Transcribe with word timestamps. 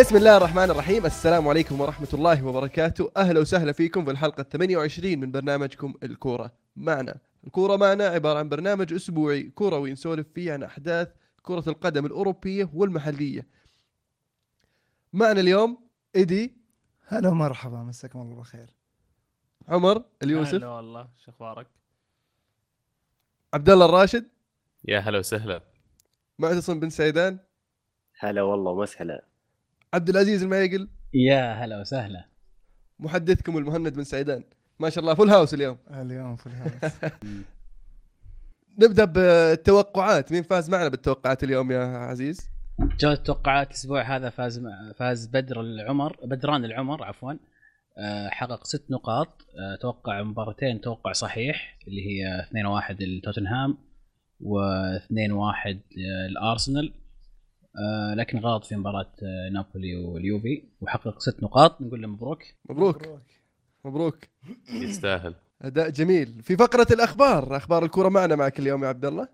بسم 0.00 0.16
الله 0.16 0.36
الرحمن 0.36 0.70
الرحيم. 0.70 1.06
السلام 1.06 1.48
عليكم 1.48 1.80
ورحمة 1.80 2.08
الله 2.14 2.46
وبركاته. 2.46 3.10
أهلا 3.16 3.40
وسهلا 3.40 3.72
فيكم 3.72 4.04
في 4.04 4.10
الحلقة 4.10 4.42
28 4.42 5.20
من 5.20 5.32
برنامجكم 5.32 5.94
الكورة 6.02 6.52
معنا. 6.76 7.18
الكورة 7.46 7.76
معنا 7.76 8.06
عبارة 8.06 8.38
عن 8.38 8.48
برنامج 8.48 8.92
أسبوعي 8.92 9.42
كروي 9.42 9.92
نسولف 9.92 10.26
فيه 10.34 10.52
عن 10.52 10.62
أحداث 10.62 11.08
كرة 11.42 11.64
القدم 11.68 12.06
الأوروبية 12.06 12.70
والمحلية. 12.74 13.46
معنا 15.12 15.40
اليوم 15.40 15.78
إيدي. 16.16 16.56
هلا 17.06 17.28
ومرحبا 17.28 17.76
مساكم 17.76 18.20
الله 18.20 18.34
بالخير. 18.34 18.70
عمر 19.68 20.04
اليوسف. 20.22 20.54
هلا 20.54 20.68
والله 20.68 21.08
شو 21.24 21.30
أخبارك؟ 21.30 21.66
عبد 23.54 23.70
الله 23.70 23.84
الراشد. 23.84 24.28
يا 24.84 24.98
هلا 24.98 25.18
وسهلا. 25.18 25.60
معتصم 26.38 26.80
بن 26.80 26.90
سيدان. 26.90 27.38
هلا 28.18 28.42
والله 28.42 28.70
ومسهلا 28.70 29.35
عبد 29.94 30.08
العزيز 30.08 30.42
المعيقل 30.42 30.88
يا 31.14 31.52
هلا 31.52 31.80
وسهلا. 31.80 32.24
محدثكم 32.98 33.58
المهند 33.58 33.94
بن 33.94 34.04
سيدان 34.04 34.44
ما 34.80 34.90
شاء 34.90 35.02
الله 35.02 35.14
full 35.14 35.30
house 35.30 35.54
اليوم. 35.54 35.78
اليوم 35.90 36.36
في 36.36 36.46
ال 36.46 36.54
house 36.54 36.94
نبدأ 38.82 39.04
بالتوقعات. 39.04 40.32
مين 40.32 40.42
فاز 40.42 40.70
معنا 40.70 40.88
بالتوقعات 40.88 41.44
اليوم 41.44 41.72
يا 41.72 41.84
عزيز؟ 41.84 42.50
جو 43.00 43.12
التوقعات 43.12 43.66
الأسبوع 43.70 44.16
هذا 44.16 44.30
فاز 44.30 44.62
فاز 44.96 45.26
بدر 45.26 45.60
العمر 45.60 46.16
بدران 46.24 46.64
العمر 46.64 47.04
عفوا 47.04 47.32
آه، 47.98 48.28
حقق 48.28 48.64
ست 48.64 48.90
نقاط. 48.90 49.28
آه، 49.58 49.76
توقع 49.80 50.22
مباراتين 50.22 50.80
توقع 50.80 51.12
صحيح 51.12 51.78
اللي 51.88 52.06
هي 52.06 52.46
2-1 52.90 53.02
لتوتنهام 53.02 53.78
و2-1 54.42 55.76
الارسنال 56.30 56.92
آه، 57.78 58.14
لكن 58.14 58.38
غلط 58.38 58.64
في 58.64 58.76
مباراة 58.76 59.12
آه، 59.22 59.48
نابولي 59.52 59.96
واليوفي. 59.96 60.62
وحقق 60.80 61.20
ست 61.20 61.42
نقاط. 61.42 61.80
نقول 61.80 62.02
له 62.02 62.08
مبروك. 62.08 62.42
مبروك. 62.70 63.02
مبروك. 63.84 64.18
يستاهل. 64.70 65.34
أداء 65.62 65.90
جميل. 65.90 66.42
في 66.42 66.56
فقرة 66.56 66.86
الأخبار 66.90 67.56
أخبار 67.56 67.84
الكورة 67.84 68.08
معنا 68.08 68.36
معك 68.36 68.58
اليوم 68.58 68.84
يا 68.84 68.88
عبد 68.88 69.04
الله. 69.04 69.28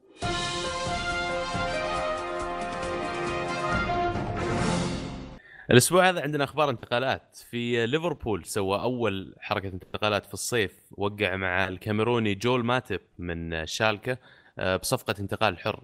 الأسبوع 5.71 6.09
هذا 6.09 6.21
عندنا 6.23 6.45
أخبار 6.45 6.71
انتقالات. 6.71 7.37
في 7.51 7.87
ليفربول 7.87 8.45
سوى 8.45 8.81
أول 8.81 9.35
حركة 9.41 9.69
انتقالات 9.69 10.27
في 10.27 10.35
الصيف 10.35 10.73
وقع 10.91 11.37
مع 11.37 11.69
الكاميروني 11.69 12.35
جول 12.35 12.65
ماتب 12.65 13.01
من 13.19 13.67
شالكة 13.67 14.19
آه، 14.59 14.77
بصفقة 14.77 15.15
انتقال 15.21 15.59
حر. 15.59 15.83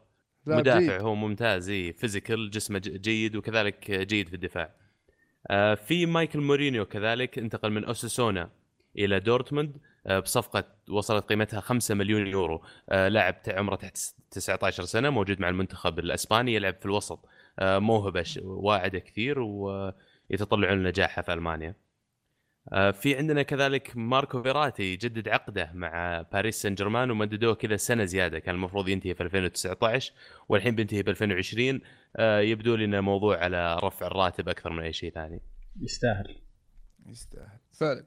مدافع 0.56 0.78
جيد. 0.78 0.90
هو 0.90 1.14
ممتاز 1.14 1.68
إيه، 1.68 1.92
physical 1.92 2.50
جسمه 2.50 2.78
جيد 2.78 3.36
وكذلك 3.36 3.90
جيد 3.90 4.28
في 4.28 4.34
الدفاع. 4.34 4.74
آه، 5.50 5.74
في 5.74 6.06
مايكل 6.06 6.40
ميرينو 6.40 6.84
كذلك 6.84 7.38
انتقل 7.38 7.70
من 7.70 7.84
أوساسونا 7.84 8.50
إلى 8.98 9.20
دورتموند 9.20 9.76
آه، 10.06 10.18
بصفقة 10.18 10.64
وصلت 10.90 11.24
قيمتها 11.24 11.60
5 11.60 11.94
مليون 11.94 12.26
يورو. 12.26 12.62
آه، 12.88 13.08
لاعب 13.08 13.34
عمره 13.48 13.76
تحت 13.76 13.98
19 14.30 14.84
سنة 14.84 15.10
موجود 15.10 15.40
مع 15.40 15.48
المنتخب 15.48 15.98
الأسباني 15.98 16.54
يلعب 16.54 16.74
في 16.74 16.86
الوسط. 16.86 17.28
موهبة 17.62 18.24
واعدة 18.42 18.98
كثير 18.98 19.38
ويتطلعون 19.38 20.78
لنجاحها 20.78 21.22
في 21.22 21.32
ألمانيا. 21.32 21.74
في 22.72 23.16
عندنا 23.16 23.42
كذلك 23.42 23.92
ماركو 23.96 24.42
فيراتي 24.42 24.82
يجدد 24.92 25.28
عقده 25.28 25.70
مع 25.74 26.22
باريس 26.32 26.62
سان 26.62 26.74
جيرمان 26.74 27.10
ومددوه 27.10 27.54
كذا 27.54 27.76
سنة 27.76 28.04
زيادة. 28.04 28.38
كان 28.38 28.54
المفروض 28.54 28.88
ينتهي 28.88 29.14
في 29.14 29.22
2019 29.22 30.12
والحين 30.48 30.74
بينتهي 30.74 31.02
ب 31.02 31.08
2020 31.08 31.80
آه، 32.16 32.40
يبدو 32.40 32.74
لي 32.74 32.84
انه 32.84 33.00
موضوع 33.00 33.38
على 33.44 33.78
رفع 33.82 34.06
الراتب 34.06 34.48
أكثر 34.48 34.70
من 34.72 34.82
أي 34.82 34.92
شيء 34.92 35.12
ثاني. 35.12 35.40
يستاهل. 35.80 36.36
يستاهل. 37.06 37.58
فعلا. 37.72 38.04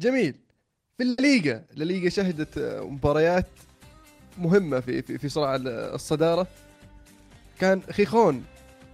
جميل. 0.00 0.34
في 0.98 1.02
الليغا. 1.02 1.64
الليغا 1.72 2.08
شهدت 2.08 2.58
آه، 2.58 2.80
مباريات 2.84 3.46
مهمة 4.38 4.80
في 4.80 5.02
في, 5.02 5.18
في 5.18 5.28
صراع 5.28 5.54
ال- 5.56 5.68
الصدارة. 5.68 6.46
كان 7.58 7.82
خيخون 7.82 8.44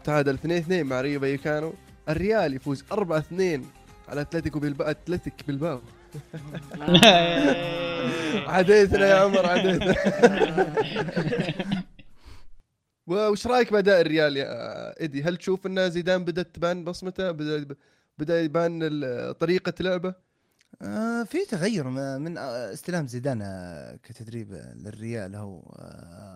تعادل 0.04 0.34
2 0.34 0.56
2 0.58 0.86
مع 0.86 1.00
ريو 1.00 1.20
فايكانو. 1.20 1.74
الريال 2.08 2.54
يفوز 2.54 2.84
4 2.92 3.18
2 3.18 3.64
على 4.08 4.20
أتلتيكو 4.20 4.58
بلباو 4.60 4.88
أتلتيك 4.90 5.34
بلباو 5.46 5.80
عديتنا 8.56 9.06
يا 9.06 9.14
عمر 9.14 9.46
عديتنا 9.46 9.94
وش 13.06 13.46
رأيك 13.46 13.72
بأداء 13.72 14.00
الريال 14.00 14.36
يا 14.36 15.00
إيدي؟ 15.00 15.22
هل 15.22 15.36
تشوف 15.36 15.66
أن 15.66 15.90
زيدان 15.90 16.24
بدات 16.24 16.54
تبان 16.54 16.84
بصمته؟ 16.84 17.30
بدا 17.30 17.66
بدأ 18.18 18.40
يبان 18.42 18.80
طريقة 19.32 19.72
لعبه؟ 19.80 20.14
آه 20.82 21.22
في 21.22 21.38
تغير 21.44 21.88
من 22.18 22.38
آه، 22.38 22.72
استلام 22.72 23.06
زيدان 23.06 23.42
آه، 23.42 23.96
كتدريب 24.02 24.52
للريال 24.76 25.36
هو 25.36 25.60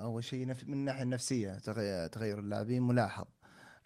أول 0.02 0.24
شيء 0.24 0.46
من 0.46 0.54
الناحية 0.68 1.02
النفسية 1.02 1.58
تغي- 1.58 2.08
تغير 2.08 2.38
اللاعبين 2.38 2.82
ملاحظ. 2.82 3.24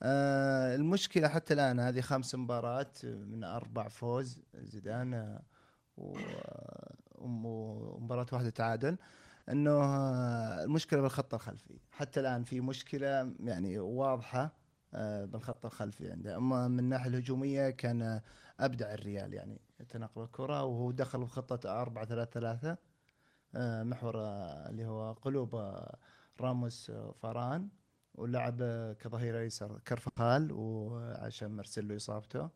آه 0.05 0.75
المشكلة 0.75 1.29
حتى 1.29 1.55
الآن 1.55 1.81
هذه 1.81 2.01
خمس 2.01 2.35
مباريات 2.35 3.05
من 3.05 3.45
أربع 3.45 3.89
فوز 3.89 4.41
زيدان 4.55 5.15
آه، 5.15 6.95
ومباراة 7.19 8.27
واحدة 8.33 8.51
تعادل. 8.51 8.97
إنه 9.49 9.71
آه، 9.71 10.65
المشكلة 10.65 11.01
بالخط 11.01 11.35
الخلفي. 11.35 11.79
حتى 11.93 12.21
الآن 12.21 12.45
في 12.45 12.61
مشكلة 12.61 13.35
يعني 13.41 13.79
واضحة 13.79 14.53
آه، 14.95 15.25
بالخط 15.25 15.67
الخلفي 15.67 16.11
عنده. 16.11 16.37
أما 16.37 16.69
من 16.69 16.79
الناحية 16.79 17.11
الهجومية 17.11 17.71
كان 17.71 18.21
أبدع 18.61 18.95
الريال 18.95 19.35
يعني 19.35 19.61
تنقل 19.89 20.23
الكرة 20.23 20.65
وهو 20.65 20.91
دخل 20.91 21.21
بخطه 21.21 21.83
4 21.83 22.05
3 22.05 22.31
3 22.31 22.77
محور 23.85 24.15
اللي 24.71 24.87
هو 24.87 25.13
قلوب 25.13 25.75
راموس 26.41 26.91
فاران. 27.23 27.69
ولعب 28.15 28.63
كظهير 29.01 29.41
ايسر 29.41 29.79
كرفخال 29.89 30.53
وعشان 30.53 31.49
مارسيلو 31.51 31.97
اصابته. 31.97 32.51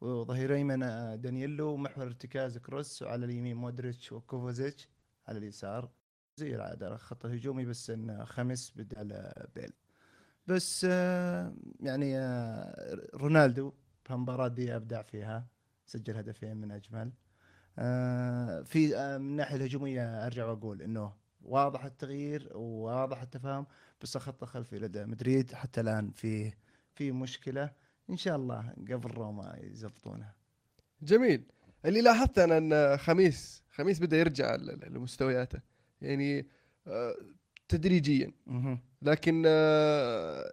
وظهير 0.00 0.54
ايمن 0.54 0.82
آه، 0.82 1.14
دانييلو 1.14 1.68
ومحور 1.68 2.04
ارتكاز 2.06 2.58
كروس 2.58 3.02
وعلى 3.02 3.24
اليمين 3.24 3.56
مودريتش 3.56 4.12
وكوفوزيتش 4.12 4.88
على 5.28 5.38
اليسار 5.38 5.90
زي 6.36 6.54
العادة 6.54 6.96
خط 6.96 7.26
هجومي 7.26 7.64
بس 7.64 7.90
ان 7.90 8.26
خمس 8.26 8.72
بدل 8.76 9.12
آه، 9.12 9.48
بيل. 9.54 9.72
بس 10.46 10.86
آه، 10.90 11.54
يعني 11.80 12.18
رونالدو 13.14 13.72
في 14.04 14.10
المباراة 14.14 14.48
دي 14.48 14.76
أبدع 14.76 15.02
فيها 15.02 15.46
سجل 15.86 16.16
هدفين 16.16 16.56
من 16.56 16.70
أجمل. 16.70 17.12
آه، 17.78 18.62
في 18.62 18.86
من 18.88 18.94
الناحية 19.30 19.56
الهجومية 19.56 20.26
أرجع 20.26 20.46
وأقول 20.46 20.82
إنه 20.82 21.12
واضح 21.42 21.84
التغيير 21.84 22.50
وواضح 22.54 23.22
التفاهم. 23.22 23.66
بس 24.02 24.16
الخط 24.16 24.42
الخلفي 24.42 24.78
لدى 24.78 25.04
مدريد. 25.04 25.54
حتى 25.54 25.80
الآن 25.80 26.10
في 26.10 26.52
في 26.94 27.12
مشكلة. 27.12 27.70
إن 28.10 28.16
شاء 28.16 28.36
الله 28.36 28.74
قبل 28.90 29.10
روما 29.10 29.58
يزبطونها. 29.62 30.34
جميل. 31.02 31.44
اللي 31.84 32.00
لاحظت 32.00 32.38
أنا 32.38 32.58
أن 32.58 32.96
خميس 32.96 33.62
خميس 33.70 34.00
بدأ 34.00 34.16
يرجع 34.16 34.54
لمستوياته. 34.86 35.60
يعني 36.00 36.46
آه، 36.86 37.16
تدريجيا. 37.68 38.32
لكن 39.02 39.42
آه، 39.46 40.52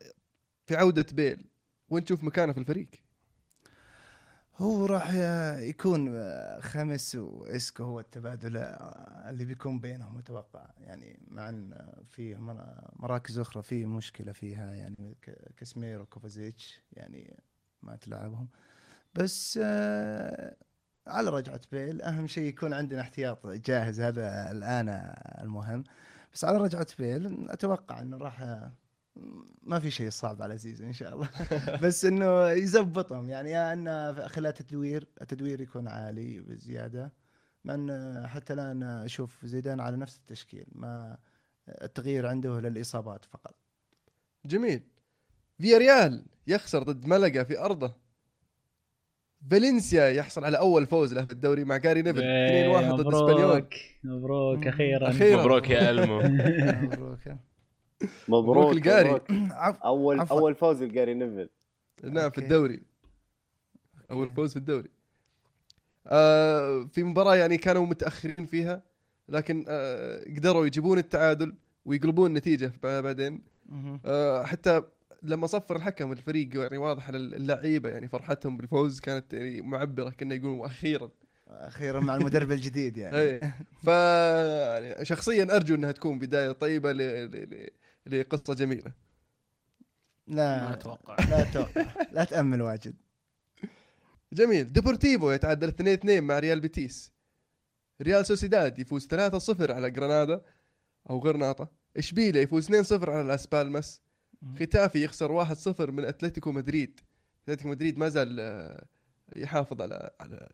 في 0.65 0.75
عودة 0.75 1.05
بيل. 1.13 1.45
وين 1.89 2.03
تشوف 2.03 2.23
مكانه 2.23 2.53
في 2.53 2.59
الفريق؟ 2.59 2.87
هو 4.61 4.85
راح 4.85 5.13
يكون 5.59 6.15
آه، 6.15 6.59
خمس 6.59 7.15
واسكو 7.15 7.83
هو 7.83 7.99
التبادل 7.99 8.57
آه، 8.57 9.29
اللي 9.29 9.45
بيكون 9.45 9.79
بينهم 9.79 10.17
أتوقع 10.17 10.65
يعني 10.77 11.19
مع 11.27 11.49
إن 11.49 11.87
في 12.09 12.35
مر- 12.35 12.91
مراكز 12.95 13.39
أخرى 13.39 13.63
في 13.63 13.85
مشكلة 13.85 14.31
فيها 14.31 14.73
يعني 14.73 15.17
كاسمير 15.57 16.01
وكوفازيتش 16.01 16.81
يعني 16.91 17.39
ما 17.83 17.95
تلعبهم 17.95 18.49
بس 19.13 19.59
آه، 19.63 20.55
على 21.07 21.29
رجعة 21.29 21.61
بيل 21.71 22.01
أهم 22.01 22.27
شيء 22.27 22.43
يكون 22.43 22.73
عندنا 22.73 23.01
احتياط 23.01 23.47
جاهز 23.47 24.01
هذا 24.01 24.51
الآن 24.51 24.89
المهم. 25.41 25.83
بس 26.33 26.45
على 26.45 26.57
رجعة 26.57 26.87
بيل 26.99 27.49
أتوقع 27.49 28.01
أنه 28.01 28.17
راح 28.17 28.69
ما 29.63 29.79
في 29.79 29.91
شيء 29.91 30.09
صعب 30.09 30.41
على 30.41 30.57
زيزو 30.57 30.85
إن 30.85 30.93
شاء 30.93 31.13
الله. 31.13 31.29
بس 31.83 32.05
إنه 32.05 32.49
يزبطهم. 32.49 33.29
يعني 33.29 33.51
يا 33.51 33.73
انه 33.73 34.27
خلال 34.27 34.53
تدوير 34.53 35.07
التدوير 35.21 35.61
يكون 35.61 35.87
عالي 35.87 36.39
بزيادة. 36.39 37.13
مع 37.65 37.73
إن 37.73 38.27
حتى 38.27 38.53
الآن 38.53 38.83
أشوف 38.83 39.45
زيدان 39.45 39.79
على 39.79 39.97
نفس 39.97 40.17
التشكيل. 40.17 40.65
ما 40.71 41.17
التغيير 41.81 42.27
عنده 42.27 42.59
للإصابات 42.59 43.25
فقط. 43.25 43.55
جميل. 44.45 44.83
فيا 45.57 45.77
ريال 45.77 46.25
يخسر 46.47 46.83
ضد 46.83 47.05
ملقا 47.05 47.43
في 47.43 47.59
أرضه. 47.59 47.93
فالنسيا 49.51 50.09
يحصل 50.09 50.45
على 50.45 50.57
أول 50.57 50.85
فوز 50.85 51.13
له 51.13 51.25
في 51.25 51.31
الدوري 51.31 51.63
مع 51.63 51.77
جاري 51.77 52.01
نيفل. 52.01 52.19
2-1 52.19 52.23
ضد 52.95 53.13
إسبانيول. 53.13 53.45
مبروك 53.45 53.73
مبروك 54.03 54.67
أخيرا. 54.67 55.13
مبروك 55.41 55.69
يا 55.69 55.89
ألمو. 55.89 56.21
مبروك. 56.85 57.19
مبروك 58.27 58.77
القاري. 58.77 59.21
أول. 59.85 60.19
أول 60.19 60.55
فوز 60.55 60.83
لجاري 60.83 61.13
نيفل 61.13 61.49
نعم 62.03 62.29
في. 62.29 62.37
الدوري. 62.37 62.81
أو 64.11 64.23
الفوز 64.23 64.51
في 64.51 64.57
الدوري. 64.57 64.89
آه 66.07 66.89
في 66.91 67.03
مباراة 67.03 67.35
يعني 67.35 67.57
كانوا 67.57 67.85
متأخرين 67.85 68.45
فيها 68.45 68.81
لكن 69.29 69.65
آه 69.67 70.23
قدروا 70.37 70.65
يجيبون 70.65 70.97
التعادل 70.97 71.55
ويقلبون 71.85 72.29
النتيجة 72.29 72.73
بعدين. 72.83 73.43
آه 74.05 74.43
حتى 74.43 74.81
لما 75.23 75.47
صفر 75.47 75.75
الحكم 75.75 76.11
الفريق 76.11 76.57
يعني 76.57 76.77
واضح 76.77 77.09
اللعيبة 77.09 77.89
يعني 77.89 78.07
فرحتهم 78.07 78.57
بالفوز 78.57 78.99
كانت 78.99 79.33
يعني 79.33 79.61
معبرة 79.61 80.09
كنا 80.09 80.35
يقولون 80.35 80.65
أخيرا. 80.65 81.09
أخيرا 81.47 81.99
مع 81.99 82.15
المدرب 82.15 82.51
الجديد 82.61 82.97
يعني. 82.97 83.17
اي 83.17 83.39
ف 83.83 83.87
يعني 83.87 85.05
شخصيا 85.05 85.55
أرجو 85.55 85.75
إنها 85.75 85.91
تكون 85.91 86.19
بداية 86.19 86.51
طيبة 86.51 86.91
ل... 86.91 86.97
ل... 86.97 87.67
ل... 88.05 88.19
لقصة 88.19 88.53
جميلة. 88.53 88.91
ما 90.27 90.35
لا 90.35 90.73
أتوقع. 90.73 91.15
لا 91.15 91.41
أتوقع. 91.41 91.85
لا 92.11 92.23
تأمل 92.23 92.61
واجد. 92.61 92.95
جميل. 94.33 94.73
ديبورتيفو 94.73 95.31
يتعادل 95.31 95.67
2 95.67 95.87
2 95.93 96.23
مع 96.23 96.39
ريال 96.39 96.59
بيتيس. 96.59 97.11
ريال 98.01 98.25
سوسيداد 98.25 98.79
يفوز 98.79 99.07
3 99.07 99.39
0 99.39 99.71
على 99.71 99.91
جرانادا 99.91 100.41
أو 101.09 101.19
غرناطة. 101.19 101.67
إشبيليا 101.97 102.41
يفوز 102.41 102.65
2 102.65 102.83
0 102.83 103.11
على 103.11 103.27
لاس 103.27 103.47
بالماس. 103.47 104.01
ختافي 104.59 105.03
يخسر 105.03 105.31
1 105.31 105.55
0 105.55 105.91
من 105.91 106.05
أتلتيكو 106.05 106.51
مدريد. 106.51 106.99
أتلتيكو 107.43 107.69
مدريد 107.69 107.97
ما 107.97 108.09
زال 108.09 108.39
آه، 108.39 108.85
يحافظ 109.35 109.81
على 109.81 110.09
على 110.19 110.49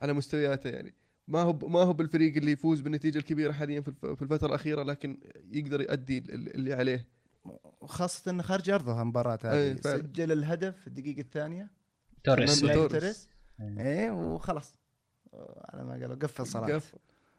على 0.00 0.12
مستوياته 0.12 0.70
يعني. 0.70 0.94
ما 1.28 1.42
هو 1.42 1.52
ما 1.52 1.80
هو 1.82 1.92
بالفريق 1.92 2.36
اللي 2.36 2.52
يفوز 2.52 2.80
بالنتيجة 2.80 3.18
الكبيرة 3.18 3.52
حاليا 3.52 3.80
في 3.80 3.88
الف- 3.88 4.06
في 4.06 4.22
الفترة 4.22 4.46
الأخيرة 4.48 4.82
لكن 4.82 5.18
يقدر 5.50 5.80
يؤدي 5.80 6.18
ال- 6.18 6.54
اللي 6.54 6.74
عليه. 6.74 7.06
وخاصة 7.80 8.30
انه 8.30 8.42
خارج 8.42 8.70
أرضه 8.70 9.02
المباراة 9.02 9.38
هذه. 9.44 9.74
فعلا. 9.74 9.98
سجل 10.02 10.32
الهدف 10.32 10.76
في 10.80 10.86
الدقيقة 10.86 11.20
الثانية. 11.20 11.70
توريس. 12.24 12.60
توريس. 12.60 13.28
إيه 13.60 14.10
وخلاص. 14.10 14.74
على 15.68 15.84
ما 15.84 15.92
قالوا 15.92 16.16
قفل 16.16 16.46
صلاة. 16.46 16.74
قف. 16.74 16.94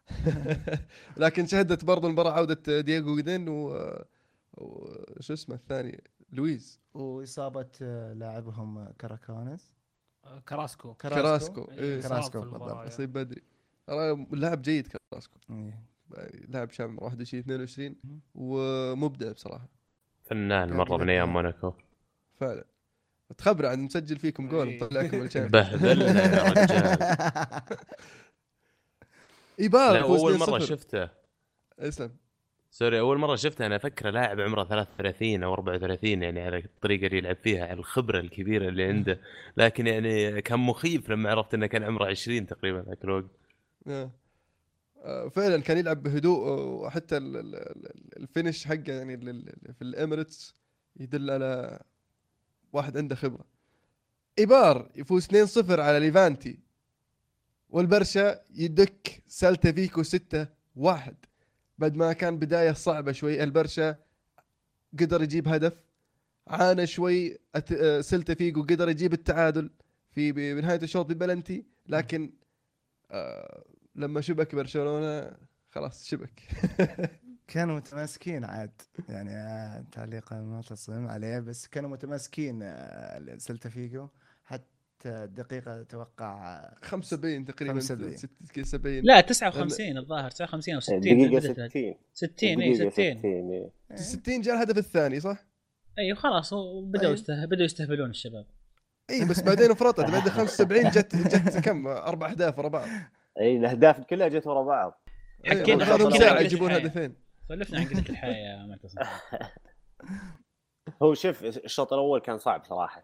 لكن 1.18 1.47
شهدت 1.47 1.85
برضو 1.85 2.07
المباراة 2.07 2.31
عودة 2.31 2.81
دييغو 2.81 3.15
جودين 3.15 3.50
و 3.50 3.68
و- 4.53 4.95
شو 5.19 5.33
اسمه 5.33 5.56
الثاني؟ 5.56 6.03
لويز. 6.31 6.80
وإصابة 6.94 7.69
آه، 7.81 8.13
لاعبهم 8.13 8.89
كاراكونس. 9.00 9.74
كراسكو. 10.50 10.94
كراسكو. 10.94 11.62
إيه، 11.71 11.80
إيه. 11.80 12.01
كراسكو. 12.01 12.39
اصيب 12.68 13.13
بدري. 13.13 13.35
ترى 13.41 13.52
لاعب 14.31 14.62
جيد 14.62 14.88
كراسكو 14.88 15.39
إيه. 15.50 15.56
يعني 16.18 16.45
لاعب 16.50 16.71
شاب 16.71 16.89
عمره 16.89 17.03
21 17.03 17.39
22 17.44 17.95
مم. 18.03 18.19
ومبدع 18.35 19.31
بصراحة. 19.31 19.68
فنان 20.25 20.68
كان 20.69 20.77
مرة 20.77 20.97
من 20.97 21.09
أيام. 21.09 21.33
موناكو. 21.33 21.74
فعلا. 22.39 22.63
تخبر 23.38 23.65
عن 23.65 23.80
مسجل 23.81 24.18
فيكم 24.18 24.47
جول 24.47 24.68
إيه. 24.68 24.83
مطلعكم 24.83 25.18
من 25.18 25.25
ال 25.25 25.30
Champion 25.30 25.63
بهذلنا 25.63 26.21
يا 26.35 26.44
رجال. 26.63 27.77
ايبار 29.59 30.01
أول 30.01 30.38
مرة 30.38 30.59
2-0. 30.59 30.63
شفته. 30.63 31.09
اسلم. 31.80 32.12
sorry 32.71 33.00
أول 33.00 33.18
مرة 33.18 33.35
شفته. 33.35 33.65
أنا 33.65 33.75
افكره 33.75 34.09
لاعب 34.09 34.39
عمره 34.39 34.63
33 34.63 35.44
أو 35.44 35.53
34 35.53 36.24
يعني 36.24 36.41
على 36.41 36.57
الطريقة 36.57 37.06
اللي 37.07 37.18
يلعب 37.18 37.35
فيها 37.35 37.63
على 37.68 37.80
الخبرة 37.80 38.19
الكبيرة 38.19 38.69
اللي 38.69 38.83
عنده. 38.83 39.19
لكن 39.57 39.88
يعني 39.88 40.41
كان 40.41 40.59
مخيف 40.59 41.09
لما 41.09 41.30
عرفت 41.31 41.53
إنه 41.53 41.65
كان 41.68 41.83
عمره 41.83 42.06
20 42.06 42.45
تقريبا 42.47 42.85
ذاك 42.88 43.03
الوقت. 43.03 43.25
فعلا 45.30 45.62
كان 45.62 45.77
يلعب 45.77 46.03
بهدوء 46.03 46.47
وحتى 46.59 47.18
ال- 47.18 47.38
ال- 47.38 47.56
ال- 47.56 48.18
ال 48.18 48.24
finish 48.24 48.65
حقه 48.68 48.94
يعني 48.94 49.18
في 49.74 49.81
الإميريتس 49.81 50.53
يدل 51.00 51.31
على 51.31 51.80
واحد 52.74 52.97
عنده 52.97 53.15
خبرة. 53.15 53.45
إيبار 54.39 54.89
يفوز 54.95 55.25
2-0 55.25 55.80
على 55.80 56.00
ليفانتي 56.00 56.59
والبرشا 57.69 58.39
يدك 58.53 59.24
سلتا 59.27 59.71
فيجو 59.71 60.03
6-1 60.03 61.13
بعد 61.77 61.95
ما 61.95 62.13
كان 62.13 62.39
بداية 62.39 62.71
صعبة 62.71 63.12
شوي 63.12 63.44
البرشا 63.44 63.95
قدر 65.00 65.24
يجيب 65.24 65.47
هدف 65.47 65.74
عانى 66.47 66.88
شوي 66.88 67.38
آه، 67.71 68.01
سلتا 68.01 68.33
فيجو 68.33 68.62
قدر 68.63 68.89
يجيب 68.89 69.13
التعادل 69.13 69.69
في 70.12 70.31
بنهاية 70.31 70.81
الشوط 70.83 71.06
ببلنتي 71.06 71.65
لكن 71.88 72.33
آه 73.12 73.63
لما 73.95 74.22
شبك 74.22 74.56
برشلونة 74.56 75.31
خلاص 75.69 76.06
شبك. 76.06 76.40
كانوا 77.48 77.75
متماسكين 77.75 78.45
عاد. 78.45 78.81
يعني 79.10 79.30
آه، 79.36 79.86
تعليقا 79.92 80.42
ما 80.42 80.62
تصم 80.62 81.07
عليه 81.07 81.40
بس 81.40 81.68
كانوا 81.68 81.90
متماسكين 81.90 82.60
آه، 82.63 83.36
سلتا 83.38 83.69
فيجو 83.69 84.07
حتى 84.44 84.66
الدقيقة 85.06 85.81
أتوقع 85.81 86.56
آه، 86.56 86.75
75 86.81 87.45
تقريبا 87.45 87.74
75. 87.80 88.63
70 88.63 89.01
لا 89.04 89.22
59 89.22 89.98
الظاهر 89.98 90.31
59 90.31 90.74
أو 90.75 90.80
60 90.80 91.00
دقيقة 91.00 91.40
بدأت- 91.40 91.69
60 91.69 91.95
60 92.13 92.62
اي 92.62 92.75
60 92.75 92.92
60 92.92 93.51
إيه. 93.51 93.72
60 93.95 94.42
جاء 94.42 94.56
الهدف 94.56 94.78
الثاني 94.78 95.19
صح؟ 95.19 95.45
أيوه 96.00 96.18
خلاص 96.18 96.54
وبدأوا 96.54 97.01
أيوة. 97.04 97.13
يسته... 97.13 97.45
بدأوا 97.45 97.66
يستهبلون 97.66 98.10
الشباب. 98.10 98.45
اي 99.10 99.25
بس 99.25 99.42
بعدين 99.42 99.74
فرطت 99.74 100.12
بعد 100.12 100.30
75 100.40 100.90
جت 100.90 101.16
جت 101.16 101.57
كم؟ 101.66 101.88
أربع 101.88 102.31
أهداف 102.31 102.60
ورا 102.60 102.68
بعض. 102.68 102.88
أي 103.39 103.57
الأهداف 103.57 104.00
كلها 104.00 104.27
جت 104.27 104.47
ورا 104.47 104.63
بعض. 104.63 105.00
حكينا- 105.45 105.85
ساعه 106.09 106.33
عن 106.38 106.45
يجيبون 106.45 106.68
الحياة. 106.71 106.85
هدفين. 106.85 107.15
سولفنا 107.47 107.80
عن 107.80 107.85
قله 107.85 108.09
الحياة 108.09 108.59
يا 108.62 108.65
معتصم 108.65 109.00
هو 111.03 111.13
شوف 111.13 111.44
الشوط 111.44 111.94
الأول 111.94 112.19
كان 112.19 112.38
صعب 112.38 112.63
صراحة. 112.65 113.03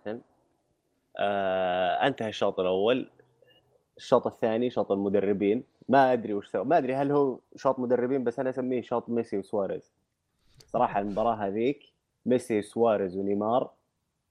آه 1.20 2.08
انتهى 2.08 2.30
الشوط 2.30 2.60
الأول. 2.60 3.10
الشوط 3.98 4.28
الثاني 4.28 4.70
شوط 4.70 4.92
المدربين. 4.92 5.64
ما 5.90 6.14
أدري 6.14 6.34
وش 6.34 6.48
سوى. 6.48 6.66
ما 6.66 6.78
أدري 6.78 6.96
هل 6.96 7.12
هو 7.12 7.40
شوط 7.56 7.80
مدربين 7.80 8.24
بس 8.24 8.40
أنا 8.40 8.50
أسميه 8.50 8.82
شوط 8.82 9.10
ميسي 9.10 9.38
وسواريز. 9.38 9.92
صراحة 10.66 11.00
المباراة 11.00 11.36
هذيك 11.36 11.84
ميسي 12.26 12.60
وسواريز 12.60 13.18
ونيمار. 13.18 13.70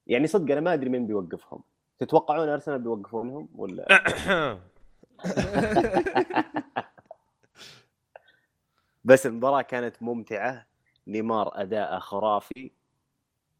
يعني 0.07 0.27
صدق 0.27 0.53
أنا 0.53 0.61
ما 0.61 0.75
أدري 0.75 0.91
مين 0.91 1.07
بيوقفهم. 1.07 1.63
تتوقعون 1.99 2.49
أرسنال 2.49 2.79
بيوقفونهم 2.79 3.49
ولا؟ 3.57 3.87
بس 9.05 9.27
المباراة 9.27 9.63
كانت 9.63 10.03
ممتعة. 10.03 10.67
نيمار 11.07 11.63
أداء 11.63 11.99
خرافي. 11.99 12.71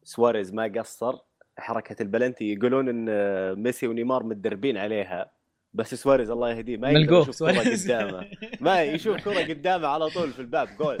سواريز 0.03 0.53
ما 0.53 0.71
قصر. 0.75 1.17
حركة 1.57 2.03
البلنتي 2.03 2.53
يقولون 2.53 2.89
إن 2.89 3.63
ميسي 3.63 3.87
ونيمار 3.87 4.23
متدربين 4.23 4.77
عليها. 4.77 5.31
بس 5.73 5.95
سواريز 5.95 6.29
الله 6.29 6.49
يهديه 6.49 6.77
ما 6.77 6.89
يقدر 6.89 7.21
يشوف 7.21 7.35
سواريز. 7.35 7.91
قدامه. 7.91 8.25
ما 8.61 8.83
يشوف 8.83 9.17
كرة 9.17 9.43
قدامه 9.43 9.87
على 9.87 10.09
طول 10.09 10.31
في 10.31 10.39
الباب 10.39 10.69
جول. 10.79 10.97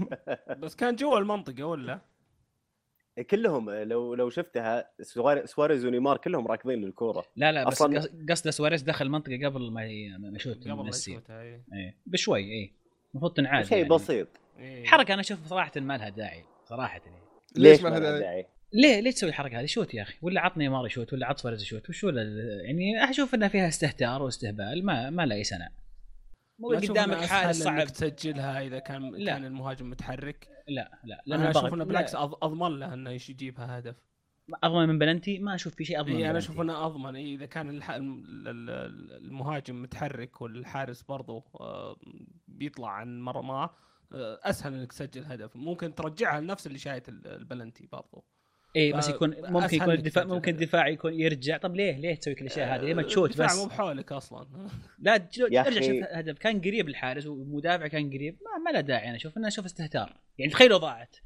بس 0.60 0.76
كان 0.76 0.96
جوا 0.96 1.18
المنطقة 1.18 1.64
ولا؟ 1.64 2.00
كلهم 3.22 3.70
لو 3.70 4.14
لو 4.14 4.30
شفتها 4.30 4.90
سوار- 5.02 5.46
سواريز 5.46 5.84
ونيمار 5.86 6.16
كلهم 6.16 6.46
راكضين 6.46 6.80
للكورة 6.84 7.24
لا 7.36 7.52
لا 7.52 7.68
بس 7.68 7.82
قصده 8.30 8.50
سواريز 8.50 8.82
دخل 8.82 9.06
المنطقة 9.06 9.38
قبل 9.46 9.70
ما 9.72 9.84
يشوت 10.34 10.60
قبل 10.60 10.72
ما 10.72 10.82
ميسي 10.82 11.10
يشوتها 11.10 11.42
إيه. 11.42 11.64
إيه 11.72 11.96
بشوي 12.06 12.40
إيه 12.40 12.72
المفروض 13.14 13.32
تنعاد 13.34 13.64
شيء 13.64 13.76
يعني. 13.78 13.88
بسيط 13.88 14.28
إيه. 14.58 14.84
حركة 14.84 15.12
أنا 15.14 15.20
أشوف 15.20 15.46
صراحة 15.46 15.72
ما 15.76 15.96
لها 15.96 16.08
داعي 16.08 16.44
صراحة 16.64 17.00
يعني. 17.06 17.16
ليش 17.56 17.82
ما 17.82 17.88
لها 17.88 18.18
داعي؟ 18.18 18.46
ليه 18.72 19.00
ليه 19.00 19.10
تسوي 19.10 19.28
الحركة 19.28 19.60
هذه 19.60 19.66
شوت 19.66 19.94
يا 19.94 20.02
أخي 20.02 20.14
ولا 20.22 20.40
عطني 20.40 20.64
نيمار 20.64 20.86
يشوت 20.86 21.12
ولا 21.12 21.26
عط 21.26 21.38
سواريز 21.38 21.62
يشوت 21.62 21.88
وشو 21.88 22.08
ال- 22.08 22.60
يعني 22.64 23.10
أشوف 23.10 23.34
إنها 23.34 23.48
فيها 23.48 23.68
استهتار 23.68 24.22
واستهبال 24.22 24.84
ما 24.86 25.10
ما 25.10 25.26
لها 25.26 25.36
أي 25.36 25.44
سنع 25.44 25.68
مو 26.58 26.68
قدامك 26.68 27.16
إنك 27.16 27.50
صعب. 27.52 27.86
تسجلها 27.86 28.60
إذا 28.60 28.78
كان 28.78 29.10
لا. 29.14 29.32
كان 29.32 29.44
المهاجم 29.44 29.90
متحرك؟ 29.90 30.48
لا 30.68 31.00
لا 31.04 31.14
أنا 31.26 31.36
لأن 31.36 31.40
أشوف 31.56 31.74
إنه 31.74 31.84
بالعكس 31.84 32.14
أضمن 32.14 32.78
له 32.78 32.94
إنه 32.94 33.10
يجيبها 33.10 33.78
هدف. 33.78 33.96
أضمن 34.64 34.88
من 34.88 34.98
بلنتي؟ 34.98 35.38
ما 35.38 35.54
أشوف 35.54 35.74
في 35.74 35.84
شيء 35.84 36.00
أضمن 36.00 36.14
من 36.14 36.20
اي 36.22 36.30
أنا. 36.30 36.38
أشوف 36.38 36.60
إنه 36.60 36.86
أضمن. 36.86 37.16
إيه 37.16 37.34
إذا 37.36 37.46
كان 37.46 37.80
المهاجم 38.46 39.82
متحرك 39.82 40.40
والحارس 40.42 41.02
برضو 41.02 41.44
آه، 41.60 41.96
بيطلع 42.48 42.88
عن 42.90 43.20
مرماه 43.20 43.70
آه، 44.12 44.40
أسهل 44.42 44.74
إنك 44.74 44.92
تسجل 44.92 45.24
هدف. 45.24 45.56
ممكن 45.56 45.94
ترجعها 45.94 46.40
لنفس 46.40 46.66
اللي 46.66 46.78
شايت 46.78 47.08
ال- 47.08 47.26
البلنتي 47.26 47.86
برضو. 47.92 48.24
اي 48.76 48.92
بس 48.92 49.08
يكون 49.08 49.34
ممكن 49.38 49.76
يكون 49.76 49.94
الدفاع 49.94 50.24
ممكن. 50.24 50.52
الدفاع 50.52 50.88
يكون 50.88 51.20
يرجع. 51.20 51.56
طب 51.56 51.74
ليه؟ 51.76 51.96
ليه 51.96 52.14
تسوي 52.14 52.34
كل 52.34 52.40
الاشياء 52.40 52.76
هذه 52.76 52.80
ليه 52.84 52.94
ما 52.94 53.02
تشوت 53.02 53.30
الدفاع 53.30 53.46
بس؟ 53.46 53.56
مو 53.58 53.66
بحولك 53.66 54.12
أصلا. 54.12 54.46
لا 54.98 55.14
ارجع 55.40 55.70
شوف 55.70 55.96
هدف 56.12 56.38
كان 56.38 56.60
قريب 56.60 56.88
الحارس 56.88 57.26
ومدافع 57.26 57.86
كان 57.86 58.08
قريب. 58.08 58.36
ما, 58.44 58.70
ما 58.70 58.76
له 58.76 58.80
داعي 58.80 59.08
أنا 59.08 59.16
أشوف 59.16 59.36
انه 59.38 59.48
أشوف 59.48 59.64
استهتار. 59.64 60.16
يعني 60.38 60.52
تخيلوا 60.52 60.78
ضاعت. 60.78 61.16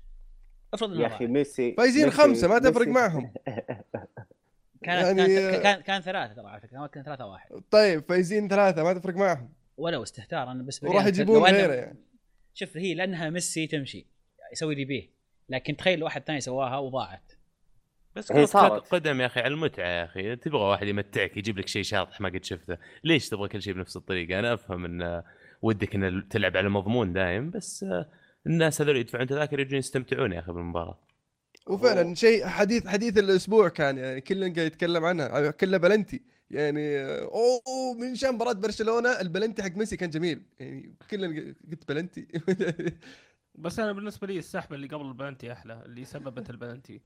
افرض 0.75 1.01
يا 1.01 1.07
أخي 1.07 1.17
ضاعت 1.27 1.31
ميسي 1.31 1.75
فايزين 1.77 2.11
خمسة 2.11 2.49
ما 2.49 2.59
تفرق 2.59 2.89
معهم. 2.89 3.33
كانت 4.83 5.19
يعني- 5.19 5.37
كان 5.37 5.63
كان 5.63 5.81
كان 5.81 6.01
ثلاثة 6.01 6.35
ترى 6.35 6.47
على 6.47 6.61
فكرة 6.61 6.87
كان 6.87 7.03
ثلاثة 7.05 7.27
واحد. 7.27 7.51
طيب 7.71 8.05
فايزين 8.09 8.49
ثلاثة 8.49 8.83
ما 8.85 8.93
تفرق 8.93 9.15
معهم. 9.15 9.53
ولو 9.77 10.03
استهتار 10.03 10.51
أنا 10.51 10.63
بس 10.63 10.85
وراح 10.85 11.07
يجيبون 11.07 11.43
غيره. 11.43 11.73
يعني 11.73 11.99
شوف 12.55 12.77
هي 12.77 12.95
لأنها 12.95 13.31
ميسي 13.31 13.67
تمشي 13.67 14.07
يسوي 14.53 14.75
لي 14.75 14.85
بيه 14.85 15.11
لكن 15.49 15.77
تخيل 15.77 16.03
واحد 16.03 16.23
ثاني 16.23 16.41
سواها 16.41 16.79
وضاعت. 16.79 17.33
بس 18.17 18.33
هي 18.33 18.39
كرة 18.39 18.45
صارت. 18.45 18.89
قدم 18.89 19.21
يا 19.21 19.27
أخي 19.27 19.41
على 19.41 19.55
المتعة 19.55 19.89
يا 19.89 20.05
أخي. 20.05 20.37
تبغى 20.37 20.63
واحد 20.63 20.87
يمتعك 20.87 21.37
يجيب 21.37 21.59
لك 21.59 21.69
شيء 21.69 21.83
شاطح 21.83 22.21
ما 22.21 22.29
قد 22.29 22.45
شفته. 22.45 22.79
ليش 23.05 23.29
تبغى 23.29 23.49
كل 23.49 23.63
شيء 23.63 23.75
بنفس 23.75 23.97
الطريقة؟ 23.97 24.39
أنا 24.39 24.55
أفهم 24.55 24.85
إن 24.85 25.23
ودك 25.63 25.95
إن 25.95 26.29
تلعب 26.29 26.57
على 26.57 26.69
مضمون 26.69 27.13
دايم 27.13 27.51
بس 27.51 27.87
الناس 28.47 28.81
هذول 28.81 28.97
يدفعون 28.97 29.27
تذاكر 29.27 29.61
يجون 29.61 29.79
يستمتعون 29.79 30.33
يا 30.33 30.41
أخي 30.41 30.53
بالمباراة. 30.53 30.99
وفعلا 31.67 32.15
شيء 32.15 32.47
حديث 32.47 32.87
حديث 32.87 33.19
الأسبوع 33.19 33.69
كان 33.69 33.99
يعني 33.99 34.21
كلنا 34.21 34.55
قاعد 34.55 34.67
يتكلم 34.67 35.05
عنها 35.05 35.51
كله 35.51 35.77
بلنتي. 35.79 36.23
يعني 36.51 37.01
أوه 37.21 37.95
من 38.01 38.15
شان 38.15 38.35
مباراة 38.35 38.53
برشلونة 38.53 39.09
البلنتي 39.09 39.63
حق 39.63 39.77
ميسي 39.77 39.97
كان 39.97 40.11
جميل. 40.11 40.43
يعني 40.61 40.95
كلنا 41.11 41.55
قلت 41.71 41.89
بلنتي. 41.89 42.29
بس 43.55 43.79
أنا 43.79 43.93
بالنسبة 43.93 44.27
لي 44.27 44.39
السحبه 44.39 44.77
اللي 44.77 44.87
قبل 44.87 45.07
البلنتي 45.07 45.53
أحلى 45.53 45.83
اللي 45.87 46.05
سببت 46.05 46.51
البلنتي. 46.51 47.01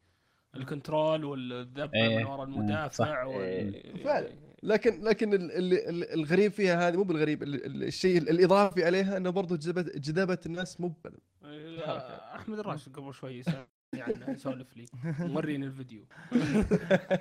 ال 0.56 0.65
control 0.65 1.24
والذبه 1.24 1.90
إيه، 1.94 2.18
من 2.18 2.24
ورا 2.24 2.36
صح. 2.36 2.42
المدافع 2.42 3.24
وال... 3.24 3.40
إيه. 3.74 4.04
فعلا. 4.04 4.28
لكن 4.62 5.04
لكن 5.04 5.34
ال- 5.34 5.52
ال- 5.52 5.88
ال- 5.88 6.12
الغريب 6.12 6.52
فيها 6.52 6.88
هذه 6.88 6.96
مو 6.96 7.02
بالغريب 7.02 7.42
ال- 7.42 7.66
ال- 7.66 7.82
الشيء 7.84 8.18
الإضافي 8.18 8.84
عليها 8.84 9.16
إنه 9.16 9.30
برضو 9.30 9.56
جذبت 9.56 9.96
جذبت 9.98 10.46
الناس 10.46 10.80
مو 10.80 10.94
إيه، 11.44 12.34
أحمد 12.34 12.58
الراشد 12.58 12.96
قبل 12.96 13.14
شوي 13.14 13.38
يسألني 13.38 13.66
عنه 13.94 14.30
يسولف 14.30 14.76
لي 14.76 14.86
موريني 15.20 15.66
الفيديو 15.66 16.04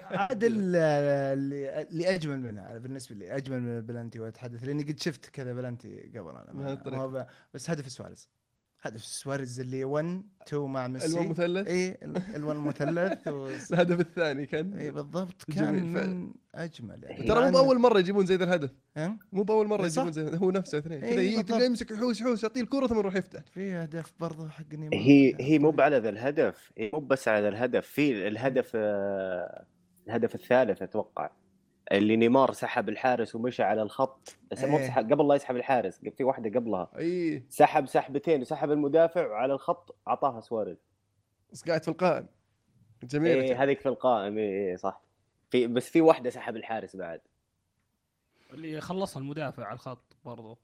عاد 0.01 0.43
ال- 0.43 0.75
اللي 0.75 1.81
اللي 1.81 2.15
أجمل 2.15 2.39
منها 2.39 2.77
بالنسبة 2.77 3.15
لي 3.15 3.35
أجمل 3.37 3.61
من 3.61 3.77
البلنتي 3.77 4.19
وأتحدث 4.19 4.63
لأني 4.63 4.83
قد 4.83 4.99
شفت 4.99 5.25
كذا 5.25 5.53
بلنتي 5.53 6.01
قبل 6.17 6.29
أنا 6.29 7.27
بس 7.53 7.69
هدف 7.69 7.91
سواريز 7.91 8.29
هدف 8.83 9.03
سواريز 9.05 9.59
اللي 9.59 9.83
1 9.83 10.23
2 10.47 10.63
مع 10.63 10.87
ميسي. 10.87 11.07
ال 11.07 11.13
one 11.13 11.29
مثلث. 11.29 11.67
اي 11.67 11.93
ال1 12.35 12.37
مثلث 12.37 13.27
و... 13.27 13.47
الهدف 13.71 13.99
الثاني 13.99 14.45
كان 14.45 14.73
اي 14.73 14.91
بالضبط. 14.91 15.45
جميل 15.49 15.79
كان 15.81 15.93
فعلا. 15.93 16.07
من 16.07 16.33
أجمل 16.55 17.03
يعني. 17.03 17.27
ترى 17.27 17.45
مو 17.45 17.51
بأول 17.51 17.79
مرة 17.79 17.99
يجيبون 17.99 18.25
زي 18.25 18.35
ذا 18.35 18.43
الهدف؟ 18.43 18.69
مو 19.31 19.43
بأول 19.43 19.67
مرة. 19.67 19.85
يجيبون 19.85 20.11
زي 20.11 20.37
هو 20.37 20.51
نفسه 20.51 20.77
اثنين. 20.77 21.03
إيه 21.03 21.41
كذا 21.41 21.65
يمسك 21.65 21.91
يحوس 21.91 22.21
يحوس 22.21 22.43
يعطيه 22.43 22.61
الكرة 22.61 22.87
ثم 22.87 22.99
يروح 22.99 23.15
يفتح. 23.15 23.41
في 23.53 23.73
هدف 23.73 24.13
برضه 24.19 24.49
حق 24.49 24.73
نيمار 24.73 24.99
هي 24.99 25.35
هي 25.39 25.59
مو 25.59 25.75
على 25.79 25.97
ذا 25.97 26.09
الهدف 26.09 26.71
هي 26.77 26.89
مو 26.93 26.99
بس 26.99 27.27
على 27.27 27.41
ذا 27.41 27.49
الهدف. 27.49 27.87
في 27.87 28.27
الهدف 28.27 28.71
آه، 28.75 29.65
الهدف 30.07 30.35
الثالث 30.35 30.81
أتوقع. 30.81 31.29
اللي 31.91 32.15
نيمار 32.15 32.51
سحب 32.51 32.89
الحارس 32.89 33.35
ومشى 33.35 33.63
على 33.63 33.81
الخط 33.81 34.37
بس 34.51 34.63
مو 34.63 34.77
إيه. 34.77 34.87
سحب 34.87 35.13
قبل 35.13 35.27
لا 35.27 35.35
يسحب 35.35 35.55
الحارس 35.55 35.99
في 36.17 36.23
واحدة 36.23 36.59
قبلها. 36.59 36.91
إي. 36.97 37.43
سحب 37.49 37.85
سحبتين 37.85 38.41
وسحب 38.41 38.71
المدافع 38.71 39.27
وعلى 39.27 39.53
الخط 39.53 39.95
أعطاها 40.07 40.41
سواريز. 40.41 40.85
بس 41.51 41.63
قاعد 41.63 41.83
في 41.83 41.87
القائم. 41.87 42.27
جميل 43.03 43.39
إيه 43.39 43.63
هذيك 43.63 43.79
في 43.79 43.89
القائم 43.89 44.37
إيه 44.37 44.69
إيه 44.69 44.75
صح. 44.75 45.01
في 45.49 45.67
بس 45.67 45.89
في 45.89 46.01
واحدة 46.01 46.29
سحب 46.29 46.55
الحارس 46.55 46.95
بعد. 46.95 47.21
اللي 48.53 48.81
خلصها 48.81 49.21
المدافع 49.21 49.65
على 49.65 49.73
الخط 49.73 50.17
برضو. 50.25 50.59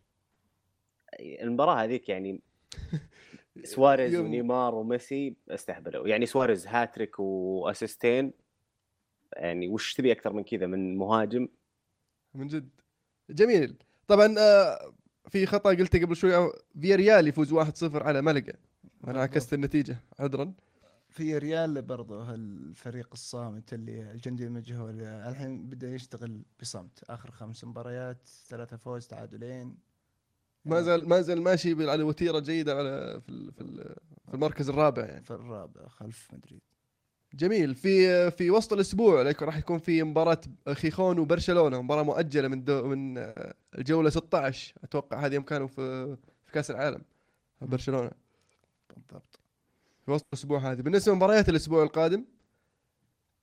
المباراة 1.19 1.84
هذيك 1.84 2.10
يعني 2.10 2.41
سواريز 3.63 4.15
ونيمار 4.15 4.75
وميسي 4.75 5.38
استهبلوا. 5.50 6.07
يعني 6.07 6.25
سواريز 6.25 6.67
هاتريك 6.67 7.19
وأسيستين 7.19 8.34
يعني 9.34 9.67
وش 9.67 9.93
تبي 9.93 10.12
أكثر 10.12 10.34
من 10.34 10.43
كذا 10.43 10.67
من 10.67 10.98
مهاجم؟ 10.98 11.48
من 12.34 12.48
جد. 12.48 12.69
جميل. 13.29 13.75
طبعا 14.07 14.36
آه، 14.39 14.93
في 15.29 15.46
خطأ 15.46 15.69
قلته 15.69 16.01
قبل 16.01 16.15
شوي 16.15 16.51
فيا 16.81 16.96
ريال 16.96 17.27
يفوز 17.27 17.53
1-0 17.53 18.03
على 18.03 18.22
ملقا. 18.22 18.53
أنا 19.07 19.22
عكست 19.22 19.53
النتيجة 19.53 19.98
عذرا. 20.19 20.53
في 21.10 21.38
ريال 21.38 21.81
برضه 21.81 22.34
الفريق 22.34 23.10
الصامت 23.13 23.74
اللي 23.74 24.12
الجندي 24.12 24.43
المجهول. 24.43 25.01
الحين 25.01 25.69
بدأ 25.69 25.96
يشتغل 25.96 26.41
بصمت. 26.60 27.03
آخر 27.10 27.31
خمس 27.31 27.63
مباريات 27.63 28.29
ثلاثة 28.48 28.77
فوز 28.77 29.07
تعادلين. 29.07 29.77
ما 30.65 30.81
زال 30.81 31.10
ما 31.10 31.22
زال 31.22 31.41
ماشي 31.41 31.89
على 31.89 32.03
وتيرة 32.03 32.39
جيدة 32.39 32.77
على 32.77 33.22
في 33.22 33.51
في 33.51 33.96
في 34.27 34.34
المركز 34.34 34.69
الرابع 34.69 35.05
يعني. 35.05 35.24
في 35.24 35.31
الرابع 35.31 35.88
خلف 35.88 36.27
مدريد. 36.34 36.62
جميل. 37.38 37.75
في 37.75 38.32
في 38.32 38.51
وسط 38.51 38.74
الأسبوع 38.74 39.22
راح 39.41 39.58
يكون 39.58 39.79
في 39.79 40.03
مباراة 40.03 40.41
خيخون 40.74 41.20
وبرشلونة 41.20 41.82
مباراة 41.82 42.03
مؤجلة 42.03 42.48
من 42.48 42.63
دو 42.63 42.88
من 42.88 43.17
آه، 43.17 43.53
الجولة 43.77 44.10
16 44.10 44.74
أتوقع 44.84 45.25
هذه 45.25 45.34
يوم 45.34 45.44
كانوا 45.44 45.67
في 45.67 46.15
في 46.46 46.51
كأس 46.51 46.72
العالم 46.72 47.01
برشلونة. 47.62 48.12
بالضبط. 48.96 49.39
في 50.06 50.12
وسط 50.12 50.25
الأسبوع 50.34 50.60
هذه. 50.72 50.82
بالنسبة 50.82 51.12
لمباريات 51.13 51.50
الأسبوع 51.50 51.84
القادم 51.84 52.25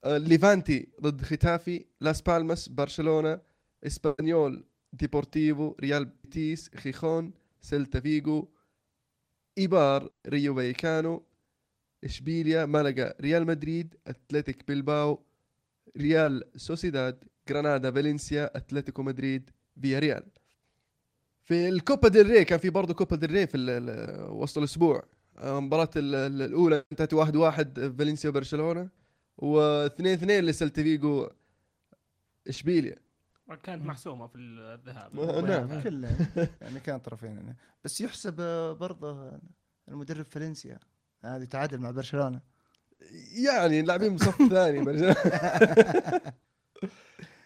آه، 0.03 0.17
ليفانتي 0.17 0.87
ضد 1.01 1.21
ختافي 1.21 1.85
لاس 2.01 2.21
بالماس 2.21 2.69
برشلونة 2.69 3.39
إسبانيول 3.85 4.63
ديبورتيفو 4.93 5.75
ريال 5.79 6.05
بيتيس 6.05 6.69
خيخون 6.75 7.33
سيلتا 7.61 7.99
فيجو 7.99 8.47
إيبار 9.57 10.09
ريو 10.27 10.55
فايكانو 10.55 11.23
إشبيليا 12.05 12.65
مالاغا 12.65 13.13
ريال 13.21 13.45
مدريد 13.45 13.95
أتلتيك 14.07 14.67
بيلباو 14.67 15.19
ريال 15.97 16.43
سوسيداد 16.55 17.23
غرانادا 17.49 17.91
فالنسيا 17.91 18.57
أتلتيكو 18.57 19.03
مدريد 19.03 19.49
فيا 19.81 19.99
ريال 19.99 20.23
في 21.43 21.69
الكوبا 21.69 22.07
ديل 22.07 22.29
ري 22.29 22.45
كان 22.45 22.59
في 22.59 22.69
برضه 22.69 22.93
كوبا 22.93 23.15
ديل 23.15 23.31
ري 23.31 23.47
في 23.47 23.57
ال- 23.57 23.69
ال- 23.69 24.29
وسط 24.31 24.57
الأسبوع. 24.57 25.03
ال- 26.15 26.41
الأولى 26.41 26.83
انتهت 26.91 27.13
واحد 27.13 27.35
واحد 27.35 27.95
فالنسيا 27.99 28.29
وبرشلونة 28.29 28.89
واثنين 29.37 30.13
اثنين 30.13 30.43
لسلتا 30.43 30.83
فيجو 30.83 31.29
إشبيليا. 32.47 32.95
كانت 33.63 33.85
محسومة 33.85 34.27
في 34.27 34.37
الذهاب. 34.37 35.15
ما- 35.15 35.41
نعم. 35.67 35.81
كله 35.83 36.27
يعني 36.61 36.79
كان 36.79 36.99
طرفين. 36.99 37.29
يعني. 37.37 37.55
بس 37.83 38.01
يحسب 38.01 38.35
برضه 38.79 39.39
المدرب 39.89 40.25
فالنسيا. 40.25 40.79
هذه 41.25 41.43
تعادل 41.43 41.77
مع 41.77 41.91
برشلونة. 41.91 42.41
يعني 43.45 43.81
لاعبين 43.81 44.15
بصف 44.15 44.37
ثاني 44.53 44.83
برشلونة. 44.83 45.15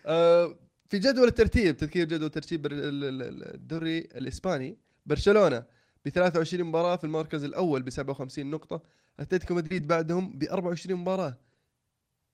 آه، 0.06 0.56
في 0.90 1.00
جدول 1.00 1.28
الترتيب 1.28 1.78
تذكير 1.78 2.06
جدول 2.08 2.30
ترتيب 2.30 2.68
الدوري 2.72 4.00
الإسباني. 4.00 4.78
برشلونة 5.06 5.64
ب 6.06 6.10
23 6.10 6.64
مباراة 6.64 6.96
في 6.96 7.04
المركز 7.04 7.44
الأول 7.44 7.82
ب 7.82 7.90
57 7.90 8.46
نقطة. 8.52 8.82
أتلتيكو 9.20 9.54
مدريد 9.54 9.88
بعدهم 9.88 10.40
ب 10.40 10.44
24 10.44 11.00
مباراة 11.00 11.38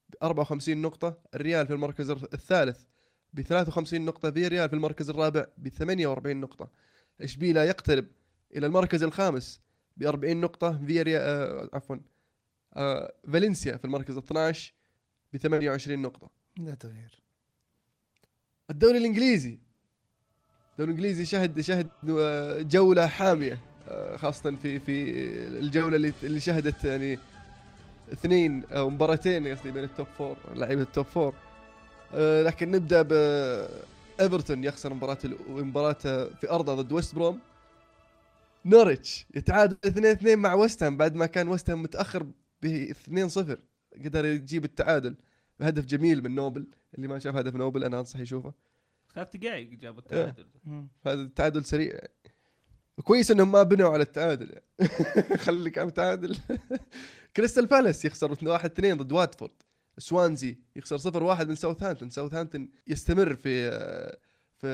ب 0.09 0.15
54 0.23 0.81
نقطة. 0.81 1.17
الريال 1.35 1.67
في 1.67 1.73
المركز 1.73 2.09
الثالث 2.09 2.83
ب 3.33 3.41
53 3.41 4.05
نقطة. 4.05 4.31
في 4.31 4.47
ريال 4.47 4.69
في 4.69 4.75
المركز 4.75 5.09
الرابع 5.09 5.45
ب 5.57 5.69
48 5.69 6.37
نقطة. 6.41 6.69
إشبيليا 7.21 7.63
يقترب 7.63 8.05
إلى 8.55 8.65
المركز 8.65 9.03
الخامس 9.03 9.64
ب 9.97 10.03
40 10.03 10.41
نقطة 10.41 10.85
في 10.85 11.01
ريال 11.01 11.21
آه 11.21 11.69
عفوا 11.73 11.95
آه 12.73 13.13
فالنسيا 13.33 13.77
في 13.77 13.85
المركز 13.85 14.17
12 14.17 14.73
ب 15.33 15.37
28 15.37 16.01
نقطة. 16.01 16.29
لا 16.57 16.75
تغيير. 16.75 17.23
الدوري 18.69 18.97
الإنجليزي 18.97 19.59
الدوري 20.71 20.91
الإنجليزي 20.91 21.25
شهد 21.25 21.61
شهد 21.61 21.87
آه، 22.09 22.61
جولة 22.61 23.07
حامية 23.07 23.59
آه، 23.87 24.17
خاصة 24.17 24.55
في 24.55 24.79
في 24.79 25.11
الجولة 25.47 25.95
اللي 25.95 26.13
اللي 26.23 26.39
شهدت 26.39 26.83
يعني 26.85 27.19
اثنين 28.13 28.63
أو 28.65 28.89
مباراتين 28.89 29.47
قصدي 29.47 29.71
بين 29.71 29.83
ال 29.83 29.89
top 29.89 30.07
four 30.17 30.37
لعيبة 30.55 30.81
ال 30.81 30.87
top 30.87 31.05
four 31.05 31.33
آه، 32.13 32.43
لكن 32.43 32.71
نبدأ 32.71 33.01
ب 33.01 33.11
ايفرتون 34.21 34.63
يخسر 34.63 34.93
مباراة 34.93 35.17
مباراته 35.49 36.25
في 36.29 36.49
أرضه 36.51 36.75
ضد 36.75 36.91
ويست 36.91 37.15
بروم 37.15 37.39
نوريتش 38.65 39.25
يتعادل 39.35 39.77
2 39.85 40.05
2 40.05 40.39
مع 40.39 40.53
ويست 40.53 40.83
هام 40.83 40.97
بعد 40.97 41.15
ما 41.15 41.25
كان 41.25 41.47
ويست 41.47 41.69
هام 41.69 41.83
متأخر 41.83 42.23
ب 42.61 42.65
2 42.65 43.29
0 43.29 43.59
قدر 44.05 44.25
يجيب 44.25 44.65
التعادل. 44.65 45.15
بهدف 45.59 45.85
جميل 45.85 46.23
من 46.23 46.35
نوبل. 46.35 46.67
اللي 46.95 47.07
ما 47.07 47.19
شاف 47.19 47.35
هدف 47.35 47.55
نوبل 47.55 47.83
أنا 47.83 47.99
انصح 47.99 48.19
يشوفه. 48.19 48.53
ثلاث 49.15 49.35
دقائق 49.35 49.69
جابوا 49.69 49.99
التعادل. 49.99 50.45
هذا 51.05 51.21
التعادل 51.21 51.65
سريع. 51.65 51.99
كويس 53.03 53.31
إنهم 53.31 53.51
ما 53.51 53.63
بنوا 53.63 53.89
على 53.89 54.03
التعادل. 54.03 54.49
يعني. 54.49 54.89
خليك 55.37 55.77
على 55.77 55.87
التعادل 55.87 56.37
كريستال 57.35 57.65
بالاس 57.65 58.05
يخسر 58.05 58.37
1 58.43 58.71
2 58.71 58.97
ضد 58.97 59.11
واتفورد. 59.11 59.51
سوانزي 59.97 60.57
يخسر 60.75 60.97
0 60.97 61.23
1 61.23 61.49
من 61.49 61.55
ساوثهامبتون. 61.55 62.09
ساوثهامبتون 62.09 62.69
يستمر 62.87 63.35
في 63.35 63.71
في 64.57 64.67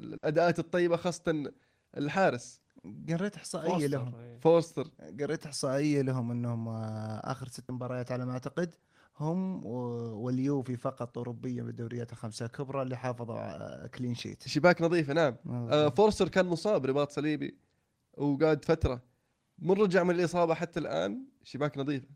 الأداءات 0.00 0.58
الطيبة 0.58 0.96
خاصة 0.96 1.52
الحارس. 1.96 2.63
قريت 3.08 3.36
إحصائية 3.36 3.70
فوستر، 3.72 3.88
لهم. 3.88 4.14
إيه. 4.14 4.38
فورستر 4.38 4.90
قريت 5.20 5.46
إحصائية 5.46 6.02
لهم 6.02 6.30
إنهم 6.30 6.68
آه، 6.68 7.20
آخر 7.24 7.48
ست 7.48 7.70
مباريات 7.70 8.12
على 8.12 8.26
ما 8.26 8.32
أعتقد 8.32 8.74
هم 9.20 9.66
واليوفي 9.66 10.76
فقط 10.76 11.18
اوروبيا 11.18 11.62
بالدوريات 11.62 12.12
الخمسة 12.12 12.46
الكبرى 12.46 12.82
اللي 12.82 12.96
حافظوا 12.96 13.38
على 13.38 13.88
clean 13.94 14.14
sheet 14.14 14.48
شباك 14.48 14.82
نظيفة 14.82 15.12
نعم. 15.12 15.36
آه 15.46 15.88
فورستر 15.88 16.28
كان 16.28 16.46
مصاب 16.46 16.86
رباط 16.86 17.10
صليبي 17.10 17.58
وقعد 18.16 18.64
فترة. 18.64 19.02
من 19.58 19.70
رجع 19.70 20.02
من 20.02 20.14
الإصابة 20.14 20.54
حتى 20.54 20.80
الآن 20.80 21.24
شباك 21.42 21.78
نظيفة. 21.78 22.08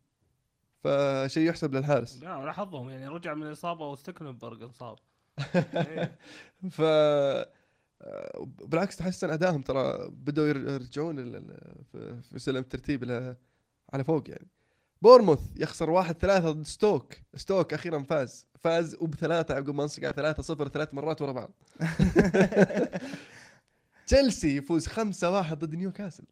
فشيء 0.81 1.49
يحسب 1.49 1.75
للحارس. 1.75 2.23
لا 2.23 2.31
على 2.31 2.55
حظهم 2.55 2.89
يعني 2.89 3.09
رجع 3.09 3.35
من 3.35 3.47
الإصابة 3.47 3.89
وستكنبرغ 3.91 4.65
إنصاب. 4.65 4.99
إيه. 5.75 6.19
ف 6.71 6.83
بالعكس 8.64 8.97
تحسن 8.97 9.31
أدائهم. 9.31 9.62
ترى 9.62 10.09
بدأوا 10.11 10.49
ير- 10.49 10.69
يرجعون 10.71 11.19
ال- 11.19 11.37
ال- 11.37 12.23
في- 12.23 12.38
سلم 12.38 12.57
الترتيب 12.57 13.05
على 13.93 14.05
فوق 14.05 14.31
يعني. 14.31 14.47
بورموث 15.02 15.40
يخسر 15.57 15.90
واحد 15.90 16.14
ثلاثة 16.19 16.50
ضد 16.50 16.67
ستوك. 16.67 17.14
ستوك 17.37 17.75
أخيرا 17.75 18.02
فاز. 18.02 18.47
فاز 18.61 18.97
وبثلاثة 19.00 19.55
عقب 19.55 19.75
ما 19.75 19.83
انصقع 19.83 20.11
ثلاثة 20.11 20.43
صفر 20.43 20.69
ثلاث 20.69 20.95
مرات 20.95 21.23
ورا 21.23 21.33
بعض. 21.33 21.50
تشيلسي 24.07 24.57
يفوز 24.57 24.87
خمسة 24.87 25.31
واحد 25.31 25.59
ضد 25.59 25.75
نيوكاسل. 25.75 26.25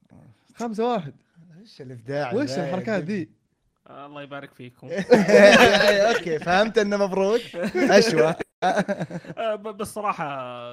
خمسة 0.54 0.92
واحد. 0.92 1.14
إيش 1.60 1.80
الإبداع 1.80 2.34
وش 2.34 2.50
الحركات؟ 2.50 3.02
ذي؟ 3.04 3.28
الله 3.90 4.22
يبارك 4.22 4.54
فيكم. 4.54 4.88
أوكي 6.08 6.38
فهمت 6.38 6.78
إنه 6.78 6.96
مبروك. 6.96 7.40
أشوى. 7.76 8.34
بس 9.78 9.94
صراحة 9.94 10.26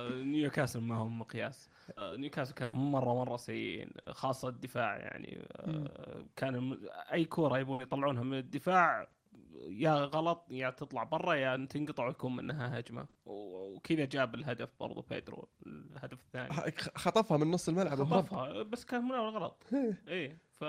نيوكاسل 0.09 0.81
ما 0.81 0.95
هم 0.95 1.19
مقياس. 1.19 1.69
آه، 1.97 2.15
نيوكاسل 2.15 2.53
كان 2.53 2.69
مرة 2.73 3.13
مرة 3.13 3.37
سيئين 3.37 3.91
خاصة 4.09 4.47
الدفاع 4.49 4.97
يعني. 4.97 5.47
آه، 5.51 6.25
كان 6.35 6.77
أي 7.13 7.25
كورة 7.25 7.57
يبغون 7.59 7.81
يطلعونها 7.81 8.23
من 8.23 8.37
الدفاع 8.37 9.07
يا 9.67 9.93
غلط 9.93 10.45
يا 10.49 10.69
تطلع 10.69 11.03
برا 11.03 11.33
يا 11.33 11.65
تنقطع 11.69 12.07
ويكون 12.07 12.35
منها 12.35 12.79
هجمة. 12.79 13.05
وكذا 13.25 14.05
جاب 14.05 14.35
الهدف 14.35 14.69
برضو 14.79 15.01
بيدرو 15.09 15.47
الهدف 15.67 16.19
الثاني. 16.21 16.53
خطفها 16.95 17.37
من 17.37 17.51
نص 17.51 17.69
الملعب. 17.69 18.03
خطفها 18.03 18.63
بس 18.63 18.85
كان 18.85 19.03
مناول 19.03 19.29
غلط 19.33 19.63
إيه 20.07 20.37
ف 20.59 20.63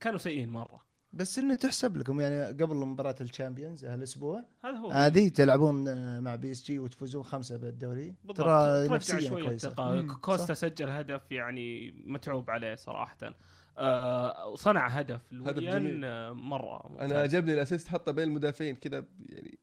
كانوا 0.00 0.18
سيئين 0.18 0.48
مرة. 0.48 0.91
بس 1.12 1.38
إنه 1.38 1.54
تحسب 1.54 1.96
لكم 1.96 2.20
يعني 2.20 2.44
قبل 2.44 2.76
مباراة 2.76 3.16
ال 3.20 3.26
Champions 3.26 3.84
هالاسبوع 3.84 4.44
هذا 4.64 4.76
هو. 4.76 4.90
هذه 4.90 5.28
تلعبون 5.28 5.88
آه، 5.88 6.20
مع 6.20 6.36
بي 6.36 6.50
إس 6.50 6.64
جي 6.64 6.78
وتفوزون 6.78 7.22
خمسة 7.22 7.56
بالدوري. 7.56 8.14
بالضبط. 8.24 8.36
ترى 8.36 8.88
نفسيا 8.88 9.30
كويسة. 9.30 10.02
كوستا 10.06 10.54
صح. 10.54 10.60
سجل 10.60 10.88
هدف 10.88 11.32
يعني 11.32 11.94
متعوب 12.06 12.50
عليه 12.50 12.74
صراحة. 12.74 13.34
آه 13.78 14.48
وصنع 14.48 14.86
هدف 14.86 15.20
لويليان. 15.32 16.04
آه، 16.04 16.32
مرة 16.32 16.86
أنا 16.86 17.02
ممتاز. 17.02 17.12
عجبني 17.12 17.52
ال 17.54 17.59
assist 17.59 17.88
حطه 17.88 18.12
بين 18.12 18.24
المدافعين 18.28 18.76
كذا 18.76 19.04
يعني 19.28 19.58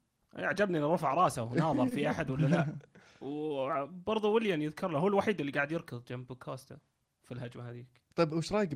عجبني 0.48 0.78
إنه 0.78 0.94
رفع 0.94 1.14
راسه 1.14 1.44
وناظر 1.44 1.88
في 1.88 2.10
أحد 2.10 2.30
ولا 2.30 2.48
لا. 2.48 2.76
وبرضه 3.22 4.30
ويليان 4.30 4.62
يذكر 4.62 4.88
له 4.88 5.00
هو 5.00 5.08
الوحيد 5.08 5.40
اللي 5.40 5.52
قاعد 5.52 5.72
يركض 5.72 6.04
جنب 6.06 6.34
كوستا 6.34 6.78
في 7.24 7.32
الهجمة 7.32 7.70
هذيك. 7.70 7.88
طيب 8.16 8.34
وش 8.34 8.54
رأيك 8.54 8.70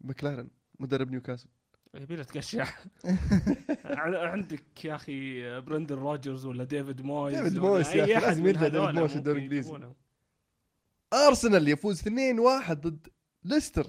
بمكلارن؟ 0.00 0.48
مدرب 0.80 1.10
نيوكاسل؟ 1.10 1.48
يبي 1.94 2.16
له 2.16 2.22
تقشع 2.22 2.66
عندك 4.32 4.84
يا 4.84 4.94
أخي 4.94 5.40
برندن 5.60 5.94
روجرز 5.96 6.46
ولا 6.46 6.64
ديفيد 6.64 7.58
مويس 7.58 7.69
ديفيد 7.69 7.83
مويس 7.83 7.94
يا 7.94 8.02
أحد 8.16 8.22
لازم 8.22 8.42
من 8.42 8.48
يرجع 8.48 8.68
ديفيد 8.68 8.94
مويس 8.94 9.16
الدوري. 9.16 9.44
يجيبونه. 9.44 9.94
أرسنال 11.12 11.68
يفوز 11.68 12.02
2-1 12.02 12.08
ضد 12.72 13.08
ليستر 13.44 13.86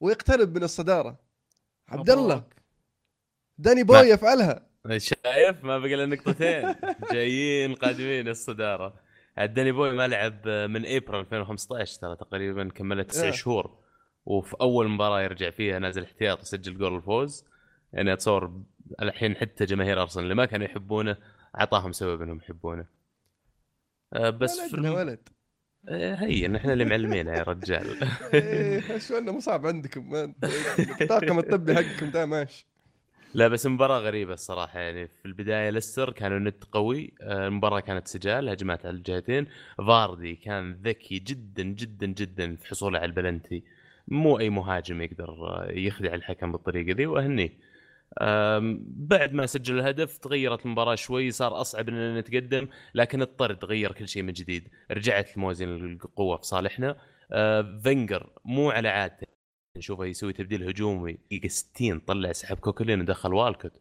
ويقترب 0.00 0.56
من 0.56 0.62
الصدارة 0.62 1.18
عبد 1.88 2.10
الله. 2.10 2.44
داني 3.58 3.82
بوي 3.82 3.98
يفعلها 3.98 4.66
شايف 4.96 5.64
ما 5.64 5.78
بقى 5.78 5.94
إلا 5.94 6.06
نقطتين 6.06 6.74
جايين 7.12 7.74
قادمين 7.74 8.28
الصدارة 8.28 8.94
داني 9.38 9.72
بوي 9.72 9.90
ما 9.92 10.08
لعب 10.08 10.48
من 10.48 10.86
إبريل 10.86 11.20
2015 11.20 12.00
ترى 12.00 12.16
تقريبا 12.16 12.68
كملت 12.68 13.10
تسع 13.10 13.24
إيه. 13.24 13.30
شهور 13.30 13.87
وفي 14.28 14.56
أول 14.60 14.88
مباراة 14.88 15.22
يرجع 15.22 15.50
فيها 15.50 15.78
نازل 15.78 16.02
احتياط 16.02 16.42
يسجل 16.42 16.78
جول 16.78 16.96
الفوز. 16.96 17.44
يعني 17.92 18.12
أتصور 18.12 18.62
الحين 19.02 19.36
حتى 19.36 19.64
جماهير 19.64 20.02
أرسنال 20.02 20.24
اللي 20.24 20.34
ما 20.34 20.44
كانوا 20.44 20.66
يحبونه 20.66 21.16
اعطاهم 21.60 21.92
سبب 21.92 22.22
إنهم 22.22 22.36
يحبونه. 22.36 22.86
آه، 24.12 24.30
بس 24.30 24.60
في 24.60 24.76
ولدنا 24.76 24.88
الم... 24.88 24.96
ولد. 24.96 25.28
آه، 25.88 26.14
هي 26.14 26.48
نحن 26.48 26.70
اللي 26.70 26.84
معلمينه 26.84 27.32
يا 27.32 27.42
رجال. 27.42 27.86
إيه، 28.34 28.98
شو 28.98 29.18
إنه 29.18 29.32
مصعب 29.32 29.66
عندكم؟ 29.66 30.34
الطاقم 31.00 31.38
الطبي 31.38 31.74
حقكم 31.74 32.10
ده 32.10 32.26
ماشي. 32.26 32.66
لا 33.34 33.48
بس 33.48 33.66
مباراة 33.66 33.98
غريبة 33.98 34.32
الصراحة. 34.34 34.80
يعني 34.80 35.08
في 35.08 35.26
البداية 35.26 35.70
ليستر 35.70 36.12
كانوا 36.12 36.38
نت 36.38 36.64
قوي. 36.64 37.14
آه، 37.20 37.48
المباراة 37.48 37.80
كانت 37.80 38.08
سجال 38.08 38.48
هجمات 38.48 38.86
على 38.86 38.96
الجهتين. 38.96 39.46
فاردي 39.78 40.34
كان 40.34 40.80
ذكي 40.82 41.18
جدا 41.18 41.62
جدا 41.62 42.06
جدا 42.06 42.56
في 42.56 42.68
حصوله 42.68 42.98
على 42.98 43.06
البلنتي. 43.06 43.77
مو 44.10 44.38
أي 44.38 44.50
مهاجم 44.50 45.02
يقدر 45.02 45.30
آه، 45.30 45.68
يخدع 45.72 46.14
الحكم 46.14 46.52
بالطريقة 46.52 46.96
ذي 46.96 47.06
وأهنيه. 47.06 47.50
آم، 48.20 48.84
بعد 48.86 49.32
ما 49.32 49.46
سجل 49.46 49.78
الهدف 49.78 50.18
تغيرت 50.18 50.66
المباراة 50.66 50.94
شوي 50.94 51.30
صار 51.30 51.60
أصعب 51.60 51.88
إننا 51.88 52.20
نتقدم 52.20 52.68
لكن 52.94 53.22
الطرد 53.22 53.64
غير 53.64 53.92
كل 53.92 54.08
شيء 54.08 54.22
من 54.22 54.32
جديد. 54.32 54.68
رجعت 54.90 55.36
الموازين 55.36 55.68
القوة 55.92 56.36
في 56.36 56.46
صالحنا. 56.46 56.96
آه، 57.32 57.80
فينجر 57.82 58.30
مو 58.44 58.70
على 58.70 58.88
عادته 58.88 59.26
نشوفه 59.76 60.04
يسوي 60.04 60.32
تبديل 60.32 60.68
هجومي 60.68 61.12
دقيقة 61.12 61.48
60 61.48 62.00
طلع 62.00 62.32
سحب 62.32 62.56
كوكلين 62.58 63.00
ودخل 63.00 63.34
والكوت. 63.34 63.80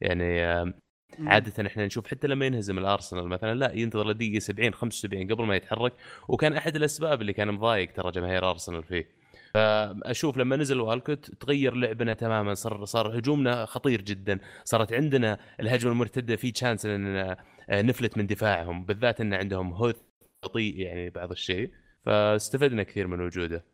يعني 0.00 0.40
آم، 0.44 0.74
عادة 1.20 1.66
إحنا 1.66 1.86
نشوف 1.86 2.06
حتى 2.06 2.26
لما 2.28 2.46
ينهزم 2.46 2.78
الأرسنال 2.78 3.28
مثلا 3.28 3.54
لا 3.54 3.72
ينتظر 3.72 4.08
لدقيقة 4.08 4.38
70 4.38 4.74
75 4.74 5.32
قبل 5.32 5.44
ما 5.44 5.56
يتحرك. 5.56 5.92
وكان 6.28 6.52
أحد 6.52 6.76
الأسباب 6.76 7.20
اللي 7.20 7.32
كان 7.32 7.48
مضايق 7.52 7.92
ترى 7.92 8.10
جماهير 8.12 8.50
أرسنال 8.50 8.82
فيه. 8.82 9.19
فأشوف 9.54 10.36
لما 10.36 10.56
نزل 10.56 10.80
والكوت 10.80 11.30
تغير 11.30 11.74
لعبنا 11.74 12.14
تماما 12.14 12.54
صار 12.54 12.84
صار 12.84 13.18
هجومنا 13.18 13.66
خطير 13.66 14.00
جدا. 14.02 14.38
صارت 14.64 14.92
عندنا 14.92 15.38
الهجمة 15.60 15.92
المرتدة 15.92 16.36
في 16.36 16.50
chance 16.50 16.86
اننا 16.86 17.36
آه، 17.70 17.82
نفلت 17.82 18.18
من 18.18 18.26
دفاعهم 18.26 18.84
بالذات 18.84 19.20
إن 19.20 19.34
عندهم 19.34 19.72
هوث 19.72 19.96
بطيء 20.42 20.76
يعني 20.76 21.10
بعض 21.10 21.30
الشيء. 21.30 21.70
فاستفدنا 22.04 22.82
كثير 22.82 23.06
من 23.06 23.20
وجوده. 23.20 23.64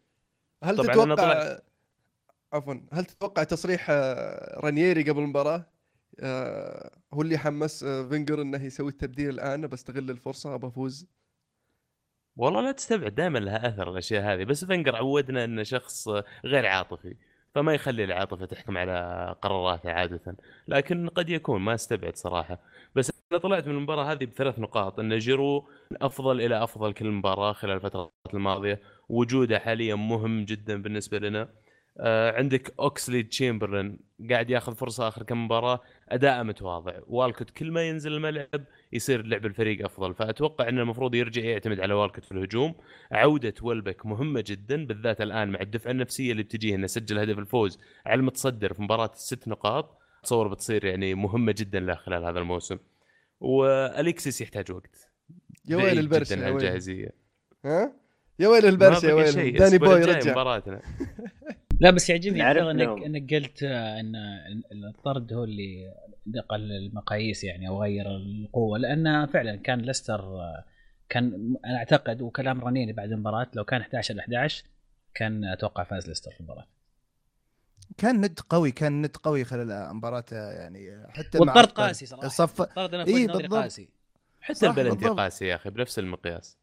هل 0.65 0.77
طبعاً 0.77 1.15
تتوقع 1.15 1.59
عفوا 2.53 2.75
هل 2.93 3.05
تتوقع 3.05 3.43
تصريح 3.43 3.87
آه، 3.91 4.61
رانييري 4.61 5.11
قبل 5.11 5.23
المباراة؟ 5.23 5.67
آه، 6.21 6.91
هو 7.15 7.23
اللي 7.23 7.39
حمس 7.39 7.85
فينجر 7.85 8.43
إنه 8.43 8.65
يسوي 8.65 8.89
التبديل 8.89 9.31
الآن 9.31 9.67
بستغل 9.67 10.11
الفرصة 10.11 10.55
أبى 10.55 10.67
أفوز؟ 10.67 11.07
والله 12.37 12.61
لا 12.61 12.73
تستبعد 12.73 13.15
دائما 13.15 13.39
لها 13.39 13.69
أثر 13.69 13.91
الأشياء 13.91 14.23
هذه 14.35 14.45
بس 14.45 14.65
فنجر 14.65 14.97
عودنا 14.97 15.45
إنه 15.45 15.63
شخص 15.63 16.09
غير 16.45 16.67
عاطفي 16.67 17.17
فما 17.55 17.75
يخلي 17.75 18.05
العاطفة 18.05 18.47
تحكم 18.47 18.79
على 18.79 19.37
قراراته 19.43 19.91
عادة 19.93 20.37
لكن 20.69 21.09
قد 21.09 21.31
يكون 21.31 21.61
ما 21.61 21.75
أستبعد 21.75 22.17
صراحة. 22.17 22.59
بس 22.95 23.13
أنا 23.33 23.41
طلعت 23.41 23.67
من 23.67 23.75
المباراة 23.75 24.13
هذه 24.13 24.25
بثلاث 24.25 24.59
نقاط 24.59 24.99
إن 25.01 25.19
جيرو 25.19 25.69
أفضل 26.03 26.41
إلى 26.41 26.65
أفضل 26.65 26.93
كل 26.93 27.11
مباراة 27.11 27.53
خلال 27.53 27.77
الفترات 27.77 28.13
الماضية 28.35 28.81
وجوده 29.09 29.59
حاليا 29.59 29.95
مهم 29.95 30.45
جدا 30.45 30.83
بالنسبة 30.83 31.19
لنا. 31.19 31.49
عندك 32.01 32.75
أوكسلي 32.81 33.23
تشامبرلين 33.23 33.99
قاعد 34.31 34.51
ياخذ 34.51 34.75
فرصة 34.75 35.09
آخر 35.09 35.23
كم 35.23 35.45
مباراة 35.45 35.81
أداءه 36.09 36.43
متواضع. 36.43 36.93
والكوت 37.07 37.51
كل 37.51 37.71
ما 37.71 37.83
ينزل 37.83 38.13
الملعب 38.13 38.65
يصير 38.93 39.27
لعب 39.27 39.47
الفريق 39.47 39.85
أفضل. 39.85 40.15
فأتوقع 40.15 40.69
إنه 40.69 40.83
المفروض 40.83 41.15
يرجع 41.15 41.43
يعتمد 41.43 41.81
على 41.81 41.95
والكوت 41.95 42.25
في 42.25 42.33
الهجوم. 42.33 42.75
عودة 43.13 43.55
ويلبك 43.63 44.07
مهمة 44.07 44.45
جدا 44.47 44.87
بالذات 44.87 45.21
الآن 45.21 45.51
مع 45.51 45.61
الدفعة 45.61 45.91
النفسية 45.91 46.33
اللي 46.33 46.43
بتجيه 46.43 46.75
إنه 46.75 46.87
سجل 46.87 47.19
هدف 47.19 47.39
الفوز 47.39 47.79
على 48.07 48.19
المتصدر 48.19 48.73
في 48.73 48.83
مباراة 48.83 49.11
الست 49.15 49.49
نقاط. 49.49 49.99
اتصور 50.21 50.49
بتصير 50.49 50.85
يعني 50.85 51.15
مهمة 51.15 51.55
جدا 51.59 51.81
له 51.81 51.95
خلال 51.95 52.25
هذا 52.25 52.39
الموسم. 52.39 52.79
وأليكسيس 53.41 54.41
يحتاج 54.41 54.73
وقت. 54.73 55.11
يا 55.69 55.77
ويل 55.77 55.99
البرشا 55.99 56.35
يا 56.35 56.45
ويل. 56.47 56.55
الجاهزية. 56.57 57.11
ها؟ 57.65 57.93
يا 58.39 58.49
ويل 58.49 58.67
البرشا 58.67 59.07
يا 59.07 59.15
ويل. 59.15 59.57
داني 59.57 59.79
بوي 59.79 60.05
رجع. 60.05 60.33
مباراتنا. 60.33 60.81
لا 61.81 61.91
بس 61.91 62.11
يعجبني 62.11 62.51
انك. 62.51 63.05
إنك 63.05 63.35
قلت 63.35 63.63
إن 63.63 64.15
الطرد 64.73 65.33
هو 65.33 65.45
اللي 65.45 65.95
نقل 66.27 66.73
المقاييس 66.73 67.45
يعني 67.45 67.69
أو 67.69 67.83
غير 67.83 68.17
القوة 68.17 68.79
لأن 68.79 69.27
فعلا 69.27 69.57
كان 69.57 69.81
ليستر 69.81 70.41
كان 71.09 71.57
أنا 71.65 71.77
أعتقد 71.77 72.23
وكلام 72.23 72.61
رنيني 72.61 72.93
بعد 72.93 73.13
المباراة 73.13 73.47
لو 73.55 73.65
كان 73.65 73.81
11 73.81 74.21
11 74.21 74.65
كان 75.15 75.45
أتوقع 75.45 75.85
فاز 75.85 76.09
ليستر 76.09 76.31
في 76.31 76.41
المباراة 76.41 76.67
كان 77.99 78.21
ند 78.21 78.41
قوي 78.51 78.71
كان 78.71 79.03
ند 79.03 79.17
قوي 79.17 79.45
خلال 79.45 79.95
مباراة 79.95 80.25
يعني 80.33 81.07
حتى 81.09 81.39
والطرد 81.39 81.59
الطرد. 81.59 81.87
قاسي 81.87 82.07
صراحة 82.07 82.27
الصف 82.27 82.63
الطرد 82.63 82.95
أنا 82.95 83.07
إيه. 83.07 83.49
قاسي 83.49 83.89
حتى 84.41 84.67
البلنتي. 84.67 85.09
قاسي 85.09 85.47
يا 85.47 85.55
أخي 85.55 85.71
بنفس 85.71 85.99
المقياس 85.99 86.59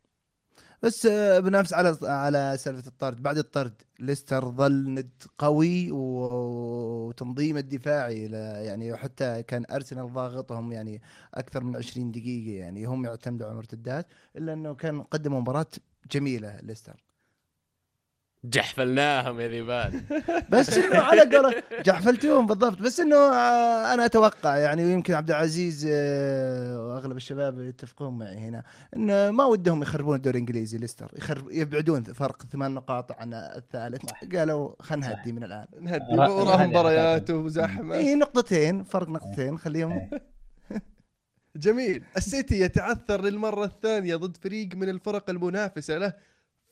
بس 0.83 1.05
آه، 1.05 1.39
بنفس 1.39 1.73
على 1.73 1.97
على 2.03 2.57
سالفة 2.59 2.87
الطرد. 2.87 3.21
بعد 3.23 3.37
الطرد 3.37 3.81
ليستر 3.99 4.49
ظل 4.51 4.89
ند 4.89 5.09
قوي 5.37 5.91
وتنظيم 5.91 7.57
الدفاعي 7.57 8.23
يعني 8.65 8.97
حتى 8.97 9.43
كان 9.43 9.65
أرسنال 9.71 10.13
ضاغطهم 10.13 10.71
يعني 10.71 11.01
أكثر 11.33 11.63
من 11.63 11.75
20 11.75 12.11
دقيقة 12.11 12.59
يعني 12.59 12.85
هم 12.85 13.05
يعتمدوا 13.05 13.45
على 13.47 13.51
المرتدات 13.53 14.07
إلا 14.35 14.53
إنه 14.53 14.75
كان 14.75 15.01
قدموا 15.03 15.41
مباراة 15.41 15.67
جميلة 16.11 16.57
ليستر. 16.63 17.12
جحفلناهم 18.45 19.39
يا 19.39 19.47
ذيبان. 19.47 20.03
بس 20.51 20.77
إنه 20.77 20.99
على 20.99 21.21
قولة 21.37 21.63
جحفلتوهم 21.85 22.45
بالضبط. 22.47 22.79
بس 22.81 22.99
إنه 22.99 23.15
آه، 23.15 23.93
أنا 23.93 24.05
أتوقع 24.05 24.57
يعني 24.57 24.85
ويمكن 24.85 25.13
عبد 25.13 25.29
العزيز 25.29 25.87
آه، 25.91 26.87
وأغلب 26.87 27.17
الشباب 27.17 27.59
يتفقون 27.59 28.17
معي 28.17 28.37
هنا 28.37 28.63
انه 28.95 29.31
ما 29.31 29.45
ودهم 29.45 29.81
يخربون 29.81 30.15
الدوري 30.15 30.35
الإنجليزي 30.37 30.77
ليستر. 30.77 31.11
يخرب 31.17 31.51
يبعدون 31.51 32.03
فرق 32.03 32.43
ثمان 32.51 32.73
نقاط 32.73 33.11
عن 33.11 33.33
الثالث. 33.33 34.01
قالوا 34.35 34.71
خلينا. 34.79 35.07
نهدي 35.07 35.31
من 35.31 35.43
الآن. 35.43 35.65
نهدي 35.81 36.15
را- 36.15 36.27
وراهم 36.29 36.69
مباريات 36.69 37.29
وزحمة. 37.29 37.95
اي 37.95 38.15
نقطتين 38.15 38.83
فرق 38.83 39.09
نقطتين 39.09 39.57
خليهم. 39.57 40.09
جميل. 41.55 42.03
السيتي 42.17 42.59
يتعثر 42.59 43.21
للمرة 43.21 43.65
الثانية 43.65 44.15
ضد 44.15 44.37
فريق 44.37 44.75
من 44.75 44.89
الفرق 44.89 45.29
المنافسة 45.29 45.97
له. 45.97 46.13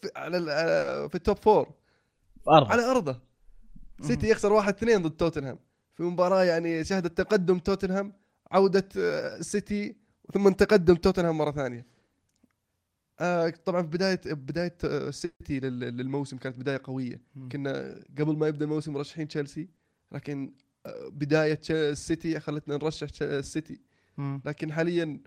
في 0.01 0.09
على 0.15 0.37
على- 0.37 1.09
في 1.09 1.15
ال 1.15 1.21
top 1.21 1.37
four 1.37 1.71
ارض 2.49 2.71
على 2.71 2.81
أرضه. 2.91 3.21
سيتي 4.01 4.29
يخسر 4.29 4.53
واحد 4.53 4.73
اثنين 4.73 5.01
ضد 5.01 5.17
توتنهام 5.17 5.59
في 5.95 6.03
مباراة 6.03 6.43
يعني 6.43 6.83
شهدت 6.83 7.17
تقدم 7.17 7.59
توتنهام 7.59 8.13
عودة 8.51 8.87
آه، 8.97 9.37
السيتي 9.37 9.95
ثم 10.33 10.49
تقدم 10.49 10.95
توتنهام 10.95 11.37
مرة 11.37 11.51
ثانية. 11.51 11.85
آه 13.19 13.49
طبعا 13.49 13.81
في 13.81 13.87
بداية 13.87 14.21
بداية 14.25 14.77
آه، 14.85 15.09
السيتي 15.09 15.59
لل- 15.59 15.79
للموسم 15.97 16.37
كانت 16.37 16.57
بداية 16.59 16.81
قوية. 16.83 17.21
كنا 17.51 18.03
قبل 18.19 18.37
ما 18.37 18.47
يبدأ 18.47 18.65
الموسم 18.65 18.93
مرشحين 18.93 19.27
تشيلسي 19.27 19.69
لكن 20.11 20.53
آه، 20.85 21.07
بداية 21.07 21.59
السيتي 21.69 22.39
خلتنا 22.39 22.75
نرشح 22.77 23.07
السيتي. 23.21 23.81
لكن 24.45 24.73
حاليا 24.73 25.19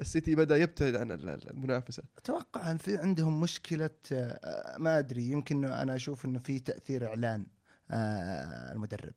السيتي 0.00 0.34
بدأ 0.34 0.56
يبتعد 0.56 0.94
عن 0.94 1.12
ال- 1.12 1.28
ال- 1.28 1.50
المنافسة. 1.50 2.02
أتوقع 2.18 2.70
إن 2.70 2.76
في 2.76 2.96
عندهم 2.96 3.40
مشكلة 3.40 3.90
آه، 4.12 4.76
ما 4.78 4.98
أدري 4.98 5.24
يمكن 5.30 5.64
أنا 5.64 5.94
أشوف 5.96 6.24
إنه 6.24 6.38
في 6.38 6.58
تأثير 6.58 7.06
إعلان 7.06 7.46
آه، 7.90 8.72
المدرب. 8.72 9.14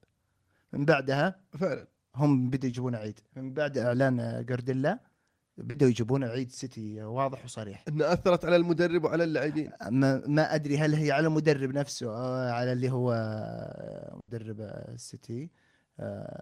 من 0.74 0.86
بعدها 0.86 1.36
فعلا. 1.60 1.88
هم 2.16 2.50
بدوا 2.50 2.70
يجيبون 2.70 2.96
عيد. 2.96 3.20
من 3.36 3.54
بعد 3.54 3.78
إعلان 3.78 4.20
آه، 4.20 4.42
جارديلا 4.42 5.00
بدوا 5.58 5.88
يجيبون 5.88 6.24
عيد 6.24 6.52
سيتي 6.52 7.02
واضح 7.04 7.46
وصريح. 7.46 7.84
انها 7.88 8.14
أثرت 8.14 8.46
على 8.46 8.56
المدرب 8.56 9.04
وعلى 9.04 9.24
اللاعبين. 9.24 9.72
ما, 9.90 10.28
ما 10.28 10.56
أدري 10.56 10.78
هل 10.78 10.94
هي 10.96 11.12
على 11.12 11.28
المدرب 11.28 11.70
نفسه 11.74 12.08
أو 12.08 12.54
على 12.54 12.72
اللي 12.74 12.92
هو 12.92 13.14
مدرب 14.30 14.62
السيتي. 14.62 15.50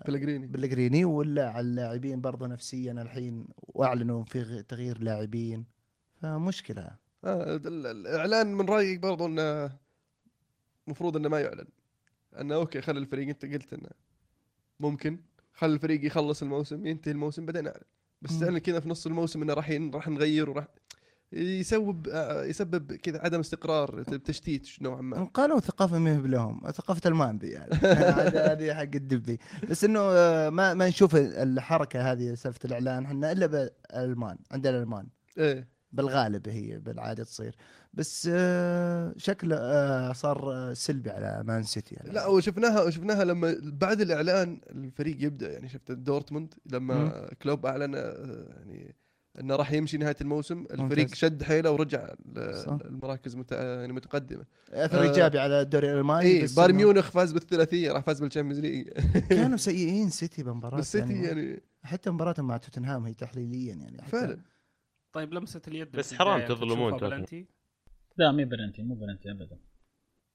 بلغريني. 0.07 0.47
بلغريني 0.47 1.05
ولا 1.05 1.49
على 1.49 1.59
اللاعبين 1.67 2.21
برضه 2.21 2.47
نفسيا 2.47 2.91
الحين 2.91 3.47
وأعلنوا 3.61 4.23
في 4.23 4.63
تغيير 4.63 5.03
لاعبين 5.03 5.65
فمشكلة. 6.21 6.95
آه 7.23 7.55
ال- 7.55 7.67
ال- 7.67 7.87
الإعلان 7.87 8.53
من 8.53 8.65
رأيي 8.65 8.97
برضو 8.97 9.25
إنه 9.25 9.71
المفروض 10.87 11.17
إنه 11.17 11.29
ما 11.29 11.39
يعلن. 11.39 11.67
إنه 12.39 12.55
أوكي 12.55 12.81
خلي 12.81 12.99
الفريق 12.99 13.27
أنت 13.27 13.45
قلت 13.45 13.73
إنه 13.73 13.89
ممكن 14.79 15.19
خلي 15.53 15.73
الفريق 15.73 16.05
يخلص 16.05 16.41
الموسم 16.41 16.85
ينتهي 16.85 17.11
الموسم 17.11 17.45
بعدين 17.45 17.67
أعلن. 17.67 17.83
بس. 18.21 18.39
تعلن 18.39 18.57
كذا 18.57 18.79
في 18.79 18.89
نص 18.89 19.05
الموسم 19.05 19.41
إنه 19.41 19.53
راح 19.53 19.71
راح 19.93 20.07
نغير 20.07 20.49
وراح 20.49 20.67
يسبب 21.35 22.07
يسبب 22.45 22.93
كذا 22.93 23.19
عدم 23.21 23.39
استقرار 23.39 24.03
تشتيت 24.03 24.67
نوعا 24.81 25.01
ما. 25.01 25.23
قالوا 25.23 25.59
ثقافة 25.59 25.99
ما 25.99 26.15
هي 26.15 26.21
بلهم 26.21 26.71
ثقافة 26.71 27.09
الماندي 27.09 27.49
يعني. 27.55 27.73
هذه 27.73 28.51
هذه 28.51 28.73
حق 28.73 28.81
الدبي. 28.81 29.39
بس 29.69 29.83
إنه 29.83 29.99
آه، 29.99 30.49
ما 30.49 30.73
ما 30.73 30.87
نشوف 30.87 31.15
الحركة 31.15 32.11
هذه 32.11 32.33
سالفة 32.33 32.59
الإعلان 32.65 33.05
إحنا 33.05 33.31
إلا 33.31 33.45
بالألمان 33.45 34.37
عندنا 34.51 34.77
الألمان. 34.77 35.07
إيه. 35.37 35.75
بالغالب 35.91 36.49
هي 36.49 36.79
بالعادة 36.79 37.23
تصير. 37.23 37.55
بس 37.93 38.29
آه، 38.31 39.13
شكله 39.17 39.55
آه، 39.57 40.13
صار 40.13 40.73
سلبي 40.73 41.09
على 41.09 41.43
مان 41.43 41.63
سيتي 41.63 41.95
يعني. 41.95 42.11
لا 42.11 42.27
وشفناها 42.27 42.89
شفناها 42.89 43.23
لما 43.23 43.55
بعد 43.63 44.01
الإعلان 44.01 44.61
الفريق 44.69 45.23
يبدأ 45.23 45.51
يعني 45.51 45.69
شفت 45.69 45.91
دورتموند 45.91 46.53
لما 46.65 47.29
كلوب 47.41 47.65
أعلن 47.65 47.93
يعني 47.93 48.95
إنه 49.39 49.55
راح 49.55 49.71
يمشي 49.71 49.97
نهاية 49.97 50.15
الموسم 50.21 50.61
الفريق 50.71 50.81
ممتاز. 51.05 51.13
شد 51.19 51.43
حيله 51.43 51.71
ورجع. 51.71 52.13
المراكز 52.85 53.35
مت... 53.35 53.51
يعني 53.51 53.93
متقدمة 53.93 54.45
أثر 54.71 54.99
آه، 54.99 55.03
إيجابي 55.03 55.39
على 55.39 55.61
الدوري 55.61 55.91
الالماني 55.93 56.43
بس 56.43 56.53
بايرن 56.53 56.69
إنه 56.75 56.77
ميونخ 56.77 57.11
فاز 57.11 57.31
بالثلاثية 57.31 57.91
راح 57.91 58.03
فاز 58.03 58.19
بال 58.21 58.28
Champions 58.28 58.59
League 58.59 58.88
كانوا 59.29 59.57
سيئين 59.57 60.09
سيتي 60.09 60.43
بمباراة 60.43 60.77
بس 60.77 60.91
سيتي 60.91 61.13
يعني 61.23 61.61
حتى 61.83 62.09
مباراتهم 62.09 62.47
مع 62.47 62.57
توتنهام 62.57 63.05
هي 63.05 63.13
تحليليا 63.13 63.73
يعني 63.75 64.01
حتى 64.01 64.11
فعلا 64.11 64.37
طيب 65.13 65.33
لمسة 65.33 65.61
اليد 65.67 65.91
بس 65.91 66.09
في 66.13 66.19
حرام 66.19 66.47
تظلمون. 66.47 66.97
بلنتي؟ 66.97 67.45
لا 68.17 68.31
مي 68.31 68.45
بلنتي 68.45 68.83
مو 68.83 68.95
بلنتي 68.95 69.31
ابدا 69.31 69.57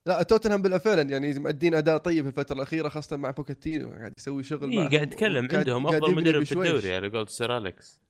لا 0.07 0.23
توتنهام 0.23 0.63
بال- 0.63 0.81
فعلا 0.81 1.03
يعني 1.03 1.39
مؤدين 1.39 1.75
أداء 1.75 1.99
طيب 1.99 2.23
في 2.23 2.29
الفترة 2.29 2.57
الأخيرة 2.57 2.89
خاصة 2.89 3.17
مع 3.17 3.31
بوكيتينو 3.31 3.91
قاعد 3.91 4.13
يسوي 4.19 4.43
شغل 4.43 4.71
اي 4.71 4.77
معهم 4.77 4.89
قاعد 4.89 5.15
وقاعد- 5.15 5.55
عندهم 5.55 5.87
أفضل 5.87 6.15
مدرب 6.15 6.45
في. 6.45 6.53
الدوري 6.53 6.95
على 6.97 7.09
قول 7.09 7.29
سير 7.29 7.57
أليكس 7.57 8.01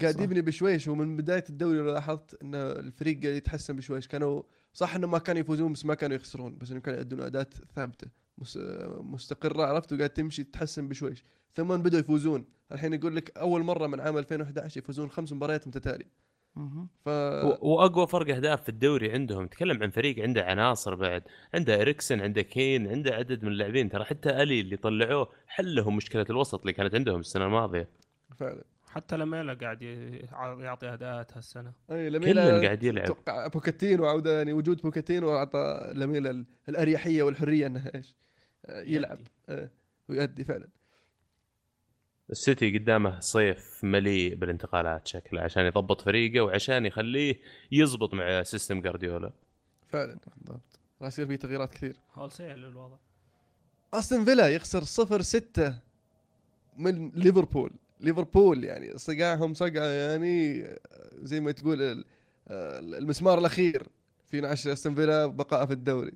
قاعد 0.00 0.14
صح. 0.14 0.20
يبني 0.22 0.40
بشويش 0.42 0.88
ومن 0.88 1.16
بداية 1.16 1.44
الدوري 1.50 1.78
لاحظت 1.92 2.42
إن 2.42 2.54
الفريق 2.54 3.22
قاعد 3.22 3.34
يتحسن 3.34 3.76
بشويش. 3.76 4.08
كانوا 4.08 4.42
صح 4.74 4.94
إنه 4.94 5.06
ما 5.06 5.18
كانوا 5.18 5.40
يفوزون 5.40 5.72
بس 5.72 5.84
ما 5.84 5.94
كانوا 5.94 6.16
يخسرون 6.16 6.58
بس 6.58 6.70
انه 6.70 6.80
كانوا 6.80 6.98
يؤدون 6.98 7.20
اداء 7.20 7.48
ثابتة 7.76 8.06
مس- 8.38 8.58
مستقرة 9.00 9.62
عرفت؟ 9.64 9.92
وقاعد 9.92 10.10
تمشي 10.10 10.44
تتحسن 10.44 10.88
بشويش. 10.88 11.24
ثم 11.54 11.76
بدوا 11.76 11.98
يفوزون. 12.00 12.44
الحين 12.72 12.92
يقول 12.94 13.16
لك 13.16 13.38
أول 13.38 13.62
مرة 13.62 13.86
من 13.86 14.00
عام 14.00 14.18
2011 14.18 14.78
يفوزون 14.80 15.10
خمس 15.10 15.32
مباريات 15.32 15.68
متتالية. 15.68 16.20
ف 17.04 17.08
وأقوى 17.62 18.06
فرق 18.06 18.34
أهداف 18.34 18.62
في 18.62 18.68
الدوري 18.68 19.12
عندهم. 19.12 19.46
تكلم 19.46 19.82
عن 19.82 19.90
فريق 19.90 20.18
عنده 20.22 20.44
عناصر 20.44 20.94
بعد 20.94 21.22
عنده 21.54 21.80
إريكسن 21.80 22.20
عنده 22.20 22.42
كين 22.42 22.88
عنده 22.88 23.14
عدد 23.14 23.42
من 23.44 23.48
اللاعبين. 23.52 23.88
ترى 23.88 24.04
حتى 24.04 24.42
ألي 24.42 24.60
اللي 24.60 24.76
طلعوه 24.76 25.28
حلهم 25.46 25.96
مشكلة 25.96 26.26
الوسط 26.30 26.60
اللي 26.60 26.72
كانت 26.72 26.94
عندهم 26.94 27.20
السنة 27.20 27.46
الماضية. 27.46 27.88
فعلا. 28.36 28.64
حتى 28.90 29.16
لميلا 29.16 29.54
قاعد 29.54 29.82
يعطي 30.60 30.92
أداءات 30.92 31.36
هالسنة. 31.36 31.72
اي 31.90 32.10
كلن 32.10 32.16
لميلا 32.22 32.60
قاعد 32.60 32.82
يلعب. 32.82 33.04
أتوقع 33.04 33.46
بوكيتينو 33.46 34.06
عوده 34.06 34.36
يعني 34.38 34.52
وجود 34.52 34.82
بوكيتينو 34.82 35.36
أعطى 35.36 35.92
لميلا 35.94 36.30
ال- 36.30 36.46
الأريحية 36.68 37.22
والحرية 37.22 37.66
إنه 37.66 37.90
إيش؟ 37.94 38.14
يلعب. 38.68 39.18
آه، 39.48 39.70
ويؤدي 40.08 40.44
فعلا. 40.44 40.68
السيتي 42.30 42.78
قدامه 42.78 43.20
صيف 43.20 43.84
مليء 43.84 44.34
بالانتقالات 44.34 45.06
شكله 45.08 45.40
عشان 45.42 45.64
يضبط 45.66 46.00
فريقه 46.00 46.40
وعشان 46.44 46.86
يخليه 46.86 47.40
يزبط 47.72 48.14
مع 48.14 48.42
system 48.42 48.80
جارديولا. 48.80 49.32
فعلا 49.88 50.18
بالضبط. 50.36 50.78
راح 51.00 51.08
يصير 51.08 51.26
في 51.26 51.36
تغييرات 51.36 51.74
كثير. 51.74 51.96
هول 52.14 52.32
سهل 52.32 52.64
الوضع. 52.64 52.96
أستون 53.94 54.24
فيلا 54.24 54.48
يخسر 54.48 54.82
0 54.84 55.20
6 55.22 55.74
من 56.78 57.10
ليفربول. 57.14 57.70
ليفربول 58.00 58.64
يعني 58.64 58.98
صقعهم 58.98 59.54
صقعة 59.54 59.84
يعني 59.84 60.64
زي 61.22 61.40
ما 61.40 61.52
تقول 61.52 61.82
ال- 61.82 62.04
المسمار 62.94 63.38
الأخير 63.38 63.86
في 64.26 64.40
نعش 64.40 64.66
أستون 64.66 64.94
فيلا 64.94 65.26
بقاء 65.26 65.66
في 65.66 65.72
الدوري. 65.72 66.12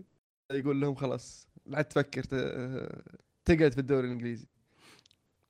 يقول 0.53 0.81
لهم 0.81 0.95
خلاص 0.95 1.49
لا 1.67 1.77
عاد 1.77 1.85
تفكر 1.85 2.23
ت- 2.25 3.05
تقعد 3.45 3.73
في 3.73 3.79
الدوري 3.79 4.07
الإنجليزي. 4.07 4.47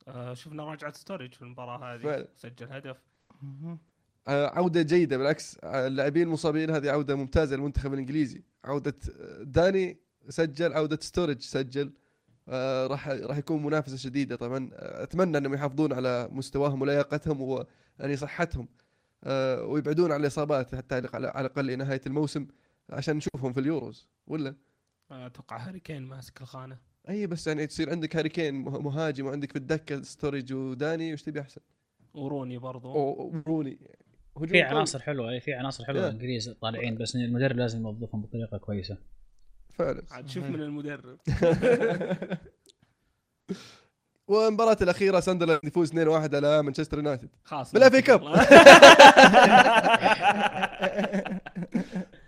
آه 0.09 0.35
شفنا 0.35 0.73
رجعه 0.73 0.93
ستوريج 0.93 1.35
في 1.35 1.43
المباراة 1.43 1.95
هذه 1.95 2.03
فعلا. 2.03 2.29
سجل 2.37 2.73
هدف. 2.73 2.97
آه، 4.29 4.47
عودة 4.47 4.83
جيدة 4.83 5.17
بالعكس 5.17 5.59
آه، 5.65 5.87
اللاعبين 5.87 6.23
المصابين 6.23 6.71
هذه 6.71 6.91
عودة 6.91 7.15
ممتازة 7.17 7.57
للمنتخب 7.57 7.93
الإنجليزي. 7.95 8.43
عودة 8.65 8.95
داني 9.41 9.99
سجل 10.29 10.73
عودة 10.73 10.99
ستورج 11.03 11.41
سجل. 11.41 11.93
راح 12.87 13.09
راح 13.09 13.37
يكون 13.39 13.63
منافسة 13.63 13.97
شديدة 13.97 14.37
طبعا 14.37 14.71
آه، 14.73 15.03
أتمنى 15.03 15.39
أنهم 15.39 15.55
يحافظون 15.55 15.93
على 15.93 16.29
مستواهم 16.33 16.83
ولياقتهم 16.83 17.41
ويعني 17.41 18.17
صحتهم 18.17 18.69
آه، 19.25 19.63
ويبعدون 19.65 20.13
عن 20.13 20.21
الإصابات 20.21 20.75
حتى 20.75 20.95
على 20.95 21.09
على 21.15 21.47
الأقل 21.47 21.67
لنهاية 21.67 22.01
الموسم 22.07 22.47
عشان 22.91 23.17
نشوفهم 23.17 23.53
في 23.53 23.61
اليوروز 23.61 24.09
ولا 24.27 24.55
آه، 25.11 25.27
أتوقع 25.27 25.57
هاري 25.57 25.81
كين 25.81 26.03
ماسك 26.03 26.43
الخانة 26.43 26.79
أي 27.09 27.27
بس 27.27 27.47
يعني 27.47 27.67
تصير 27.67 27.91
عندك 27.91 28.17
هاري 28.17 28.29
كين 28.29 28.55
مه- 28.55 28.79
مهاجم 28.81 29.27
وعندك 29.27 29.53
في 29.53 29.59
الدكة 29.59 30.03
ستورج 30.03 30.53
وداني 30.53 31.13
وش 31.13 31.23
تبي 31.23 31.41
أحسن؟ 31.41 31.61
وروني 32.15 32.59
برضو 32.59 32.93
أو 32.95 33.33
روني 33.47 33.79
هجوم 34.37 34.49
في. 34.49 34.63
عناصر 34.63 34.99
حلوة 35.03 35.39
في 35.39 35.55
عناصر 35.55 35.85
حلوة. 35.85 36.07
الإنجليز 36.09 36.49
طالعين 36.49 36.95
بس 36.99 37.17
المدرب 37.17 37.57
لازم 37.57 37.83
يوظفهم 37.83 38.23
بطريقة 38.23 38.59
كويسة 38.59 38.99
فعلا. 39.79 40.03
عاد 40.11 40.29
شوف 40.29 40.45
من 40.45 40.63
المدرب. 40.63 41.19
والمباراة 44.29 44.77
الأخيرة 44.83 45.21
ساندرلاند 45.21 45.61
يفوز 45.65 45.93
2-1 45.93 45.97
على 46.35 46.63
مانشستر 46.63 46.97
يونايتد. 46.97 47.29
خلاص. 47.45 47.73
بال 47.73 47.88
FA 47.88 48.03
Cup. 48.03 48.23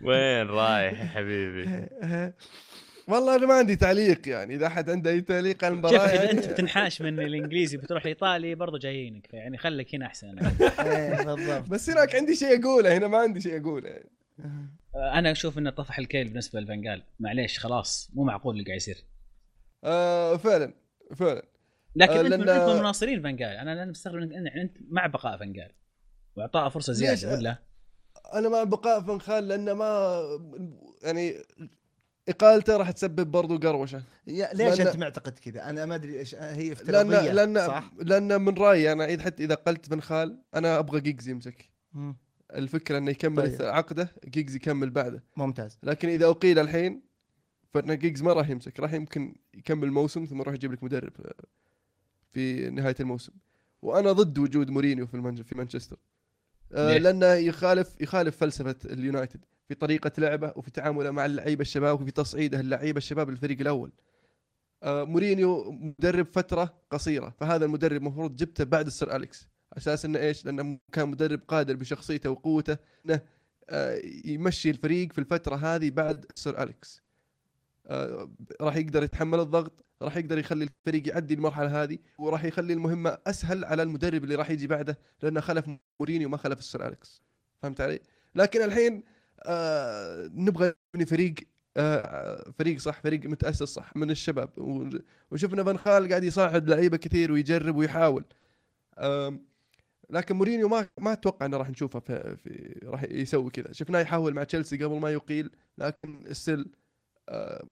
وين 0.06 0.46
رايح 0.46 1.00
يا 1.00 1.06
حبيبي؟ 1.06 1.86
والله 3.08 3.36
أنا 3.36 3.46
ما 3.46 3.54
عندي 3.54 3.76
تعليق 3.76 4.28
يعني. 4.28 4.54
إذا 4.54 4.66
أحد 4.66 4.90
عنده 4.90 5.10
أي 5.10 5.20
تعليق 5.20 5.64
على 5.64 5.74
شوف 5.74 5.74
المباراة 5.74 6.06
إذا 6.06 6.14
يعني 6.14 6.30
أنت 6.30 6.48
بتنحاش 6.48 7.02
من 7.02 7.20
الإنجليزي 7.20 7.76
بتروح 7.76 8.02
الايطالي 8.02 8.54
برضه 8.54 8.78
جايينك. 8.78 9.34
يعني 9.34 9.58
خليك 9.58 9.94
هنا 9.94 10.06
أحسن. 10.06 10.38
إيه، 10.38 11.22
بالضبط 11.22 11.68
بس 11.68 11.90
هناك 11.90 12.14
عندي 12.14 12.36
شيء 12.36 12.60
أقوله 12.62 12.96
هنا 12.96 13.08
ما 13.08 13.18
عندي 13.18 13.40
شيء 13.40 13.60
أقوله. 13.60 13.88
يعني. 13.88 14.10
آه، 14.96 15.18
أنا 15.18 15.30
أشوف 15.32 15.58
إنه 15.58 15.70
طفح 15.70 15.98
الكيل 15.98 16.28
بالنسبة 16.28 16.60
لفنجال 16.60 17.02
معليش 17.20 17.58
خلاص 17.58 18.10
مو 18.14 18.24
معقول 18.24 18.54
اللي 18.54 18.64
قاعد 18.64 18.76
يصير 18.76 19.04
آه 19.84 20.36
فعلا 20.36 20.72
فعلا 21.16 21.42
لكن 21.96 22.12
آه، 22.12 22.20
انت 22.20 22.28
لأن- 22.28 22.48
انت 22.48 22.68
من 22.68 22.76
مناصرين 22.76 23.22
فنجال 23.22 23.48
أنا 23.56 23.72
أنا 23.72 23.84
مستغرب 23.84 24.22
انك 24.32 24.52
أنت 24.52 24.76
مع 24.88 25.06
بقاء 25.06 25.38
فنجال 25.38 25.72
واعطائه 26.36 26.68
فرصة؟ 26.68 26.92
زيادة 26.92 27.32
ولا 27.32 27.58
أنا 28.34 28.48
مع 28.48 28.64
بقاء 28.64 29.00
فان 29.02 29.20
خال 29.20 29.48
لأنه 29.48 29.74
ما 29.74 30.20
يعني 31.02 31.34
إقالته 32.28 32.76
راح 32.76 32.90
تسبب 32.90 33.30
برضو 33.30 33.58
قروشة 33.58 34.02
يا 34.26 34.54
ليش 34.54 34.76
لأن- 34.76 34.80
أنت 34.86 34.96
معتقد 34.96 35.38
كذا؟ 35.38 35.70
أنا 35.70 35.86
ما 35.86 35.94
أدري 35.94 36.18
إيش 36.18 36.34
هي 36.34 36.62
لأن 36.68 36.72
افتراضية 36.72 37.32
لأن 37.32 37.66
صح؟ 37.66 37.90
لأن 37.98 38.40
من 38.40 38.54
رأيي 38.54 38.92
أنا 38.92 39.04
إذا 39.04 39.22
حتى 39.22 39.44
إذا 39.44 39.54
قلت 39.54 39.86
فان 39.88 40.00
خال 40.02 40.42
أنا 40.54 40.78
أبغى 40.78 41.00
جيجز 41.00 41.28
يمسك 41.28 41.70
مم. 41.92 42.16
الفكرة 42.54 42.98
إنه 42.98 43.10
يكمل 43.10 43.58
طيب. 43.58 43.68
عقده 43.68 44.12
جيجز 44.24 44.56
يكمل 44.56 44.90
بعده 44.90 45.22
ممتاز 45.36 45.78
لكن 45.82 46.08
إذا 46.08 46.26
أقيل 46.26 46.58
الحين 46.58 47.02
فإن 47.74 47.98
جيجز 47.98 48.22
ما 48.22 48.32
راح 48.32 48.50
يمسك 48.50 48.80
راح 48.80 48.92
يمكن 48.92 49.34
يكمل 49.54 49.90
موسم 49.90 50.24
ثم 50.24 50.40
يروح 50.40 50.54
يجيب 50.54 50.72
لك 50.72 50.84
مدرب 50.84 51.12
آه، 51.20 51.34
في 52.32 52.70
نهاية 52.70 52.96
الموسم 53.00 53.32
وأنا 53.82 54.12
ضد 54.12 54.38
وجود 54.38 54.70
مورينيو 54.70 55.06
في. 55.06 55.44
في 55.44 55.54
مانشستر 55.54 55.96
آه؟ 56.72 56.98
لأنه 56.98 57.26
يخالف 57.26 58.00
يخالف 58.00 58.36
فلسفة 58.36 58.76
اليونايتد 58.84 59.44
في 59.68 59.74
طريقة 59.74 60.12
لعبه 60.18 60.52
وفي 60.56 60.70
تعامله 60.70 61.10
مع 61.10 61.26
اللعيبة 61.26 61.62
الشباب 61.62 62.00
وفي 62.00 62.10
تصعيده 62.10 62.60
اللعيبة 62.60 62.98
الشباب 62.98 63.30
للفريق 63.30 63.60
الأول 63.60 63.92
آه 64.82 65.04
مورينيو 65.04 65.72
مدرب 65.72 66.26
فترة 66.26 66.74
قصيرة 66.90 67.34
فهذا 67.40 67.64
المدرب 67.64 67.96
المفروض 67.96 68.36
جبته 68.36 68.64
بعد 68.64 68.86
السر 68.86 69.16
أليكس 69.16 69.48
أساس 69.76 70.04
إنه 70.04 70.18
إيش؟ 70.18 70.44
لأنه 70.44 70.78
كان 70.92 71.08
مدرب 71.08 71.40
قادر 71.48 71.76
بشخصيته 71.76 72.30
وقوته 72.30 72.76
إنه 73.06 73.20
آه، 73.70 74.00
يمشي 74.24 74.70
الفريق 74.70 75.12
في 75.12 75.18
الفترة 75.18 75.56
هذه 75.56 75.90
بعد 75.90 76.26
سر 76.34 76.62
أليكس. 76.62 77.02
آه، 77.86 78.30
راح 78.60 78.76
يقدر 78.76 79.02
يتحمل 79.02 79.40
الضغط 79.40 79.84
راح 80.02 80.16
يقدر 80.16 80.38
يخلي 80.38 80.64
الفريق 80.64 81.08
يعدي 81.08 81.34
المرحلة 81.34 81.82
هذه 81.82 81.98
وراح 82.18 82.44
يخلي 82.44 82.72
المهمة 82.72 83.18
أسهل 83.26 83.64
على 83.64 83.82
المدرب 83.82 84.24
اللي 84.24 84.34
راح 84.34 84.50
يجي 84.50 84.66
بعده 84.66 84.98
لأنه 85.22 85.40
خلف 85.40 85.70
مورينيو 86.00 86.28
ما 86.28 86.36
خلف 86.36 86.58
السر 86.58 86.86
أليكس. 86.86 87.22
فهمت 87.62 87.80
علي؟ 87.80 88.00
لكن 88.34 88.62
الحين 88.62 89.02
آه 89.42 90.30
نبغى 90.34 90.72
نبني 90.94 91.06
فريق 91.06 91.34
فريق 92.58 92.78
صح 92.78 93.00
فريق 93.00 93.26
متأسس 93.26 93.62
صح 93.62 93.96
من 93.96 94.10
الشباب. 94.10 94.50
وشفنا 95.30 95.64
فان 95.64 95.78
خال 95.78 96.08
قاعد 96.08 96.24
يصعد 96.24 96.70
لعيبة 96.70 96.96
كثير 96.96 97.32
ويجرب 97.32 97.76
ويحاول. 97.76 98.24
لكن 100.10 100.36
مورينيو 100.36 100.68
ما 100.68 100.88
ما 101.00 101.12
أتوقع 101.12 101.46
إنه 101.46 101.56
راح 101.56 101.70
نشوفه 101.70 102.00
في, 102.00 102.36
في 102.36 102.80
راح 102.84 103.02
يسوي 103.02 103.50
كذا. 103.50 103.72
شفناه 103.72 104.00
يحاول 104.00 104.34
مع 104.34 104.44
تشيلسي 104.44 104.76
قبل 104.84 105.00
ما 105.00 105.10
يقيل 105.12 105.50
لكن 105.78 106.26
السل 106.26 106.66
آه 107.28 107.66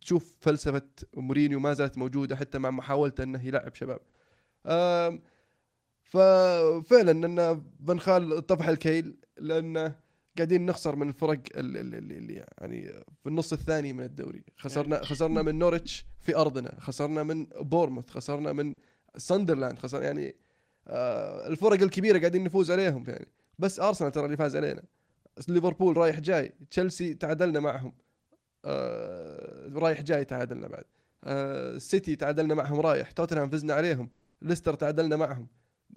تشوف 0.00 0.36
فلسفة 0.40 0.82
مورينيو 1.16 1.60
ما 1.60 1.72
زالت 1.74 1.98
موجودة 1.98 2.36
حتى 2.36 2.58
مع 2.58 2.70
محاولته 2.70 3.22
إنه 3.24 3.46
يلعب 3.46 3.74
شباب. 3.74 4.00
آم، 4.66 5.22
ففعلا 6.02 7.10
إن 7.26 7.62
فان 7.88 8.00
خال 8.00 8.46
طفح 8.46 8.68
الكيل 8.68 9.16
لأنه 9.38 9.96
قاعدين 10.36 10.66
نخسر 10.66 10.96
من 10.96 11.08
الفرق 11.08 11.40
اللي, 11.56 11.80
اللي, 11.80 11.98
اللي 11.98 12.34
يعني 12.60 12.82
في 13.22 13.26
النص 13.28 13.52
الثاني 13.52 13.92
من 13.92 14.04
الدوري. 14.04 14.44
خسرنا 14.58 15.04
خسرنا 15.04 15.42
من 15.42 15.58
نورتش 15.58 16.06
في 16.20 16.36
أرضنا 16.36 16.80
خسرنا 16.80 17.22
من 17.22 17.44
بورنموث 17.44 18.10
خسرنا 18.10 18.52
من 18.52 18.74
ساندرلاند 19.16 19.78
خسر 19.78 20.02
يعني 20.02 20.28
آه 20.28 20.34
الفرق 20.86 21.82
الكبيرة 21.82 22.18
قاعدين 22.18 22.44
نفوز 22.44 22.70
عليهم 22.70 23.04
يعني. 23.08 23.28
بس 23.58 23.80
أرسنال 23.80 24.12
ترى 24.12 24.24
اللي 24.24 24.36
فاز 24.36 24.56
علينا. 24.56 24.82
ليفربول 25.48 25.96
رايح 25.96 26.20
جاي 26.20 26.52
تشيلسي 26.70 27.14
تعادلنا 27.14 27.60
معهم. 27.60 27.92
آه 28.64 29.70
رايح 29.74 30.00
جاي 30.02 30.24
تعادلنا 30.24 30.68
بعد. 30.68 30.84
آه 31.24 31.78
سيتي 31.78 32.16
تعادلنا 32.16 32.54
معهم 32.54 32.80
رايح 32.80 33.10
توتنهام 33.10 33.50
فزنا 33.50 33.74
عليهم 33.74 34.10
ليستر 34.42 34.74
تعادلنا 34.74 35.16
معهم. 35.16 35.46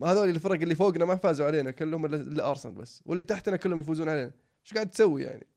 هذول 0.03 0.29
الفرق 0.29 0.61
اللي 0.61 0.75
فوقنا 0.75 1.05
ما 1.05 1.15
فازوا 1.15 1.45
علينا 1.45 1.71
كلهم 1.71 2.05
الا 2.05 2.49
ارسنال 2.49 2.73
بس. 2.73 3.01
واللي 3.05 3.23
تحتنا 3.27 3.57
كلهم 3.57 3.81
يفوزون 3.81 4.09
علينا. 4.09 4.31
إيش 4.65 4.73
قاعد 4.73 4.89
تسوي 4.89 5.23
يعني؟ 5.23 5.47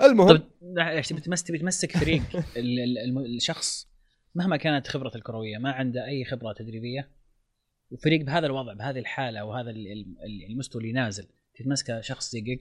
المهم 0.00 0.36
طب 0.36 0.42
تبي 1.46 1.58
تمسك 1.58 1.96
فريق 1.96 2.22
الشخص 2.56 3.91
مهما 4.34 4.56
كانت 4.56 4.86
خبرته 4.88 5.16
الكروية 5.16 5.58
ما 5.58 5.72
عنده 5.72 6.06
أي 6.06 6.24
خبرة 6.24 6.52
تدريبية. 6.52 7.10
وفريق 7.90 8.22
بهذا 8.24 8.46
الوضع 8.46 8.72
بهذه 8.72 8.98
الحالة 8.98 9.44
وهذا 9.44 9.70
ال- 9.70 9.92
ال- 9.92 10.44
المستوى 10.50 10.82
اللي 10.82 10.92
نازل 10.92 11.26
تتمسكه 11.54 12.00
شخص 12.00 12.30
زي 12.32 12.40
جيج 12.40 12.58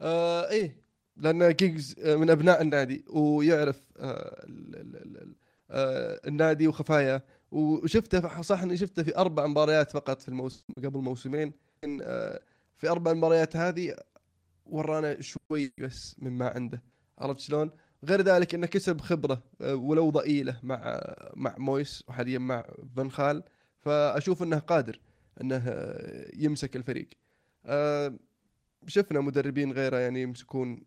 آه 0.00 0.48
إيه 0.50 0.82
لأن 1.16 1.52
جيجز 1.52 1.98
آه، 2.00 2.16
من 2.16 2.30
أبناء 2.30 2.62
النادي 2.62 3.04
ويعرف 3.08 3.82
آه 3.96 4.44
ال 4.48 4.76
ال 4.76 5.34
آه 5.70 6.20
النادي 6.26 6.68
وخفاياه. 6.68 7.22
وشفته 7.50 8.42
صح 8.42 8.62
إني 8.62 8.76
شفته 8.76 9.02
في 9.02 9.16
أربع 9.16 9.46
مباريات 9.46 9.90
فقط 9.90 10.20
في 10.22 10.28
الموسم 10.28 10.64
قبل 10.84 10.98
موسمين. 11.00 11.52
آه 12.02 12.40
في 12.76 12.88
أربع 12.88 13.12
مباريات 13.12 13.56
هذه 13.56 13.96
ورانا 14.66 15.20
شوي 15.20 15.72
بس 15.80 16.16
مما 16.18 16.48
عنده. 16.48 16.82
عرفت 17.18 17.40
شلون؟ 17.40 17.70
غير 18.06 18.22
ذلك 18.22 18.54
إنه 18.54 18.66
كسب 18.66 19.00
خبرة 19.00 19.42
آه، 19.60 19.74
ولو 19.74 20.10
ضئيلة 20.10 20.60
مع 20.62 21.02
مع 21.34 21.54
مويس 21.58 22.04
وحاليا 22.08 22.38
مع 22.38 22.64
فان 22.96 23.10
خال. 23.10 23.42
فأشوف 23.78 24.42
إنه 24.42 24.58
قادر 24.58 25.00
إنه 25.40 25.62
آه، 25.68 26.30
يمسك 26.34 26.76
الفريق. 26.76 27.08
آه، 27.66 28.14
شفنا 28.86 29.20
مدربين 29.20 29.72
غيره 29.72 29.96
يعني 29.96 30.22
يمسكون 30.22 30.82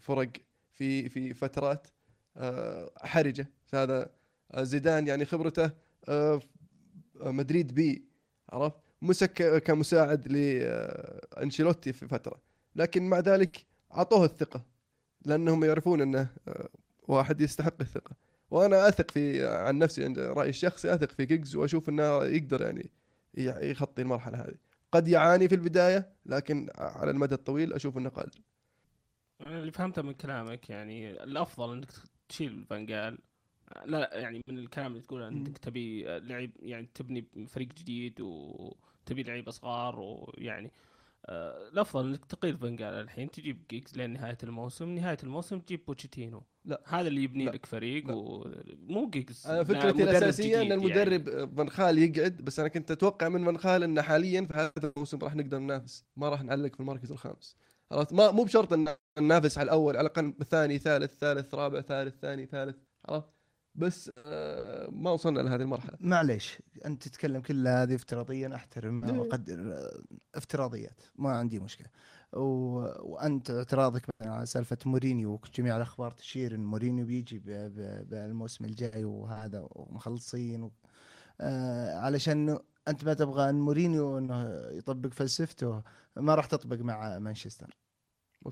فرق 0.00 0.30
في 0.74 1.08
في 1.08 1.34
فترات 1.34 1.86
حرجة. 2.96 3.48
هذا 3.74 4.10
زيدان 4.56 5.06
يعني 5.06 5.24
خبرته 5.24 5.70
مدريد 7.14 7.74
بي 7.74 8.04
عرفت؟ 8.52 8.76
مسك 9.02 9.62
كمساعد 9.62 10.28
لانشيلوتي 10.28 11.92
في 11.92 12.08
فترة. 12.08 12.40
لكن 12.76 13.08
مع 13.08 13.18
ذلك 13.18 13.66
أعطوه 13.94 14.24
الثقة. 14.24 14.75
لأنهم 15.26 15.64
يعرفون 15.64 16.00
أنه 16.00 16.28
آه، 16.48 16.68
واحد 17.08 17.40
يستحق 17.40 17.80
الثقة. 17.80 18.16
وأنا 18.50 18.88
أثق 18.88 19.10
في 19.10 19.46
عن 19.46 19.78
نفسي 19.78 20.04
عند 20.04 20.18
رايي 20.18 20.50
الشخصي 20.50 20.94
أثق 20.94 21.10
في 21.10 21.26
جيجز 21.26 21.56
وأشوف 21.56 21.88
إنه 21.88 22.24
يقدر 22.24 22.62
يعني 22.62 22.90
يخطي 23.70 24.02
المرحلة 24.02 24.38
هذه. 24.38 24.54
قد 24.92 25.08
يعاني 25.08 25.48
في 25.48 25.54
البداية 25.54 26.12
لكن 26.26 26.68
على 26.78 27.10
المدى 27.10 27.34
الطويل 27.34 27.72
أشوف 27.72 27.98
إنه 27.98 28.08
قادر 28.08 28.40
أنا 29.46 29.58
اللي 29.58 29.72
فهمته 29.72 30.02
من 30.02 30.12
كلامك 30.12 30.70
يعني 30.70 31.10
الأفضل 31.10 31.72
إنك 31.72 31.90
تشيل 32.28 32.64
فانجال 32.64 33.18
لا 33.84 34.10
يعني 34.14 34.42
من 34.48 34.58
الكلام 34.58 34.92
اللي 34.92 35.02
تقوله 35.02 35.28
إنك 35.28 35.58
تبي 35.58 36.04
لعيب 36.04 36.50
يعني 36.62 36.88
تبني 36.94 37.26
فريق 37.46 37.68
جديد 37.68 38.20
وتبي 38.20 39.22
لعيبه 39.22 39.50
صغار 39.50 40.00
ويعني 40.00 40.72
الأفضل 41.28 42.08
إنك 42.08 42.24
تقيل 42.24 42.58
فانجال 42.58 42.94
الحين 42.94 43.30
تجيب 43.30 43.62
جيجز 43.70 43.96
لين 43.96 44.10
نهاية 44.12 44.38
الموسم 44.42 44.88
نهاية 44.88 45.16
الموسم 45.22 45.58
تجيب 45.60 45.84
بوتشيتينو 45.86 46.42
لا. 46.64 46.82
هذا 46.86 47.08
اللي 47.08 47.22
يبني 47.22 47.44
لا. 47.44 47.50
لك 47.50 47.66
فريق 47.66 48.06
لا. 48.06 48.14
ومو 48.14 49.10
جيجز 49.10 49.46
أنا 49.46 49.56
لا، 49.56 49.64
فكرتي 49.64 50.02
الأساسية 50.02 50.56
إن 50.62 50.66
يعني. 50.66 50.74
المدرب 50.74 51.54
فان 51.56 51.70
خال 51.70 51.98
يقعد 51.98 52.36
بس 52.36 52.60
أنا 52.60 52.68
كنت 52.68 52.90
أتوقع 52.90 53.28
من 53.28 53.44
فان 53.44 53.58
خال 53.58 53.82
إنه 53.82 54.02
حاليا 54.02 54.44
في 54.44 54.54
هذا 54.54 54.92
الموسم 54.96 55.18
راح 55.18 55.34
نقدر 55.34 55.58
ننافس 55.58 56.04
ما 56.16 56.28
راح 56.28 56.42
نعلق 56.42 56.74
في 56.74 56.80
المركز 56.80 57.12
الخامس 57.12 57.56
عرفت 57.92 58.12
ما 58.12 58.30
مو 58.30 58.44
بشرط 58.44 58.72
إن 58.72 58.94
ننافس 59.18 59.58
على 59.58 59.64
الأول 59.64 59.96
على 59.96 60.06
الأقل 60.06 60.34
ثاني 60.50 60.78
ثالث 60.78 61.18
ثالث 61.18 61.54
رابع 61.54 61.80
ثالث 61.80 62.14
ثاني 62.20 62.46
ثالث 62.46 62.76
عرفت 63.08 63.35
بس 63.76 64.10
آه، 64.18 64.88
ما 64.90 65.10
وصلنا 65.10 65.40
لهذه 65.40 65.62
المرحلة 65.62 65.96
معليش 66.00 66.58
أنت 66.86 67.08
تتكلم 67.08 67.40
كل 67.40 67.68
هذه 67.68 67.94
افتراضيا 67.94 68.54
أحترم 68.54 69.04
إيه. 69.04 69.12
وأقدر 69.12 69.72
آه، 69.72 70.02
افتراضيات 70.34 71.00
ما 71.16 71.30
عندي 71.30 71.58
مشكلة 71.58 71.88
و... 72.32 72.40
وأنت 73.12 73.50
اعتراضك 73.50 74.06
على 74.22 74.46
سالفة 74.46 74.78
مورينيو 74.86 75.40
وجميع 75.44 75.76
الأخبار 75.76 76.10
تشير 76.10 76.54
إن 76.54 76.64
مورينيو 76.64 77.06
بيجي 77.06 77.38
ب... 77.38 77.44
ب... 77.50 78.08
بالموسم 78.08 78.64
الجاي 78.64 79.04
وهذا 79.04 79.68
ومخلصين 79.70 80.62
و... 80.62 80.72
آه 81.40 81.98
علشان 81.98 82.58
أنت 82.88 83.04
ما 83.04 83.14
تبغى 83.14 83.50
إن 83.50 83.60
مورينيو 83.60 84.18
إنه 84.18 84.66
يطبق 84.70 85.12
فلسفته 85.12 85.82
ما 86.16 86.34
راح 86.34 86.46
تطبق 86.46 86.76
مع 86.76 87.18
مانشستر. 87.18 87.76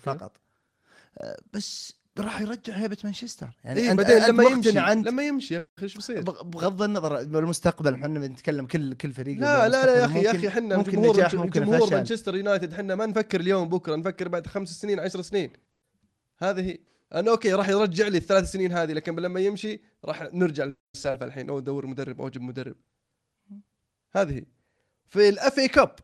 فقط 0.00 0.40
آه 1.18 1.36
بس 1.52 2.03
راح 2.18 2.40
يرجع 2.40 2.74
هيبة 2.74 2.96
مانشستر. 3.04 3.48
يعني 3.64 3.80
اي 3.80 3.90
أنت- 3.90 3.96
بعدين 3.96 4.16
أنت 4.16 4.28
لما 4.28 4.44
يمشي 4.44 4.80
أنت 4.80 5.06
لما 5.06 5.22
يمشي 5.26 5.54
يا 5.54 5.66
أخي 5.76 5.84
إيش 5.84 5.94
بيصير؟ 5.94 6.20
بغ- 6.20 6.42
بغض 6.42 6.82
النظر 6.82 7.24
بالمستقبل 7.24 7.94
إحنا 7.94 8.18
بنتكلم 8.20 8.66
كل 8.66 8.94
كل 8.94 9.12
فريق 9.12 9.38
لا 9.38 9.68
لا 9.68 9.86
لا 9.86 9.98
يا 10.00 10.04
أخي 10.04 10.22
يا 10.22 10.30
أخي 10.30 10.48
إحنا 10.48 10.76
ممكن 10.76 10.92
جمهور 10.92 11.14
نجاح 11.16 11.34
ممكن 11.34 11.60
جمهور 11.60 11.90
مانشستر 11.90 12.36
يونايتد 12.36 12.72
إحنا 12.72 12.94
ما 12.94 13.06
نفكر 13.06 13.40
اليوم 13.40 13.68
بكرة 13.68 13.96
نفكر 13.96 14.28
بعد 14.28 14.46
خمس 14.46 14.80
سنين 14.80 15.00
عشر 15.00 15.22
سنين. 15.22 15.52
هذه 16.38 16.78
أنا 17.14 17.30
okay 17.30 17.52
راح 17.52 17.68
يرجع 17.68 18.08
لي 18.08 18.18
الثلاث 18.18 18.50
سنين 18.52 18.72
هذه 18.72 18.92
لكن 18.92 19.16
لما 19.16 19.40
يمشي 19.40 19.80
راح 20.04 20.28
نرجع 20.32 20.70
للسالفة 20.94 21.26
الحين 21.26 21.48
أو 21.50 21.60
ندور 21.60 21.86
مدرب 21.86 22.20
أو 22.20 22.26
أجيب 22.26 22.42
مدرب. 22.42 22.76
هذه. 24.12 24.42
في 25.08 25.28
ال 25.28 25.58
FA 25.58 25.68
Cup 25.68 25.94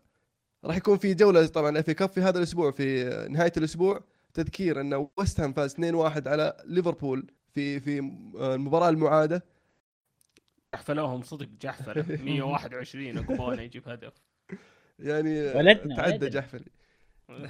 راح 0.64 0.76
يكون 0.76 0.98
في 0.98 1.14
جولة 1.14 1.46
طبعا 1.46 1.80
FA 1.80 1.94
Cup 1.94 2.08
في 2.10 2.20
هذا 2.20 2.38
الأسبوع 2.38 2.70
في 2.70 3.04
نهاية 3.30 3.52
الأسبوع. 3.56 4.04
تذكير 4.34 4.80
أن 4.80 5.08
ويست 5.18 5.40
هام 5.40 5.52
فاز 5.52 5.74
2-1 5.74 5.78
على 6.26 6.56
ليفربول 6.64 7.30
في 7.54 7.80
في 7.80 7.98
المباراة 8.34 8.88
المعادة. 8.88 9.44
جحفلوهم 10.74 11.22
صدق 11.22 11.48
جحفل 11.60 12.24
121 12.24 13.18
أوقبونا 13.18 13.62
يجيب 13.62 13.88
هدف 13.88 14.12
يعني 14.98 15.40
ولدنا، 15.40 15.96
تعدى 15.96 16.12
ولدنا. 16.12 16.28
جحفلي. 16.30 16.70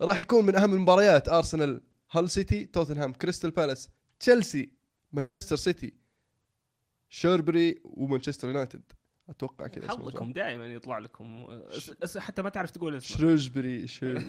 راح 0.00 0.22
يكون 0.22 0.46
من 0.46 0.56
أهم 0.56 0.74
المباريات 0.74 1.28
ارسنال 1.28 1.80
هال 2.10 2.30
سيتي 2.30 2.64
توتنهام 2.64 3.12
كريستال 3.12 3.50
بالاس 3.50 3.88
تشيلسي 4.20 4.72
مانشستر 5.12 5.56
سيتي 5.56 5.94
شيربري 7.08 7.80
ومانشستر 7.84 8.48
يونايتد 8.48 8.92
أتوقع 9.28 9.66
كذا. 9.66 9.88
حظكم 9.88 10.32
دائما 10.32 10.66
يطلع 10.66 10.98
لكم. 10.98 11.46
أس- 12.04 12.18
حتى 12.18 12.42
ما 12.42 12.48
تعرف 12.48 12.70
تقول 12.70 12.96
اسمه. 12.96 13.16
شريشبري 13.18 13.86
شير 13.86 14.26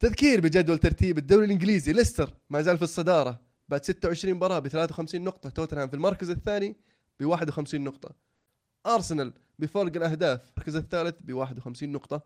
تذكير 0.00 0.40
بجدول 0.40 0.78
ترتيب 0.78 1.18
الدوري 1.18 1.44
الإنجليزي 1.44 1.92
ليستر 1.92 2.30
ما 2.50 2.62
زال 2.62 2.76
في 2.76 2.82
الصدارة 2.84 3.40
بعد 3.68 3.84
26 3.84 4.34
مباراة 4.34 4.58
ب 4.58 4.68
53 4.68 5.24
نقطة 5.24 5.50
توتنهام 5.50 5.88
في 5.88 5.94
المركز 5.94 6.30
الثاني 6.30 6.76
ب 7.20 7.24
51 7.24 7.84
نقطة. 7.84 8.10
أرسنال 8.86 9.32
بفرق 9.58 9.96
الأهداف 9.96 10.40
المركز 10.56 10.76
الثالث 10.76 11.14
ب 11.20 11.32
51 11.32 11.92
نقطة. 11.92 12.22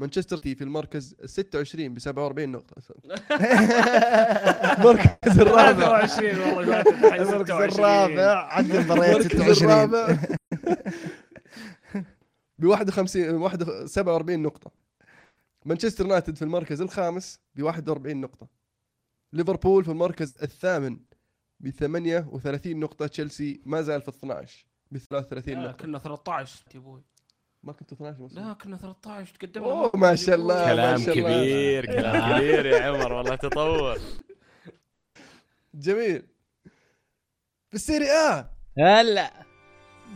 مانشستر 0.00 0.36
سيتي 0.36 0.54
في 0.54 0.64
المركز 0.64 1.16
ال 1.22 1.30
26 1.30 1.94
ب 1.94 1.98
47 1.98 2.48
نقطة. 2.52 2.74
المركز 4.78 5.38
الرابع. 5.40 6.06
23 6.06 6.40
والله 6.56 6.80
المركز 6.80 7.52
26. 7.52 7.84
الرابع. 7.84 8.52
عند 8.52 8.70
المباريات 8.74 9.16
المركز 9.16 9.52
26 9.52 9.72
الرابع. 9.72 10.18
ب 12.58 12.64
51 12.64 13.34
واحد- 13.34 13.86
47 13.86 14.42
نقطة. 14.42 14.70
مانشستر 15.64 16.04
يونايتد 16.04 16.36
في 16.36 16.42
المركز 16.42 16.80
الخامس 16.80 17.40
ب 17.54 17.62
41 17.62 18.20
نقطة. 18.20 18.48
ليفربول 19.32 19.84
في 19.84 19.90
المركز 19.90 20.34
الثامن 20.42 20.98
ب 21.60 21.70
38 21.70 22.80
نقطة. 22.80 23.06
تشيلسي 23.06 23.60
ما 23.66 23.82
زال 23.82 24.02
في 24.02 24.08
12 24.08 24.66
ب 24.90 24.98
33 24.98 25.54
لا 25.54 25.60
نقطة. 25.70 25.82
كنا 25.84 25.98
13 25.98 26.62
يا 26.74 26.78
أبوي. 26.80 27.02
ما 27.62 27.72
كنت 27.72 27.92
12 27.92 28.22
مصر. 28.22 28.34
لا 28.40 28.52
كنا 28.52 28.76
13 28.76 29.34
تقدمنا 29.34 29.66
أوه، 29.66 29.82
مرة. 29.82 29.96
ما 29.96 30.14
شاء 30.14 30.34
الله. 30.34 30.54
ما 30.54 30.64
كلام 30.72 30.98
شاء 30.98 31.18
الله. 31.18 31.30
كبير 31.40 31.86
كلام 31.86 32.20
كبير 32.38 32.66
يا 32.66 32.82
عمر 32.82 33.12
والله 33.12 33.36
تطور. 33.36 33.98
جميل. 35.74 36.22
في 37.68 37.74
السيري 37.74 38.10
آ 38.10 38.50
هلا. 38.78 39.30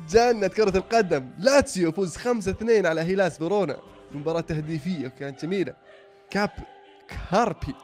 جنة 0.08 0.46
كرة 0.48 0.76
القدم. 0.76 1.30
لاتسيو 1.38 1.92
فوز 1.92 2.16
5-2 2.16 2.86
على 2.86 3.00
هيلاس 3.00 3.38
فيرونا. 3.38 3.76
مباراة 4.12 4.40
تهديفية 4.40 5.08
كانت 5.08 5.42
جميلة. 5.44 5.74
كاب 6.30 6.50
كاربي. 7.30 7.74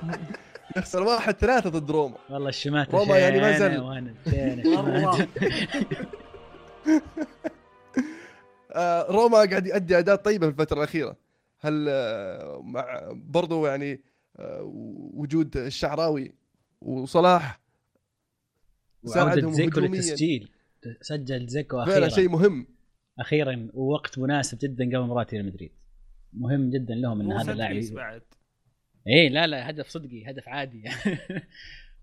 يخسر 0.76 1.02
واحد 1.02 1.34
ثلاثة 1.34 1.70
ضد 1.70 1.90
روما. 1.90 2.16
والله 2.30 2.48
الشماتة 2.48 2.94
روما 2.94 3.18
يعني 3.18 3.40
ما 3.40 3.58
زال. 3.58 4.14
روما 9.10 9.38
قاعد 9.38 9.66
يؤدي 9.66 9.98
أداء 9.98 10.16
طيبة 10.16 10.46
في 10.46 10.52
الفترة 10.52 10.78
الأخيرة. 10.78 11.16
هل 11.60 11.86
آه 11.88 12.60
مع 12.64 13.08
برضو 13.12 13.66
يعني 13.66 14.00
آه 14.36 14.62
وجود 15.14 15.56
الشعراوي 15.56 16.32
وصلاح 16.80 17.60
ساعدهم 19.04 19.52
زيكو. 19.52 19.80
للتسجيل. 19.80 20.50
سجل 21.00 21.46
زيكو 21.46 21.76
فعلا 21.76 21.92
أخيرا. 21.92 22.08
شيء 22.08 22.28
مهم. 22.28 22.66
أخيرا 23.18 23.68
ووقت 23.74 24.18
مناسب 24.18 24.58
جدا 24.58 24.84
قبل 24.84 25.00
مباراة 25.00 25.26
ريال 25.32 25.46
مدريد. 25.46 25.72
مهم 26.32 26.70
جدا 26.70 26.94
لهم 26.94 27.20
إن 27.20 27.32
هذا 27.32 27.52
اللاعب. 27.52 27.82
بعد 27.92 28.22
إيه 29.06 29.28
لا 29.28 29.46
لا 29.46 29.70
هدف 29.70 29.88
صدقي 29.88 30.30
هدف 30.30 30.48
عادي. 30.48 30.84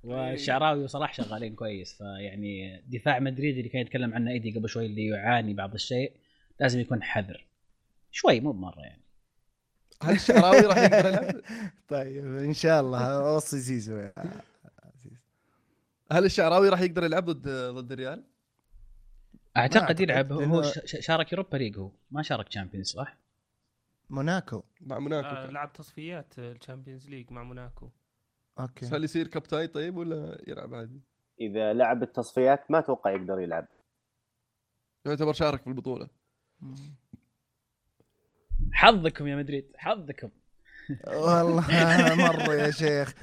والشعراوي 0.04 0.84
وصلاح 0.84 1.14
شغالين 1.14 1.56
كويس 1.56 1.94
فيعني 1.94 2.84
دفاع 2.88 3.20
مدريد 3.20 3.58
اللي 3.58 3.70
كان 3.70 3.82
يتكلم 3.82 4.14
عنه 4.14 4.32
إيدي 4.32 4.52
قبل 4.52 4.70
شوي 4.70 4.86
اللي 4.86 5.08
يعاني 5.08 5.54
بعض 5.54 5.74
الشيء. 5.74 6.12
لازم 6.62 6.80
يكون 6.80 7.04
حذر 7.04 7.48
شوي 8.12 8.40
مو 8.40 8.52
بمرة 8.52 8.80
يعني 8.80 9.02
هل 10.04 10.16
الشعراوي 10.16 10.60
راح 10.60 10.78
يقدر 10.78 11.10
يلعب؟ 11.10 11.42
طيب 11.90 12.26
إن 12.26 12.54
شاء 12.54 12.82
الله 12.82 13.34
أوصي 13.34 13.60
زيزو 13.60 13.98
يا 13.98 14.14
عزيز. 14.84 15.14
هل 16.12 16.26
الشعراوي 16.26 16.70
راح 16.70 16.82
يقدر 16.82 17.04
يلعب 17.04 17.26
ضد 17.26 17.50
ضد 17.50 17.92
الريال؟ 17.92 18.24
أعتقد 19.58 19.78
أعتقد 19.78 20.00
يلعب 20.00 20.32
هو- 20.32 20.62
ش- 20.64 20.98
شارك 21.00 21.32
Europa 21.32 21.58
League 21.58 21.78
هو 21.78 21.92
ما 22.12 22.22
شارك 22.22 22.48
Champions 22.48 22.88
صح؟ 22.88 23.18
موناكو 24.10 24.64
مع 24.82 25.00
موناكو 25.00 25.28
آه،. 25.28 25.46
لعب 25.52 25.74
تصفيات 25.74 26.40
ال 26.40 26.47
Champions 26.47 27.10
League 27.10 27.32
مع 27.32 27.44
موناكو 27.44 27.90
okay 28.60 28.86
بس 28.86 28.94
هل 28.94 29.04
يصير 29.04 29.28
cup-tied 29.28 29.68
طيب 29.68 29.98
ولا 29.98 30.42
يلعب 30.48 30.74
عادي؟ 30.74 31.02
إذا 31.42 31.74
لعب 31.74 32.04
التصفيات 32.04 32.72
ما 32.72 32.80
أتوقع 32.80 33.12
يقدر 33.12 33.40
يلعب 33.40 33.68
يعتبر 35.06 35.34
شارك 35.34 35.62
في 35.62 35.68
البطولة 35.68 36.21
حظكم 38.74 39.28
يا 39.28 39.36
مدريد 39.36 39.72
حظكم. 39.78 40.30
والله 41.08 42.16
مرة 42.16 42.54
يا 42.54 42.72
شيخ. 42.72 43.14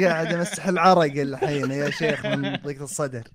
قاعد 0.00 0.32
أمسح 0.32 0.66
العرق 0.66 1.20
الحين 1.20 1.70
يا 1.70 1.90
شيخ 1.90 2.26
من 2.26 2.56
ضيق 2.56 2.82
الصدر. 2.82 3.28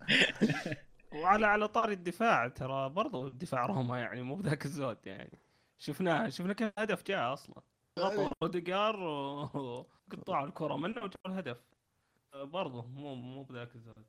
وعلى 1.12 1.48
على 1.48 1.68
طاري 1.68 1.94
الدفاع 1.94 2.48
ترى 2.48 2.90
برضو 2.90 3.28
دفاع 3.28 3.66
روما 3.66 4.00
يعني 4.00 4.22
مو 4.22 4.36
بذاك 4.36 4.66
الزود 4.66 4.98
يعني. 5.06 5.40
شفناه 5.78 6.30
شفنا 6.30 6.54
كيف 6.54 6.72
هدف 6.80 7.04
جاء 7.04 7.34
أصلا. 7.34 7.62
غطوا 8.00 8.30
اوديجار 8.44 8.96
وقطعوا 8.96 10.48
الكرة 10.48 10.78
منه 10.78 10.98
وجابوا 10.98 11.28
الهدف. 11.28 11.58
برضو 12.34 12.82
مو 12.82 13.16
مو 13.16 13.44
بذاك 13.44 13.76
الزود. 13.76 14.06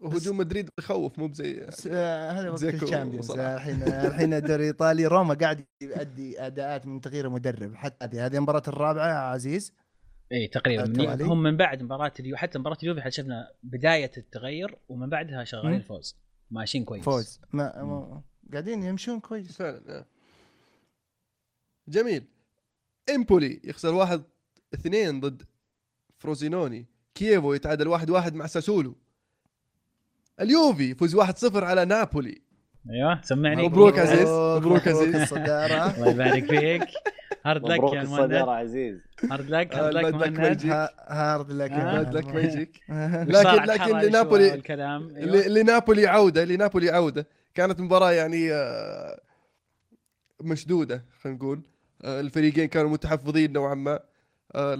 وهجوم 0.00 0.36
مدريد 0.36 0.70
يخوف 0.78 1.18
مو 1.18 1.28
بزي 1.28 1.66
آه، 1.90 2.30
هذا 2.30 2.50
وقت 2.50 2.62
ال 2.64 2.70
Champions. 2.70 3.30
آه، 3.30 3.56
الحين 3.56 3.82
الحين 3.82 4.34
الدوري 4.34 4.62
الإيطالي 4.62 5.06
روما 5.06 5.34
قاعد 5.34 5.64
يؤدي 5.82 6.46
أداءات 6.46 6.86
من 6.86 7.00
تغيير 7.00 7.28
مدرب. 7.28 7.74
حتى 7.74 8.04
هذه 8.04 8.26
هذه 8.26 8.36
المباراة 8.36 8.62
الرابعة 8.68 9.08
يا 9.08 9.14
عزيز؟ 9.14 9.72
إي 10.32 10.36
إيه، 10.36 10.50
تقريبا. 10.50 11.24
هم 11.24 11.42
من 11.42 11.56
بعد 11.56 11.82
مباراة 11.82 12.12
اليو 12.20 12.36
حتى 12.36 12.58
مباراة 12.58 12.78
اليوفي 12.82 13.00
حتى 13.00 13.10
شفنا 13.10 13.48
بداية 13.62 14.10
التغير 14.16 14.78
ومن 14.88 15.08
بعدها 15.08 15.44
شغالين 15.44 15.72
مم. 15.72 15.82
فوز. 15.82 16.16
ماشيين 16.50 16.84
كويس. 16.84 17.04
فوز. 17.04 17.40
ما 17.52 17.82
ما- 17.82 18.22
قاعدين 18.52 18.82
يمشون 18.82 19.20
كويس. 19.20 19.52
فعلا 19.52 19.82
آه. 19.98 20.06
جميل. 21.88 22.24
إمبولي 23.14 23.60
يخسر 23.64 23.94
واحد 23.94 24.22
اثنين 24.74 25.20
ضد 25.20 25.42
فروزينوني. 26.18 26.86
كييفو 27.14 27.54
يتعادل 27.54 27.88
واحد 27.88 28.10
واحد 28.10 28.34
مع 28.34 28.46
ساسولو. 28.46 28.94
اليوفي 30.40 30.90
يفوز 30.90 31.16
1-0 31.16 31.56
على 31.56 31.84
نابولي. 31.84 32.42
أيوه 32.90 33.20
سمعني. 33.22 33.62
مبروك 33.68 33.98
عزيز. 33.98 34.28
مبروك 34.28 34.88
عزيز. 34.88 35.16
الصدارة. 35.16 35.86
الله 35.96 36.10
يبارك 36.10 36.44
فيك. 36.44 36.88
hard 37.46 37.64
luck 37.64 37.78
مبروك 37.78 37.94
يا 37.94 38.02
مهند. 38.02 38.32
عزيز. 38.32 39.00
hard 39.30 39.50
luck 39.50 39.74
hard 39.74 39.96
luck 39.96 40.14
مهند. 40.14 40.88
hard 41.08 41.52
luck. 41.52 41.70
bad 41.70 42.14
luck 42.14 42.26
ما 42.34 42.40
يجيك. 42.40 42.80
لكن 43.34 43.64
لكن 43.64 43.98
لنابولي 43.98 44.52
أيوة. 44.52 45.48
لنابولي 45.48 46.06
عودة 46.06 46.44
لنابولي 46.44 46.90
عودة. 46.90 47.26
كانت 47.54 47.80
مباراة 47.80 48.12
يعني 48.12 48.52
آه، 48.52 49.20
مشدودة 50.40 51.04
خلينا 51.22 51.38
نقول. 51.38 51.62
آه، 52.04 52.20
الفريقين 52.20 52.68
كانوا 52.68 52.90
متحفظين 52.90 53.52
نوعا 53.52 53.74
ما. 53.74 54.00
آه، 54.54 54.74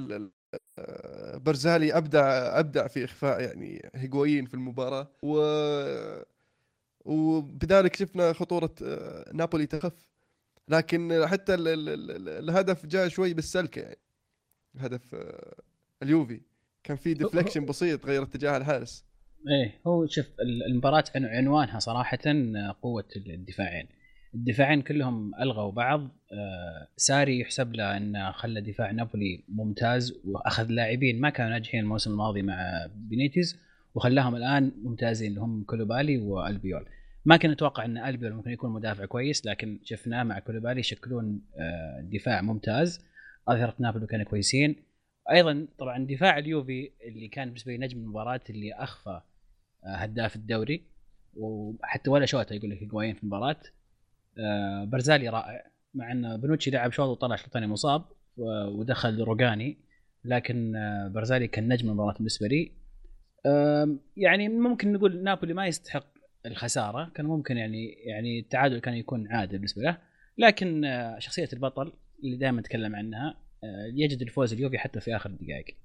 برزالي 1.34 1.96
أبدع 1.96 2.58
أبدع 2.58 2.86
في 2.86 3.04
إخفاء 3.04 3.40
يعني 3.40 3.90
هيغوين 3.94 4.44
في 4.46 4.54
المباراة. 4.54 5.08
و 5.22 5.40
وبذلك 7.04 7.96
شفنا 7.96 8.32
خطورة 8.32 8.74
آه، 8.82 9.30
نابولي 9.34 9.66
تخف. 9.66 10.08
لكن 10.68 11.26
حتى 11.26 11.54
ال 11.54 11.68
ال 11.68 11.88
ال 11.88 12.28
الهدف 12.28 12.86
جاء 12.86 13.08
شوي 13.08 13.34
بالسلكة 13.34 13.80
يعني. 13.82 13.98
هدف 14.78 15.14
آه، 15.14 15.54
اليوفي. 16.02 16.40
كان 16.84 16.96
في 16.96 17.14
ديفليكشن 17.14 17.66
بسيط 17.66 18.06
غير 18.06 18.22
اتجاه 18.22 18.56
الحارس. 18.56 19.04
إيه 19.48 19.80
هو 19.86 20.06
شوف 20.06 20.26
ال- 20.26 20.62
المباراة 20.66 21.04
عن- 21.14 21.24
عنوانها 21.24 21.78
صراحة 21.78 22.18
آه، 22.26 22.76
قوة 22.82 23.08
الدفاعين. 23.16 23.88
الدفاعين 24.34 24.82
كلهم 24.82 25.34
ألغوا 25.34 25.72
بعض. 25.72 26.08
آه، 26.32 26.88
ساري 26.96 27.40
يحسب 27.40 27.74
له 27.74 27.96
إنه 27.96 28.30
خلى 28.30 28.60
دفاع 28.60 28.90
نابولي 28.90 29.44
ممتاز 29.48 30.20
وأخذ 30.24 30.66
لاعبين 30.66 31.20
ما 31.20 31.30
كانوا 31.30 31.50
ناجحين 31.50 31.80
الموسم 31.80 32.10
الماضي 32.10 32.42
مع 32.42 32.86
بينيتيز 32.94 33.58
وخلاهم 33.94 34.36
الآن 34.36 34.72
ممتازين 34.82 35.28
اللي 35.28 35.40
هم 35.40 35.64
كوليبالي 35.64 36.18
وألبيول. 36.18 36.86
ما 37.24 37.36
كنا 37.36 37.52
نتوقع 37.52 37.84
إن 37.84 37.98
ألبيول 37.98 38.32
ممكن 38.32 38.50
يكون 38.50 38.70
مدافع 38.72 39.04
كويس 39.04 39.46
لكن 39.46 39.78
شفناه 39.84 40.22
مع 40.22 40.38
كوليبالي 40.38 40.80
يشكلون 40.80 41.42
آه، 41.58 42.00
دفاع 42.00 42.42
ممتاز. 42.42 43.04
أظهرة 43.48 43.74
نابولي 43.78 44.06
كانوا 44.06 44.24
كويسين. 44.24 44.76
أيضا 45.30 45.66
طبعا 45.78 46.06
دفاع 46.06 46.38
اليوفي 46.38 46.90
اللي 47.08 47.28
كان 47.28 47.48
بالنسبة 47.48 47.72
لي 47.72 47.78
نجم 47.78 47.98
المباراة 47.98 48.40
اللي 48.50 48.74
أخفى 48.74 49.20
آه، 49.84 49.96
هداف 49.96 50.36
الدوري 50.36 50.82
وحتى 51.34 52.10
ولا 52.10 52.26
شوطة 52.26 52.54
يقول 52.54 52.70
لك 52.70 52.78
في 52.78 53.22
المباراة. 53.22 53.56
برزالي 54.86 55.28
رائع. 55.28 55.70
مع 55.94 56.12
إن 56.12 56.36
بنوتشي 56.40 56.70
لعب 56.70 56.92
شوط 56.92 57.08
وطلع 57.08 57.36
شوط 57.36 57.48
ثاني 57.52 57.66
مصاب 57.66 58.04
ودخل 58.36 59.20
روجاني. 59.22 59.78
لكن 60.24 60.76
آه، 60.76 61.08
برزالي 61.08 61.48
كان 61.48 61.72
نجم 61.72 61.88
المباراة 61.88 62.14
بالنسبة 62.14 62.46
لي. 62.48 62.72
يعني 64.16 64.48
ممكن 64.48 64.92
نقول 64.92 65.22
نابولي 65.22 65.54
ما 65.54 65.66
يستحق 65.66 66.06
الخسارة. 66.46 67.10
كان 67.14 67.26
ممكن 67.26 67.56
يعني 67.56 67.88
يعني 67.88 68.38
التعادل 68.40 68.78
كان 68.78 68.94
يكون 68.94 69.28
عادل 69.32 69.52
بالنسبة 69.56 69.82
له. 69.82 69.98
لكن 70.38 70.84
آه، 70.84 71.18
شخصية 71.18 71.48
البطل 71.52 71.92
اللي 72.24 72.36
دائما 72.36 72.60
نتكلم 72.60 72.96
عنها 72.96 73.34
آه، 73.64 73.90
يجد 73.94 74.22
الفوز 74.22 74.52
اليوفي 74.52 74.78
حتى 74.78 75.00
في 75.00 75.16
آخر 75.16 75.30
الدقائق 75.30 75.76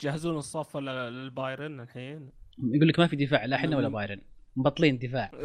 جهزون 0.00 0.36
الصف 0.36 0.76
لل- 0.76 1.12
للبايرن 1.12 1.80
الحين؟ 1.80 2.30
يقول 2.74 2.88
لك 2.88 2.98
ما 2.98 3.06
في 3.06 3.16
دفاع 3.16 3.44
لا 3.44 3.56
إحنا 3.56 3.76
ولا 3.76 3.88
بايرن. 3.98 4.20
مبطلين 4.56 4.98
دفاع. 4.98 5.30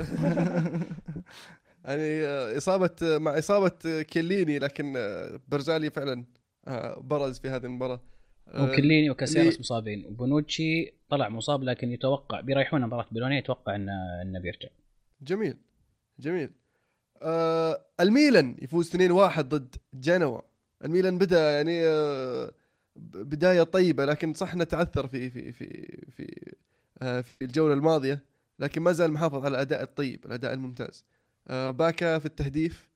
يعني 1.85 2.25
آه، 2.25 2.57
إصابة 2.57 2.95
آه، 3.03 3.17
مع 3.17 3.37
إصابة 3.37 3.71
آه، 3.85 4.01
كيليني 4.01 4.59
لكن 4.59 4.93
برزالي 5.47 5.89
فعلا 5.89 6.25
برز 6.97 7.39
في 7.39 7.49
هذه 7.49 7.65
المباراة. 7.65 8.01
وكليني 8.55 9.09
وكاسيرس 9.09 9.59
مصابين. 9.59 10.05
وبونوتشي 10.05 10.93
طلع 11.09 11.29
مصاب 11.29 11.63
لكن 11.63 11.91
يتوقع 11.91 12.41
بيريحون 12.41 12.81
مباراة 12.81 13.05
بولونيا 13.11 13.37
يتوقع 13.37 13.75
انه 13.75 14.21
انه 14.21 14.39
بيرجع. 14.39 14.69
جميل 15.21 15.57
جميل. 16.19 16.49
آه 17.21 17.85
الميلان 17.99 18.55
يفوز 18.61 18.89
2-1 18.89 19.39
ضد 19.39 19.75
جنوا. 19.93 20.41
الميلان 20.85 21.17
بدأ 21.17 21.51
يعني 21.51 21.87
آه 21.87 22.51
بداية 22.95 23.63
طيبة 23.63 24.05
لكن 24.05 24.33
صح 24.33 24.53
انه 24.53 24.63
تعثر 24.63 25.07
في 25.07 25.29
في 25.29 25.51
في 25.51 25.97
في 26.17 26.53
آه 27.01 27.21
في 27.21 27.45
الجولة 27.45 27.73
الماضية 27.73 28.19
لكن 28.59 28.81
ما 28.81 28.91
زال 28.91 29.11
محافظ 29.11 29.45
على 29.45 29.47
الأداء 29.47 29.83
الطيب 29.83 30.25
الأداء 30.25 30.53
الممتاز. 30.53 31.05
باكا 31.49 32.19
في 32.19 32.25
التهديف. 32.25 32.89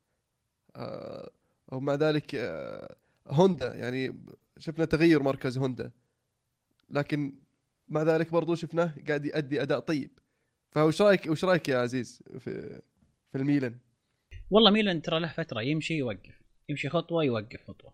آه 0.76 1.32
ومع 1.72 1.96
ذلك 1.96 2.36
آه 2.36 2.96
هوندا 3.28 3.76
يعني 3.76 4.24
شفنا 4.60 4.86
تغير 4.86 5.24
مركز 5.24 5.58
هوندا. 5.58 5.92
لكن 6.90 7.34
مع 7.88 8.04
ذلك 8.04 8.32
برضو 8.32 8.56
شفناه 8.56 8.94
قاعد 9.08 9.26
يؤدي 9.26 9.62
أداء 9.62 9.80
طيب. 9.80 10.12
فوش 10.72 11.02
رايك 11.02 11.28
وش 11.28 11.46
رأيك 11.46 11.70
يا 11.70 11.78
عزيز 11.78 12.24
في 12.40 12.82
في 13.32 13.38
الميلان؟ 13.38 13.76
والله 14.52 14.72
ميلان 14.72 15.02
ترى 15.02 15.20
له 15.20 15.28
فترة 15.28 15.62
يمشي 15.62 15.94
يوقف. 15.94 16.42
يمشي 16.70 16.90
خطوة 16.90 17.24
يوقف 17.24 17.64
خطوة. 17.68 17.94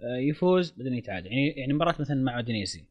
آه، 0.00 0.16
يفوز 0.16 0.70
بعدين 0.70 0.94
يتعادل 0.94 1.26
يعني 1.26 1.48
يعني 1.48 1.72
مباراة 1.72 1.94
مثلا 2.00 2.22
مع 2.22 2.36
أودينيزي. 2.36 2.84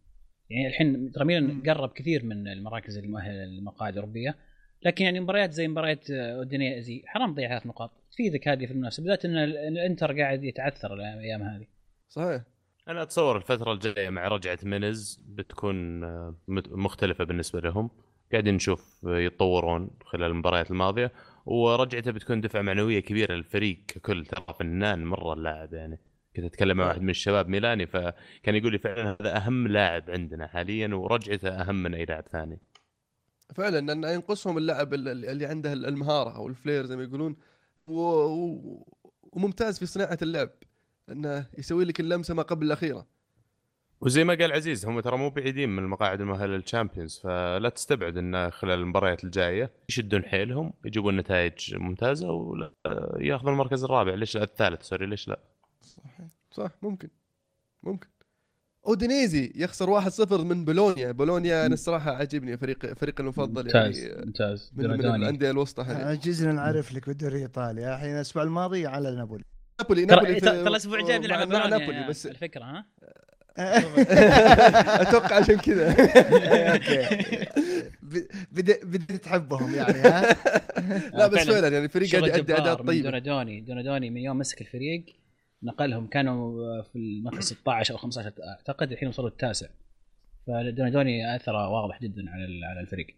يعني 0.50 0.68
الحين 0.68 1.12
ترى 1.12 1.26
ميلان. 1.26 1.62
قرب 1.70 1.94
كثير 1.94 2.26
من 2.26 2.48
المراكز 2.48 2.98
المؤهله 2.98 3.46
للمقاعد 3.46 3.94
الأوروبية. 3.94 4.36
لكن 4.84 5.06
يعني 5.06 5.20
مباريات 5.20 5.52
زي 5.52 5.68
مباريات 5.68 6.12
آه، 6.12 6.36
أودينيزي 6.38 7.04
حرام 7.06 7.34
تضيع 7.34 7.50
ثلاث 7.50 7.66
نقاط. 7.68 7.92
تفيدك 8.12 8.48
هذه 8.48 8.66
في 8.66 8.72
المنافسة 8.72 9.04
بالذات 9.04 9.26
إن 9.26 9.38
ال- 9.38 9.58
إن 9.58 9.74
الإنتر 9.78 10.20
قاعد 10.22 10.44
يتعثر 10.44 10.94
الأيام 10.94 11.42
هذه. 11.42 11.66
صحيح. 12.10 12.42
أنا 12.88 13.02
أتصور 13.02 13.38
الفترة 13.38 13.74
الجاية 13.74 14.10
مع 14.10 14.28
رجعة 14.28 14.60
مينز 14.64 15.24
بتكون 15.28 16.04
آه، 16.04 16.36
مختلفة 16.72 17.24
بالنسبة 17.24 17.60
لهم. 17.60 17.90
قاعدين 18.32 18.54
نشوف 18.56 19.06
آه، 19.08 19.20
يتطورون 19.20 19.90
خلال 20.06 20.32
المباريات 20.32 20.72
الماضية. 20.72 21.12
ورجعته 21.46 22.12
بتكون 22.12 22.42
دفعة 22.42 22.62
معنوية 22.62 23.00
كبيرة 23.00 23.34
للفريق 23.34 23.80
ككل 23.88 24.26
ترى 24.26 24.46
فنان 24.60 25.06
مرة 25.06 25.34
اللاعب 25.34 25.74
يعني. 25.74 26.00
كنت 26.36 26.46
أتكلم 26.46 26.78
مع 26.78 26.88
واحد 26.88 27.02
من 27.02 27.10
الشباب 27.10 27.48
ميلاني 27.50 27.88
فكان 27.88 28.56
يقول 28.56 28.72
لي 28.72 28.78
فعلا 28.78 29.18
هذا 29.22 29.38
أهم 29.38 29.68
لاعب 29.68 30.04
عندنا 30.12 30.48
حاليا 30.48 30.88
ورجعته 30.88 31.50
أهم 31.50 31.76
من 31.84 31.94
أي 31.94 32.06
لاعب 32.06 32.24
ثاني. 32.32 32.60
فعلا 33.54 33.80
لأن 33.80 34.04
ينقصهم 34.16 34.58
اللاعب 34.58 34.94
ال- 34.94 35.08
ال- 35.08 35.26
اللي 35.26 35.46
عنده 35.46 35.74
ال- 35.74 35.86
المهارة 35.86 36.36
أو 36.36 36.48
الفلير 36.48 36.86
زي 36.86 36.96
ما 36.96 37.04
يقولون. 37.04 37.36
و... 37.88 38.00
و... 38.02 38.88
وممتاز 39.24 39.80
في 39.80 39.86
صناعة 39.86 40.18
اللعب. 40.22 40.50
إنه 41.10 41.48
يسوي 41.58 41.86
لك 41.86 42.00
اللمسة 42.00 42.34
ما 42.34 42.44
قبل 42.44 42.66
الأخيرة. 42.66 43.08
وزي 44.02 44.24
ما 44.24 44.34
قال 44.34 44.52
عزيز 44.52 44.86
هم 44.86 45.00
ترى 45.00 45.18
مو 45.18 45.30
بعيدين 45.30 45.70
من 45.70 45.84
المقاعد 45.84 46.22
المؤهله 46.22 46.56
لل 46.56 46.68
Champions 46.68 47.20
فلا 47.24 47.70
تستبعد 47.70 48.18
انه 48.18 48.50
خلال 48.50 48.80
المباريات 48.80 49.24
الجاية 49.24 49.72
يشدون 49.90 50.24
حيلهم 50.24 50.74
يجيبون 50.86 51.18
نتائج 51.18 51.76
ممتازة 51.76 52.32
وياخذون 52.32 53.54
المركز 53.54 53.84
الرابع. 53.84 54.14
ليش 54.14 54.38
لا 54.38 54.44
الثالث؟ 54.44 54.82
sorry 54.84 55.06
ليش 55.06 55.28
لا؟ 55.28 55.40
صحيح. 55.82 56.28
صح 56.52 56.72
ممكن. 56.82 57.10
ممكن. 57.84 58.08
أودينيزي 58.88 59.52
يخسر 59.56 60.02
1-0 60.02 60.32
من 60.32 60.66
بولونيا. 60.66 61.12
بولونيا 61.12 61.66
أنا 61.66 61.74
الصراحة 61.74 62.12
عجبني 62.12 62.58
فريق 62.58 62.94
فريق 62.94 63.22
المفضل 63.22 63.64
ممتاز 63.64 64.00
يعني 64.00 64.26
ممتاز 64.26 64.72
من, 64.76 64.90
من. 64.90 65.06
الأندية 65.06 65.52
الوسطى 65.52 65.84
هذه. 65.84 65.98
عجزنا 65.98 66.52
نعرف 66.52 66.94
لك 66.94 67.08
بالدوري 67.08 67.36
الإيطالي. 67.36 67.96
الحين 67.96 68.16
الأسبوع 68.16 68.44
الماضي 68.44 68.88
على 68.88 69.16
نابولي. 69.16 69.44
نابولي 69.80 70.06
نابولي 70.06 70.40
ترى 70.40 70.68
الأسبوع 70.68 71.00
الجاي 71.00 71.20
بنلعب 71.20 71.48
مع 71.48 71.68
نابولي 71.68 72.08
بس 72.10 72.26
الفكرة 72.28 72.64
ها؟ 72.64 72.86
أتوقع 75.02 75.36
عشان 75.36 75.58
كذا. 75.58 75.90
okay. 76.74 77.46
بديت 78.84 79.12
تحبهم 79.12 79.76
يعني 79.76 80.00
ها؟ 80.00 80.36
لا 81.18 81.28
بس 81.28 81.40
فعلاً. 81.40 81.68
يعني 81.68 81.86
الفريق 81.86 82.12
قاعد 82.12 82.24
شغل 82.24 82.38
يؤدي 82.38 82.54
جبار. 82.54 82.62
اداء 82.62 82.82
من 82.82 82.88
طيب 82.88 83.04
دونادوني 83.04 83.62
دونادوني 83.62 84.10
من 84.10 84.18
يوم 84.22 84.38
مسك 84.38 84.62
الفريق 84.62 85.06
نقلهم 85.64 86.08
كانوا 86.08 86.82
في 86.82 86.96
المركز 86.96 87.44
16 87.44 87.94
أو 87.94 87.98
15 87.98 88.34
أعتقد 88.48 88.92
الحين 88.92 89.08
وصلوا 89.08 89.30
التاسع. 89.30 89.68
فدونادوني 90.48 91.36
أثره 91.36 91.70
واضح 91.70 92.02
جدا 92.02 92.30
على 92.30 92.66
على 92.66 92.80
الفريق. 92.80 93.16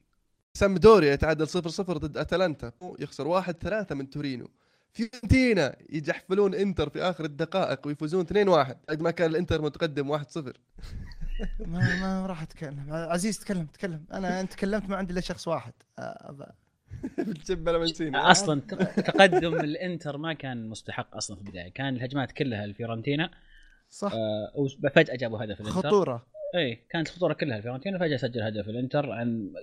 سامدوريا 0.54 1.14
يتعادل 1.14 1.48
0-0 1.48 1.98
ضد 1.98 2.18
أتلانتا. 2.18 2.72
يخسر 3.00 3.28
1-3 3.28 3.96
من 3.96 4.10
تورينو. 4.10 4.50
فيورنتينا 4.94 5.76
يجحفلون 5.90 6.56
إنتر 6.56 6.90
في 6.90 7.02
آخر 7.02 7.26
الدقائق 7.26 7.88
ويفوزون 7.88 8.26
2-1 8.26 8.76
بعد 8.88 9.02
ما 9.02 9.12
كان 9.12 9.30
الإنتر 9.30 9.62
متقدم 9.62 10.18
1-0 10.18 10.24
ما 11.60 12.00
ما 12.02 12.26
راح 12.26 12.42
أتكلم. 12.42 12.86
عزيز 12.90 13.40
تكلم 13.40 13.66
تكلم. 13.66 14.06
أنا 14.14 14.42
أنت 14.42 14.52
تكلمت 14.54 14.90
ما 14.90 14.96
عندي 14.96 15.14
إلا 15.14 15.22
شخص 15.22 15.48
واحد. 15.48 15.74
بالجبهة 17.18 17.78
منسينا 17.78 18.32
أصلا 18.32 18.62
تقدم 18.98 19.60
الإنتر 19.60 20.18
ما 20.18 20.34
كان 20.34 20.70
مستحق 20.70 21.16
أصلا 21.16 21.38
في 21.38 21.42
البداية. 21.42 21.70
كان 21.70 21.96
الهجمات 21.96 22.32
كلها 22.32 22.66
الفيورنتينا. 22.66 23.32
صح. 23.90 24.14
آه، 24.14 24.52
وفجاه 24.56 25.16
جابوا 25.16 25.44
هدف 25.44 25.62
الإنتر. 25.62 25.82
خطورة. 25.82 26.26
اي 26.56 26.76
كانت 26.90 27.08
الخطوره 27.08 27.34
كلها 27.34 27.58
الفيورنتينا 27.58 28.00
فجأة 28.00 28.18
سجل 28.18 28.42
هدف 28.42 28.70
الإنتر 28.70 29.12
عن 29.12 29.54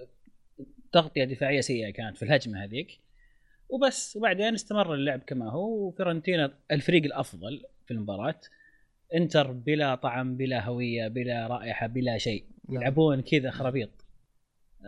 تغطية 0.93 1.25
دفاعية 1.25 1.61
سيئة 1.61 1.91
كانت 1.91 2.17
في 2.17 2.25
الهجمة 2.25 2.65
هذيك. 2.65 3.01
وبس 3.69 4.17
وبعدين 4.17 4.55
استمر 4.55 4.95
اللعب 4.95 5.21
كما 5.27 5.51
هو 5.51 5.87
وفيورنتينا 5.87 6.55
الفريق 6.71 7.05
الأفضل 7.05 7.63
في 7.87 7.95
المباراة. 7.95 8.41
إنتر 9.15 9.53
بلا 9.53 9.95
طعم 9.95 10.37
بلا 10.37 10.65
هوية 10.65 11.09
بلا 11.09 11.47
رائحة 11.47 11.87
بلا 11.87 12.19
شيء. 12.19 12.45
نعم. 12.69 12.81
يلعبون 12.81 13.21
كذا 13.21 13.51
خرابيط. 13.51 14.04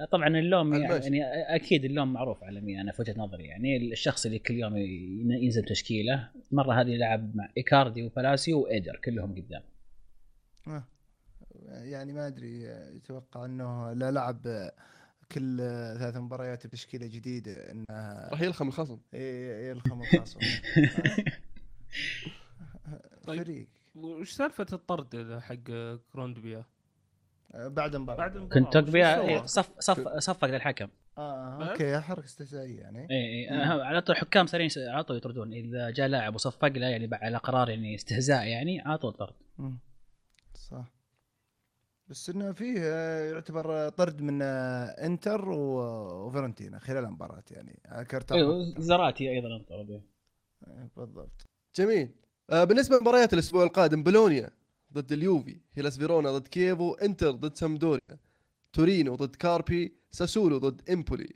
طبعا 0.05 0.29
اللوم. 0.29 0.75
يعني 0.75 1.25
أكيد 1.55 1.85
اللوم 1.85 2.13
معروف 2.13 2.45
على 2.45 2.61
مين 2.61 2.79
أنا 2.79 2.93
في 2.93 3.03
وجهة 3.03 3.15
نظري 3.19 3.45
يعني 3.45 3.93
الشخص 3.93 4.27
اللي 4.27 4.39
كل 4.39 4.55
يوم 4.55 4.77
ين- 4.77 5.31
ينزل 5.31 5.65
تشكيلة 5.65 6.31
المره 6.53 6.81
هذه 6.81 6.97
لعب 6.97 7.37
مع 7.37 7.49
إيكاردي 7.57 8.03
وبلاسيو 8.03 8.61
وإيدر 8.63 8.97
كلهم 9.05 9.35
قدام 9.35 9.63
آه. 10.69 10.85
يعني 11.69 12.13
ما 12.13 12.27
أدري 12.27 12.63
يتوقع 12.97 13.45
إنه 13.45 13.93
لا 13.93 14.11
لعب 14.11 14.71
كل 15.33 15.57
ثلاث 15.99 16.17
مباريات 16.17 16.67
بتشكيلة 16.67 17.07
جديدة 17.07 17.53
انها 17.71 18.29
راح 18.31 18.41
يلخم 18.43 18.69
الخصم 18.69 18.99
ي- 19.15 19.69
يلخم 19.71 20.01
الخصم 20.03 20.41
طيب. 23.27 23.43
فريق 23.43 23.67
وش 23.95 24.33
سالفة 24.33 24.67
الطرد 24.73 25.39
حق 25.39 25.55
كوندوغبيا 26.13 26.65
بعد 27.57 27.95
المباراه 27.95 28.19
بعد 28.19 28.37
المباراة 28.37 28.61
كنت 28.71 28.89
سوى؟ 28.91 29.05
إيه، 29.05 29.47
صف 29.47 29.71
صف 29.79 30.09
صفق 30.09 30.49
للحكم. 30.49 30.89
آه 31.19 31.59
بس؟ 31.59 31.69
okay 31.69 32.01
حركة 32.01 32.25
استهزائيه 32.25 32.81
يعني. 32.81 33.09
اي 33.11 33.51
اي 33.51 33.59
على 33.83 34.01
طول 34.01 34.17
حكام 34.17 34.47
سريع 34.47 34.69
على 34.77 35.05
طول 35.05 35.17
يطردون. 35.17 35.53
إذا 35.53 35.91
جاء 35.91 36.07
لاعب 36.09 36.35
وصفق 36.35 36.69
له 36.69 36.87
يعني 36.87 37.09
على 37.13 37.37
قرار 37.37 37.69
يعني 37.71 37.95
استهزاء 37.95 38.47
يعني 38.47 38.81
على 38.81 38.99
طول 38.99 39.13
طرد. 39.13 39.35
صح. 40.55 40.93
بس 42.09 42.31
إنه 42.31 42.53
فيه 42.53 42.75
آه، 42.83 43.33
يعتبر 43.33 43.73
آه، 43.87 43.89
طرد 43.89 44.23
من 44.23 44.43
آه، 44.43 44.85
إنتر 44.85 45.49
و- 45.49 46.27
وفيورنتينا 46.27 46.79
خلال 46.79 47.05
المباراة 47.05 47.43
يعني. 47.51 47.81
على 47.87 48.05
كرت. 48.05 48.33
أيوه 48.33 48.75
زاراتي 48.79 49.31
أيضا 49.31 49.49
أنطرد 49.57 50.03
آه، 50.67 50.89
بالضبط. 50.97 51.47
جميل. 51.77 52.09
آه 52.51 52.65
بالنسبة 52.65 52.97
لمباريات 52.97 53.33
الأسبوع 53.33 53.65
القادم 53.65 54.03
بولونيا. 54.03 54.51
ضد 54.93 55.13
اليوفي 55.13 55.61
هيلاس 55.75 55.99
فيرونا 55.99 56.39
ضد 56.39 56.49
كييفو 56.49 56.95
انتر 56.95 57.31
ضد 57.31 57.57
سامدوريا 57.57 58.19
تورينو 58.73 59.15
ضد 59.15 59.37
كاربي 59.37 59.95
ساسولو 60.11 60.59
ضد 60.59 60.91
امبولي 60.91 61.35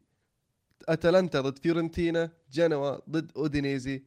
اتلانتا 0.89 1.41
ضد 1.41 1.59
فيورنتينا 1.59 2.33
جنوا 2.53 2.99
ضد 3.11 3.33
اودينيزي 3.37 4.03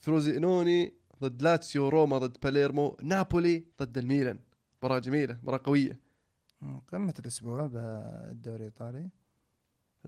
فروزينوني 0.00 0.92
ضد 1.22 1.42
لاتسيو 1.42 1.88
روما 1.88 2.18
ضد 2.18 2.36
باليرمو 2.42 2.96
نابولي 3.02 3.64
ضد 3.82 3.98
الميلان. 3.98 4.38
مباراة 4.78 4.98
جميلة 4.98 5.38
مباراة 5.42 5.60
قوية. 5.64 5.98
مم، 6.60 6.80
قمة 6.80 7.14
الأسبوع 7.18 7.66
بالدوري 7.66 8.56
الإيطالي. 8.56 9.08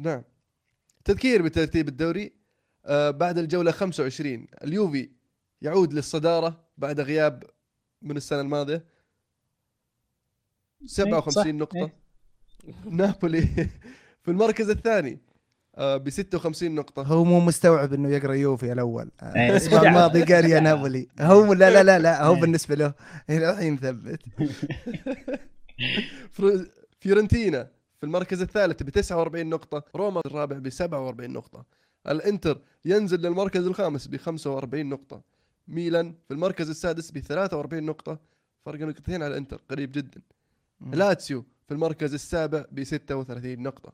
نعم. 0.00 0.22
تذكير 1.04 1.42
بترتيب 1.42 1.88
الدوري 1.88 2.32
آه 2.84 3.10
بعد 3.10 3.38
الجولة 3.38 3.70
25 3.70 4.46
اليوفي 4.64 5.10
يعود 5.62 5.92
للصدارة 5.92 6.64
بعد 6.78 7.00
غياب 7.00 7.44
من 8.06 8.16
السنة 8.16 8.40
الماضية 8.40 8.84
57 10.86 11.32
صح. 11.32 11.46
نقطة 11.46 11.76
إيه. 11.78 11.92
نابولي 12.90 13.40
في 14.22 14.30
المركز 14.30 14.70
الثاني 14.70 15.18
آه 15.76 15.96
ب 15.96 16.10
56 16.10 16.74
نقطة 16.74 17.02
هو 17.02 17.24
مو 17.24 17.40
مستوعب 17.40 17.92
إنه 17.92 18.08
يقرأ 18.08 18.34
يوفي 18.34 18.72
الأول 18.72 19.10
إيه، 19.22 19.28
آه، 19.28 19.50
الأسبوع 19.50 19.78
بدع. 19.78 19.88
الماضي 19.90 20.22
قال 20.24 20.44
يا. 20.44 20.60
نابولي 20.60 21.06
هو 21.20 21.52
لا 21.52 21.70
لا 21.70 21.82
لا 21.82 21.98
لا 21.98 22.24
هو 22.24 22.34
إيه. 22.34 22.40
بالنسبة 22.40 22.74
له 22.74 22.94
إلى 23.30 23.50
الحين 23.50 23.72
مثبت 23.74 24.20
فرو- 26.32 26.66
فيورنتينا 27.00 27.68
في 27.98 28.04
المركز 28.06 28.42
الثالث 28.42 28.82
ب 28.82 28.90
49 28.90 29.46
نقطة، 29.48 29.84
روما 29.96 30.20
الرابع 30.26 30.58
ب 30.58 30.68
47 30.68 31.30
نقطة. 31.32 31.64
الإنتر 32.08 32.60
ينزل 32.84 33.20
للمركز 33.20 33.66
الخامس 33.66 34.06
ب 34.08 34.16
45 34.16 34.88
نقطة. 34.88 35.22
ميلان 35.68 36.14
في 36.28 36.34
المركز 36.34 36.70
السادس 36.70 37.10
ب 37.10 37.18
43 37.18 37.82
نقطة، 37.82 38.18
فرق 38.64 38.80
نقطتين 38.80 39.22
على 39.22 39.32
الانتر 39.32 39.60
قريب 39.70 39.92
جدا. 39.92 40.20
لاتسيو 40.80 41.44
في 41.68 41.74
المركز 41.74 42.14
السابع 42.14 42.64
ب 42.72 42.84
36 42.84 43.62
نقطة. 43.62 43.92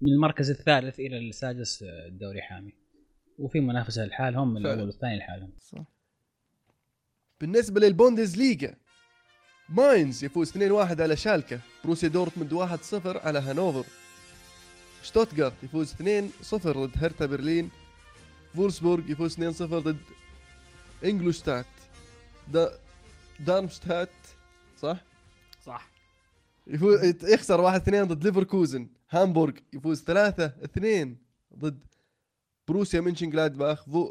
من 0.00 0.12
المركز 0.12 0.50
الثالث 0.50 1.00
إلى 1.00 1.18
السادس 1.18 1.82
الدوري 1.82 2.42
حامي 2.42 2.72
وفي 3.38 3.60
منافسة 3.60 4.04
لحالهم 4.04 4.54
من. 4.54 4.56
الأول 4.56 4.82
والثاني 4.82 5.18
لحالهم 5.18 5.52
صح. 5.60 5.84
بالنسبة 7.40 7.80
للبوندزليجا 7.80 8.76
ماينز 9.68 10.24
يفوز 10.24 10.50
2-1 10.50 11.00
على 11.00 11.16
شالكة، 11.16 11.60
بروسيا 11.84 12.08
دورتموند 12.08 12.52
1-0 12.52 13.26
على 13.26 13.38
هانوفر. 13.38 13.84
شتوتغارت 15.02 15.64
يفوز 15.64 15.92
2-0 15.92 16.86
ضد 16.86 17.04
هرتا 17.04 17.26
برلين. 17.26 17.70
فولسبورغ 18.56 19.10
يفوز 19.10 19.36
2-0 19.36 19.62
ضد 19.62 19.96
انغولشتات. 21.04 21.66
دا 22.48 22.70
دارمشتات 23.40 24.10
صح؟ 24.78 25.04
صح 25.62 25.90
يفوز 26.66 27.04
يخسر 27.24 27.80
1-2 27.80 27.88
ضد 27.88 28.24
ليفركوزن. 28.24 28.88
هامبورغ 29.10 29.52
يفوز 29.72 30.04
3-2 30.04 31.08
ضد 31.58 31.80
بروسيا 32.68 33.00
منشن 33.00 33.30
جلادباخ. 33.30 33.84
فو... 33.84 34.06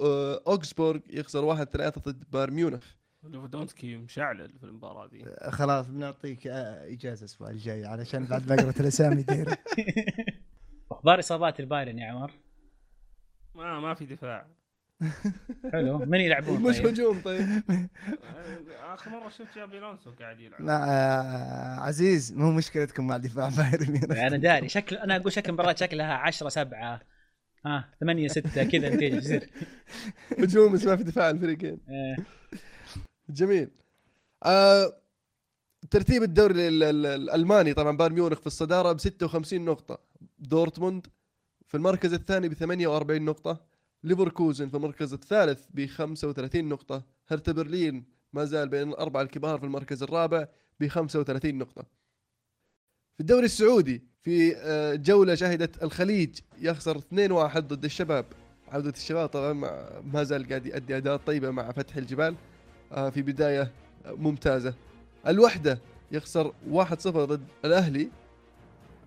اوكسبورغ 0.48 1.00
يخسر 1.10 1.56
1-3 1.56 1.66
ضد 2.00 2.24
بايرن 2.32 2.54
ميونخ. 2.54 3.00
ليفاندوفسكي 3.24 3.98
مشعل 3.98 4.50
في 4.60 4.64
المباراه 4.64 5.08
دي 5.08 5.26
خلاص 5.50 5.88
بنعطيك 5.88 6.48
آه، 6.48 6.94
إجازة 6.94 7.20
الأسبوع 7.20 7.50
الجاي 7.50 7.86
علشان 7.86 8.26
بعد 8.26 8.50
ما 8.50 8.56
قرأت 8.56 8.80
الأسامي 8.82 9.24
ديري 9.24 9.56
أخبار 10.92 11.20
إصابات 11.20 11.60
البايرن 11.60 12.00
يا 12.00 12.12
عمر 12.12 12.32
ما 13.60 13.80
ما 13.80 13.94
في 13.94 14.06
دفاع. 14.06 14.46
حلو. 15.74 15.98
من 15.98 16.20
يلعبون 16.20 16.62
مش 16.62 16.78
طيب؟ 16.78 16.88
هجوم 16.88 17.22
طيب. 17.22 17.64
آخر 18.94 19.10
مرة 19.12 19.30
شفت 19.30 19.56
جابي 19.56 19.78
ألونسو 19.78 20.12
قاعد 20.20 20.40
يلعب. 20.40 20.62
لا 20.62 20.84
آه، 20.90 21.80
عزيز 21.80 22.34
مو 22.34 22.52
مشكلتكم 22.52 23.08
مع 23.08 23.18
دفاع 23.18 23.50
بايرن 23.50 23.92
ميونخ 23.92 24.18
أنا 24.18 24.38
داري. 24.38 24.70
شكل 24.70 24.96
أنا 24.96 25.16
أقول 25.16 25.32
شكل 25.32 25.50
المباراه 25.50 25.76
شكلها 25.76 26.14
10 26.14 26.50
7 26.50 27.00
ها 27.66 27.90
8 28.00 28.28
6 28.28 28.64
كذا 28.64 28.88
النتيجه 28.88 29.20
تصير. 29.20 29.50
هجوم 30.40 30.74
بس 30.74 30.86
ما 30.86 30.96
في 30.96 31.04
دفاع 31.04 31.30
الفريقين. 31.30 31.80
آه، 31.90 32.16
جميل. 33.30 33.70
آه 34.44 34.94
ترتيب 35.92 36.24
الدوري 36.24 36.68
ال- 36.68 36.84
ال- 36.84 37.06
الألماني 37.06 37.74
طبعا 37.74 37.98
بايرن 37.98 38.14
ميونخ 38.16 38.40
في 38.40 38.48
الصدارة 38.48 38.92
ب 38.92 39.00
56 39.00 39.66
نقطة. 39.66 40.00
دورتموند 40.40 41.08
في 41.70 41.78
المركز 41.78 42.14
الثاني 42.14 42.50
ب 42.50 42.54
48 42.54 43.22
نقطة 43.26 43.62
ليفركوزن 44.04 44.70
في 44.70 44.78
المركز 44.78 45.14
الثالث 45.14 45.66
ب 45.74 45.86
35 45.86 46.70
نقطة 46.70 47.04
هرتا 47.28 47.52
برلين 47.52 48.06
ما 48.34 48.46
زال 48.46 48.70
بين 48.70 48.90
الأربعة 48.90 49.22
الكبار 49.22 49.60
في 49.60 49.66
المركز 49.66 50.04
الرابع 50.04 50.48
ب 50.80 50.88
35 50.88 51.58
نقطة. 51.58 51.82
في 53.16 53.20
الدوري 53.20 53.46
السعودي 53.46 54.04
في 54.22 54.56
آه، 54.58 54.96
جولة 54.96 55.36
شهدت 55.36 55.84
الخليج 55.84 56.40
يخسر 56.60 56.98
2-1 57.00 57.04
ضد 57.60 57.86
الشباب. 57.86 58.26
عودة 58.68 58.90
الشباب 58.90 59.30
طبعا 59.30 59.54
ما 60.02 60.24
زال 60.24 60.48
قاعد 60.50 60.66
يؤدي 60.66 60.98
أداء 60.98 61.18
طيبة 61.18 61.52
مع 61.52 61.72
فتح 61.72 61.96
الجبال. 61.96 62.36
آه، 62.92 63.10
في 63.10 63.22
بداية 63.22 63.72
ممتازة. 64.06 64.74
الوحدة 65.28 65.80
يخسر 66.12 66.54
1-0 66.72 67.26
ضد 67.26 67.44
الأهلي. 67.66 68.02
ال- 68.02 68.10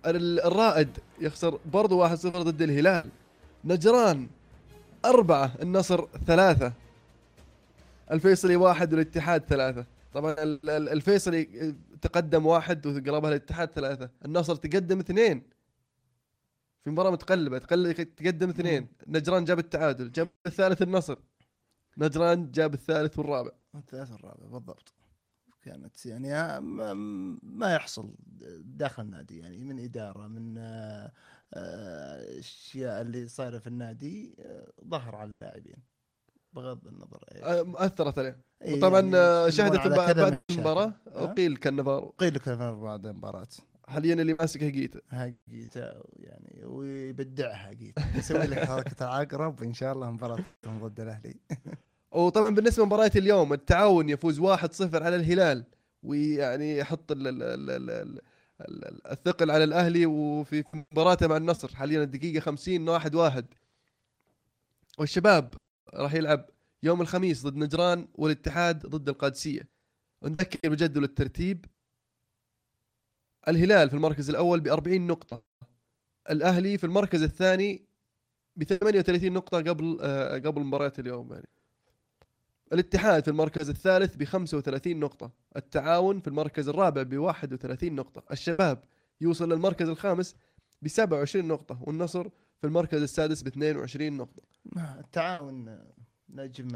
الرائد 0.05 0.89
يخسر 1.21 1.59
برضو 1.73 2.07
1-0 2.07 2.41
ضد 2.41 2.61
الهلال. 2.61 3.09
نجران 3.65 4.27
أربعة 5.05 5.51
النصر 5.61 6.05
ثلاثة. 6.27 6.73
الفيصلي 8.11 8.55
واحد 8.55 8.93
والاتحاد 8.93 9.41
ثلاثة. 9.45 9.85
طبعا 10.13 10.31
ال- 10.31 10.69
ال- 10.69 10.89
الفيصلي 10.89 11.73
تقدم 12.01 12.45
واحد 12.45 12.87
وقربها 12.87 13.29
الاتحاد 13.29 13.69
ثلاثة. 13.75 14.09
النصر 14.25 14.55
تقدم 14.55 14.99
اثنين. 14.99 15.43
في 16.83 16.89
مباراة 16.89 17.11
متقلبة 17.11 17.57
تقل- 17.57 17.93
تقدم 17.93 18.49
اثنين. 18.49 18.87
نجران 19.07 19.45
جاب 19.45 19.59
التعادل 19.59 20.11
جاب 20.11 20.29
الثالث 20.45 20.81
النصر. 20.81 21.15
نجران 21.97 22.51
جاب 22.51 22.73
الثالث 22.73 23.19
والرابع. 23.19 23.51
الثالث 23.75 24.11
الرابع 24.11 24.45
بالضبط. 24.51 24.93
كانت 25.63 26.05
يعني 26.05 26.35
آه، 26.35 26.59
ما, 27.43 27.75
يحصل 27.75 28.15
داخل 28.59 29.03
النادي 29.03 29.39
يعني 29.39 29.57
من 29.57 29.79
إدارة 29.79 30.27
من 30.27 30.57
آه، 30.57 31.11
آه، 31.53 32.39
أشياء 32.39 33.01
اللي 33.01 33.27
صايرة 33.27 33.59
في 33.59 33.67
النادي 33.67 34.35
آه، 34.39 34.71
ظهر 34.87 35.15
على 35.15 35.31
اللاعبين 35.41 35.77
بغض 36.53 36.87
النظر. 36.87 37.19
آه، 37.31 37.85
أثرت 37.85 38.19
عليه. 38.19 38.43
طبعا 38.81 39.01
يعني 39.01 39.15
آه، 39.17 39.47
يشتغلون 39.47 39.77
شهدت 39.77 39.97
بعد 39.97 40.19
ها؟ 40.77 40.93
أقيل 41.07 41.57
كالنافارو 41.57 42.15
قيل 42.17 42.33
لك 42.35 42.49
بعد 42.49 43.05
المباراة. 43.05 43.47
حاليا 43.87 44.13
اللي 44.13 44.33
ماسك 44.33 44.63
هيجيتا 44.63 45.01
حقيقة 45.11 46.03
يعني 46.13 46.65
ويبدعها 46.65 47.55
حقيقة 47.55 48.17
يسوي 48.17 48.45
لك 48.45 48.65
حركة 48.65 49.03
العقرب 49.03 49.61
وإن 49.61 49.73
شاء 49.73 49.93
الله 49.93 50.11
مباراتهم 50.11 50.87
ضد 50.87 50.99
الأهلي. 50.99 51.35
وطبعا 52.13 52.49
بالنسبة 52.49 52.83
لمباريات 52.83 53.17
اليوم 53.17 53.53
التعاون 53.53 54.09
يفوز 54.09 54.39
1-0 54.39 54.45
على 54.95 55.15
الهلال 55.15 55.65
ويعني 56.03 56.77
يحط 56.77 57.11
ال 57.11 57.27
ال 57.27 57.43
ال 57.43 57.69
ال 57.69 57.89
ال 57.89 58.21
ال 58.85 59.07
الثقل 59.11 59.51
على 59.51 59.63
الأهلي 59.63 60.05
وفي 60.05 60.63
في 60.63 60.85
مباراته 60.91 61.27
مع 61.27 61.37
النصر 61.37 61.75
حاليا 61.75 62.03
الدقيقة 62.03 62.39
50 62.39 62.89
واحد 62.89 63.15
واحد. 63.15 63.45
والشباب 64.97 65.53
راح 65.93 66.13
يلعب 66.13 66.49
يوم 66.83 67.01
الخميس 67.01 67.43
ضد 67.47 67.55
نجران 67.55 68.07
والاتحاد 68.15 68.85
ضد 68.85 69.09
القادسية. 69.09 69.69
ونذكر 70.21 70.69
بجدول 70.69 71.03
الترتيب. 71.03 71.65
الهلال 73.47 73.89
في 73.89 73.95
المركز 73.95 74.29
الأول 74.29 74.59
ب 74.59 74.67
40 74.67 75.07
نقطة. 75.07 75.43
الأهلي 76.29 76.77
في 76.77 76.83
المركز 76.83 77.21
الثاني 77.23 77.85
ب 78.55 78.63
38 78.63 79.33
نقطة 79.33 79.57
قبل 79.57 79.97
آه، 80.01 80.37
قبل 80.37 80.61
مباراة 80.61 80.93
اليوم 80.99 81.33
يعني. 81.33 81.47
الاتحاد 82.73 83.23
في 83.23 83.29
المركز 83.31 83.69
الثالث 83.69 84.15
ب 84.15 84.23
35 84.23 84.99
نقطة، 84.99 85.31
التعاون 85.55 86.19
في 86.19 86.27
المركز 86.27 86.69
الرابع 86.69 87.03
ب 87.03 87.17
31 87.17 87.95
نقطة، 87.95 88.23
الشباب 88.31 88.83
يوصل 89.21 89.51
للمركز 89.53 89.89
الخامس 89.89 90.35
ب 90.81 90.87
27 90.87 91.47
نقطة، 91.47 91.77
والنصر 91.81 92.23
في 92.61 92.67
المركز 92.67 93.01
السادس 93.01 93.41
ب 93.41 93.47
22 93.47 94.17
نقطة، 94.17 94.41
التعاون 94.99 95.79
نجم 96.29 96.67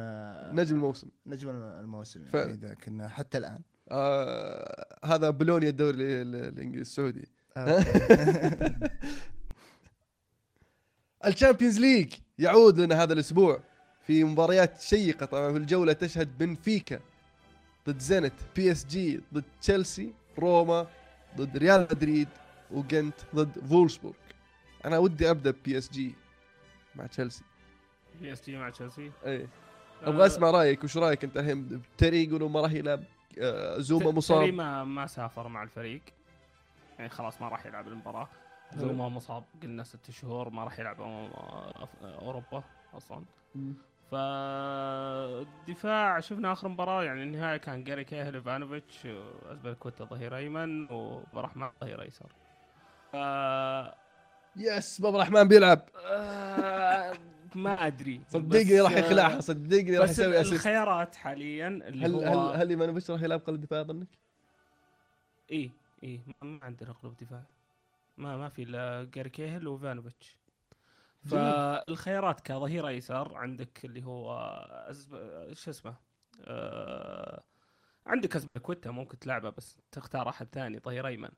نجم 0.54 0.76
الموسم. 0.76 1.08
نجم 1.26 1.50
الموسم 1.50 2.26
فعلا. 2.26 2.46
يعني 2.50 2.68
لكن 2.68 3.08
حتى 3.08 3.38
الآن 3.38 3.60
آه 3.92 4.98
هذا 5.06 5.30
بلونيا 5.30 5.70
الدوري 5.70 5.96
ال- 5.96 6.36
ال- 6.36 6.36
الإنجليزي 6.36 6.82
السعودي. 6.82 7.28
ال 11.26 11.31
Champions 11.31 11.80
League 11.80 12.14
يعود 12.40 12.80
لنا 12.80 13.04
هذا 13.04 13.14
الأسبوع 13.14 13.64
في 14.08 14.24
مباريات 14.24 14.82
شيقة 14.82 15.26
طبعا. 15.26 15.52
في 15.52 15.58
الجولة 15.58 15.94
تشهد 15.94 16.38
بنفيكا 16.38 17.00
ضد 17.88 18.00
زينيت، 18.00 18.34
PSG 18.56 19.22
ضد 19.34 19.44
تشيلسي، 19.62 20.14
روما 20.40 20.88
ضد 21.38 21.58
ريال 21.58 21.82
مدريد 21.82 22.28
وجنت 22.72 23.16
ضد 23.36 23.60
فولسبورغ. 23.60 24.16
أنا 24.86 24.98
ودي 24.98 25.30
أبدأ 25.30 25.54
PSG 25.66 26.16
مع 26.96 27.06
تشيلسي. 27.06 27.44
PSG 28.22 28.58
مع 28.58 28.70
تشيلسي؟ 28.70 29.12
اي 29.26 29.48
أبغى 30.04 30.26
أسمع 30.26 30.52
رأيك. 30.52 30.84
وش 30.84 30.98
رأيك 30.98 31.24
أنت 31.24 31.38
الحين؟ 31.38 31.82
تري 31.98 32.24
يقولوا 32.24 32.50
ما 32.50 32.62
راح 32.62 32.72
يلعب 32.72 33.04
آه، 33.40 33.80
زوما 33.80 34.04
تري 34.04 34.14
مصاب. 34.14 34.54
ما 34.54 34.84
ما 34.84 35.08
سافر 35.08 35.48
مع 35.48 35.64
الفريق. 35.64 36.02
يعني 37.00 37.10
خلاص 37.10 37.42
ما 37.42 37.50
راح 37.50 37.66
يلعب 37.66 37.88
المباراة. 37.88 38.28
زوما 38.76 39.10
مصاب 39.10 39.44
قلنا 39.64 39.84
ست 39.84 40.12
شهور 40.12 40.50
ما 40.50 40.64
راح 40.64 40.80
يلعب 40.80 40.98
أف- 40.98 42.04
أوروبا 42.04 42.64
أصلا. 42.94 43.24
فالدفاع 44.12 45.50
شفنا 46.20 46.52
آخر 46.52 46.68
مباراة 46.68 47.04
يعني 47.04 47.24
النهايه 47.24 47.58
كان 47.58 47.84
جاري 47.84 48.04
كاهيل 48.04 48.36
ايفانوفيتش 48.36 49.08
ازبلكوتا 49.46 50.04
ظهير 50.06 50.38
أيمن 50.38 50.92
وبرحمن 50.92 51.70
ظهير 51.82 52.02
أيسر. 52.02 52.32
ف 53.12 53.16
yes 54.56 55.02
بابا 55.02 55.18
الرحمن 55.18 55.48
بيلعب. 55.48 55.90
آه، 56.06 57.14
ما 57.56 57.88
أدري. 57.88 58.22
صدقني 58.30 58.82
راح 58.82 58.92
يخلعها 58.92 59.40
صدقني 59.40 59.98
راح 59.98 60.10
يسوي 60.10 60.42
assist 60.42 60.54
الخيارات 60.54 61.16
حاليا 61.16 61.68
اللي 61.68 62.06
هل 62.06 62.14
هو 62.14 62.50
هل 62.50 62.62
هل 62.62 62.70
ايمانوفيتش 62.70 63.12
راح 63.12 63.22
يلعب 63.22 63.40
قلب 63.40 63.62
دفاع 63.62 63.84
ظنك؟ 63.84 64.08
اي 65.52 65.72
اي 66.04 66.22
ما 66.42 66.60
عندنا 66.64 66.92
قلوب 66.92 67.18
دفاع. 67.22 67.44
ما 68.18 68.38
ما 68.38 68.50
في 68.50 68.64
إلا 68.64 69.08
جاري 69.14 69.30
كيهل 69.30 69.68
وفانوفيتش. 69.68 70.36
فالخيارات 71.26 72.40
كظهير 72.42 72.88
أيسر 72.88 73.36
عندك 73.38 73.86
اللي 73.86 74.04
هو 74.06 74.34
أزب... 74.90 75.10
شو 75.54 75.70
اسمه 75.72 75.96
آه... 76.46 77.44
عندك 78.06 78.36
ازبكويتا 78.36 78.92
ممكن 78.92 79.20
تلعبه 79.20 79.50
بس 79.50 79.78
تختار 79.92 80.30
أحد 80.30 80.48
ثاني 80.52 80.80
ظهير 80.80 81.08
أيمن. 81.08 81.30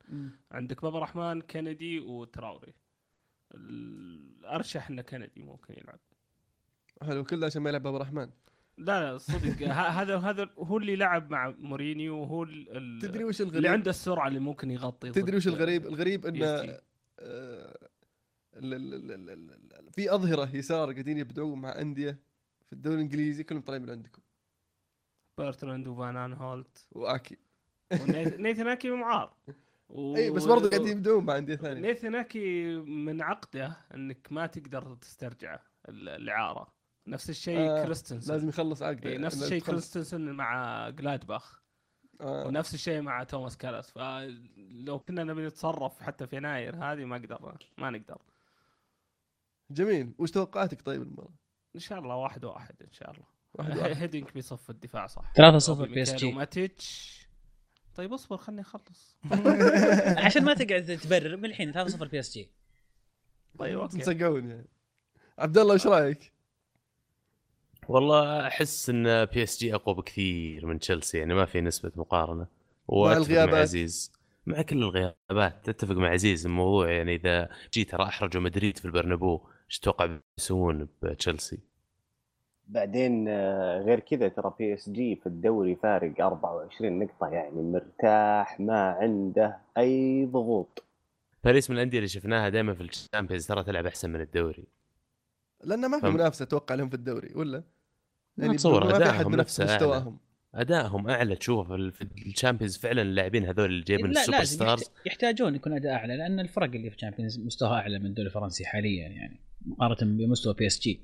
عندك 0.52 0.82
بابا 0.82 1.00
رحمن 1.00 1.42
كندي 1.42 2.00
وتراوري. 2.00 2.74
ال- 3.56 4.46
أرشح 4.46 4.90
ان 4.90 5.02
كندي 5.02 5.44
ممكن 5.44 5.74
يلعب. 5.78 6.00
حلو 7.02 7.24
كله 7.24 7.46
عشان 7.46 7.62
ما 7.62 7.70
يلعب 7.70 7.84
بابا 7.84 7.98
الرحمن 7.98 8.30
لا 8.78 9.12
لا 9.12 9.18
صدق. 9.18 9.68
هذا 10.00 10.18
هذا 10.18 10.50
هو 10.58 10.78
اللي 10.78 10.96
لعب 10.96 11.32
مع 11.32 11.54
مورينيو 11.60 12.18
وهو 12.20 12.46
تدري 13.02 13.24
وش 13.24 13.42
اللي 13.42 13.50
الغريب؟ 13.52 13.72
عنده 13.72 13.90
السرعة 13.90 14.28
اللي 14.28 14.40
ممكن 14.40 14.72
يغطي 14.72 15.12
تدري 15.12 15.38
وش 15.38 15.48
الغريب؟ 15.48 15.86
الغريب. 15.88 16.26
إنه 16.26 16.78
في 19.92 20.14
أظهرة 20.16 20.56
يسار 20.56 20.92
قاعدين 20.92 21.18
يبدعون 21.18 21.62
مع 21.62 21.80
أندية 21.82 22.20
في 22.66 22.74
الدوري 22.74 22.96
الإنجليزي 22.96 23.44
كلهم 23.44 23.62
طالعين 23.62 23.82
من 23.84 23.90
عندكم. 23.90 24.22
بيرتراند 25.38 25.88
وفان 25.88 26.34
آنهولت 26.34 26.86
وآكي. 26.92 27.38
ونيثن 28.02 28.66
معار 29.00 29.34
و... 29.90 30.16
إي 30.16 30.32
بس 30.32 30.46
برضه 30.46 30.70
قاعدين 30.70 30.88
يبدعون 30.88 31.26
مع 31.26 31.38
أندية 31.38 31.56
ثانية. 31.56 31.82
نيثن 31.82 32.16
من 32.82 33.22
عقده 33.22 33.78
إنك 33.94 34.28
ما 34.32 34.48
تقدر 34.48 34.96
تسترجعه 34.96 35.60
ال- 35.90 36.10
الإعارة. 36.10 36.74
نفس 37.08 37.30
الشيء 37.30 37.60
آه، 37.60 37.86
كريستنسن. 37.86 38.34
لازم 38.34 38.50
يخلص 38.50 38.82
عقده. 38.84 39.10
إيه 39.10 39.18
نفس 39.18 39.44
الشيء. 39.44 39.62
كريستنسن 39.62 40.22
مع 40.32 40.90
جلادباخ. 40.90 41.60
آه. 42.22 42.48
ونفس 42.48 42.74
الشيء 42.74 43.02
مع 43.02 43.24
توماس 43.24 43.58
كالاس 43.58 43.92
فلو 43.92 45.00
كنا 45.00 45.24
نبي 45.24 45.46
نتصرف 45.48 46.02
حتى 46.02 46.28
في 46.28 46.36
يناير 46.38 46.76
هذه 46.76 47.06
ما 47.06 47.16
أقدر 47.16 47.58
ما 47.78 47.90
نقدر. 47.90 48.22
جميل. 49.72 50.14
وش 50.18 50.32
توقعاتك 50.32 50.82
طيب 50.82 51.02
المباراة؟ 51.02 51.34
إن 51.76 51.80
شاء 51.80 52.00
الله 52.00 52.16
واحد 52.16 52.46
واحد 52.46 52.76
إن 52.82 52.92
شاء 52.92 53.12
الله. 53.12 53.26
واحد 53.54 53.78
واحد. 53.78 53.92
هيدنك 54.02 54.34
بيصف 54.34 54.70
الدفاع 54.70 55.08
صح. 55.08 55.34
3-0 55.34 55.70
أوبي 55.70 55.88
PSG. 55.88 56.26
وماتيتش 56.26 57.20
طيب 57.96 58.14
اصبر 58.14 58.38
خلني 58.38 58.62
أخلص. 58.62 59.18
عشان 60.26 60.44
ما 60.44 60.54
تقعد 60.54 61.00
تبرر 61.04 61.38
من 61.38 61.46
الحين 61.46 61.74
3-0 61.74 62.04
PSG. 62.04 62.50
طيب 63.60 63.80
أوكي. 63.80 63.98
تنسقون 63.98 64.50
يعني. 64.50 64.68
عبد 65.40 65.58
الله 65.58 65.74
إيش 65.74 65.88
رأيك؟ 65.88 66.34
والله 67.88 68.48
أحس 68.48 68.90
إن 68.90 69.26
PSG 69.26 69.76
أقوى 69.76 69.96
بكثير 69.96 70.66
من 70.66 70.80
تشيلسي 70.80 71.18
يعني 71.18 71.34
ما 71.34 71.46
في 71.46 71.62
نسبة 71.62 71.92
مقارنة. 71.96 72.48
وأتفق 72.88 73.20
مع 73.20 73.26
الغيابات. 73.26 73.62
عزيز. 73.62 74.12
مع 74.46 74.62
كل 74.62 74.78
الغيابات. 74.78 75.70
أتفق 75.70 75.96
مع 75.96 76.10
عزيز 76.10 76.46
الموضوع 76.46 76.92
يعني 76.92 77.16
إذا 77.16 77.50
جيت 77.74 77.92
ترى 77.92 78.04
أحرجوا 78.04 78.42
مدريد 78.42 78.78
في 78.78 78.86
البرنابو 78.86 79.42
إيش 79.70 79.80
تتوقع 79.80 80.20
بيسوون 80.38 80.88
بتشيلسي؟ 81.02 81.60
بعدين 82.68 83.28
آه، 83.28 83.82
غير 83.82 84.00
كذا 84.00 84.28
ترى 84.28 84.54
PSG 84.60 85.16
في 85.16 85.28
الدوري 85.28 85.76
فارق 85.76 86.22
24 86.22 87.00
نقطة 87.00 87.28
يعني 87.28 87.62
مرتاح 87.62 88.60
ما 88.60 88.80
عنده 88.92 89.58
أي 89.78 90.26
ضغوط 90.26 90.84
باريس 91.44 91.70
من 91.70 91.76
الأندية 91.76 91.98
اللي 91.98 92.08
شفناها 92.08 92.50
دائما 92.50 92.74
في 92.74 92.82
ال 92.82 92.88
Champions 92.88 93.48
ترى 93.48 93.64
تلعب 93.64 93.86
أحسن 93.86 94.10
من 94.10 94.22
الدوري 94.22 94.68
لأنه 95.64 95.88
ما 95.88 96.00
في. 96.00 96.10
منافسة 96.10 96.44
أتوقع 96.44 96.76
لهم 96.76 96.90
في 96.90 96.96
الدوري 96.96 97.34
ولا؟ 97.36 97.64
ما 98.38 98.52
أتصور 98.52 98.84
ما 98.86 98.98
في 98.98 99.10
أحد 99.10 99.26
أعلى. 99.26 99.38
مستواهم 99.38 100.18
أدائهم 100.54 101.10
أعلى. 101.10 101.36
تشوف 101.36 101.68
في 101.68 101.76
ال- 101.76 101.92
في 101.92 102.02
ال 102.02 102.09
Champions 102.09 102.78
فعلا 102.78 103.02
اللاعبين 103.02 103.46
هذول 103.46 103.66
اللي 103.66 103.84
جايبين 103.84 104.12
ال 104.12 104.44
superstars 104.44 104.82
يحت- 104.82 104.92
يحتاجون 105.08 105.56
يكون 105.56 105.74
أداء 105.74 105.94
أعلى 105.94 106.18
لأن 106.18 106.40
الفرق 106.40 106.72
اللي 106.76 106.90
في 106.90 106.96
ال 106.96 107.00
Champions 107.00 107.40
مستواها 107.40 107.74
أعلى 107.80 108.00
من 108.00 108.06
الدوري 108.06 108.28
الفرنسي 108.28 108.66
حاليا 108.66 109.08
يعني 109.08 109.40
مقارنة 109.66 110.18
بمستوى 110.18 110.54
PSG 110.54 111.02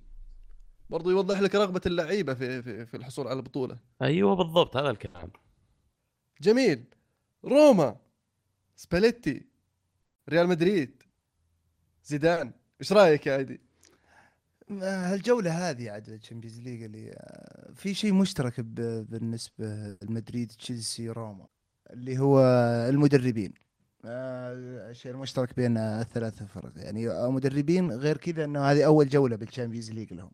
برضو 0.89 1.09
يوضح 1.09 1.39
لك 1.41 1.55
رغبة 1.55 1.81
اللعيبة 1.85 2.33
في 2.33 2.63
في, 2.63 2.85
في 2.85 2.97
الحصول 2.97 3.27
على 3.27 3.37
البطولة. 3.39 3.77
أيوه 4.01 4.35
بالضبط 4.35 4.77
هذا 4.77 4.89
الكلام. 4.89 5.31
جميل. 6.41 6.83
روما 7.45 7.97
سباليتي 8.75 9.45
ريال 10.29 10.47
مدريد 10.47 11.03
زيدان. 12.03 12.51
إيش 12.81 12.93
رأيك 12.93 13.27
يا 13.27 13.33
عيدي؟ 13.33 13.61
ما 14.67 15.13
هالجولة 15.13 15.69
هذه 15.69 15.91
عاد 15.91 16.09
ال 16.09 16.14
Champions 16.14 16.59
League 16.59 16.83
اللي 16.83 17.11
آه، 17.13 17.71
في 17.73 17.93
شيء 17.93 18.13
مشترك 18.13 18.59
ب- 18.59 19.05
بالنسبة 19.09 19.97
لمدريد 20.01 20.51
تشيلسي 20.51 21.09
روما 21.09 21.45
اللي 21.93 22.19
هو 22.19 22.39
المدربين. 22.89 23.53
آه، 24.05 24.53
الشيء 24.91 25.11
المشترك 25.11 25.55
بين 25.55 25.77
الثلاث 25.77 26.43
فرق. 26.43 26.71
يعني 26.75 27.07
مدربين 27.29 27.91
غير 27.91 28.17
كذا 28.17 28.43
إنه 28.45 28.61
هذه 28.61 28.85
أول 28.85 29.09
جولة 29.09 29.35
بال 29.35 29.45
Champions 29.45 29.91
League 29.91 30.13
لهم. 30.13 30.31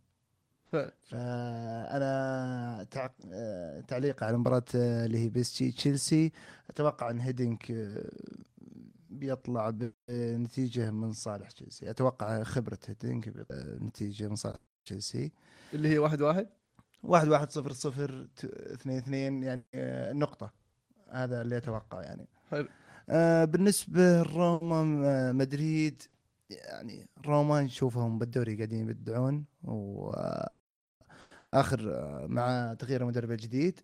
فانا 1.01 2.87
تع... 2.91 3.09
آه، 3.31 3.81
تعليق 3.81 4.23
على 4.23 4.37
مباراة 4.37 4.63
آه، 4.75 5.05
اللي 5.05 5.17
هي 5.19 5.29
PSG 5.29 5.71
تشيلسي 5.71 6.31
أتوقع 6.69 7.09
إن 7.09 7.19
هيدنك 7.19 7.71
آه، 7.71 8.09
بيطلع 9.11 9.69
بنتيجة 10.09 10.91
من 10.91 11.11
صالح 11.13 11.51
تشيلسي. 11.51 11.89
أتوقع 11.89 12.43
خبرة 12.43 12.79
هيدنك 12.87 13.29
بنتيجة 13.79 14.27
من 14.27 14.35
صالح 14.35 14.57
تشيلسي. 14.85 15.31
اللي 15.73 15.89
هي 15.89 15.97
واحد 15.97 16.21
واحد؟ 16.21 16.47
واحد 17.03 17.27
واحد 17.27 17.51
صفر 17.51 17.71
صفر 17.71 18.27
اثنين 18.73 18.97
اثنين 18.97 19.43
يعني 19.43 19.63
آه، 19.73 20.13
نقطة. 20.13 20.51
هذا 21.09 21.41
اللي 21.41 21.57
أتوقع 21.57 22.01
يعني. 22.01 22.27
حلو. 22.49 22.67
آه 23.09 23.45
بالنسبة 23.45 24.21
لروما 24.23 24.83
م- 24.83 25.37
مدريد 25.37 26.01
يعني 26.49 27.07
روما 27.25 27.61
نشوفهم 27.61 28.19
بالدوري 28.19 28.55
قاعدين 28.55 28.89
يبدعون 28.89 29.45
واخر 29.63 30.57
مع 32.27 32.73
تغيير 32.79 33.01
المدرب 33.01 33.31
الجديد. 33.31 33.79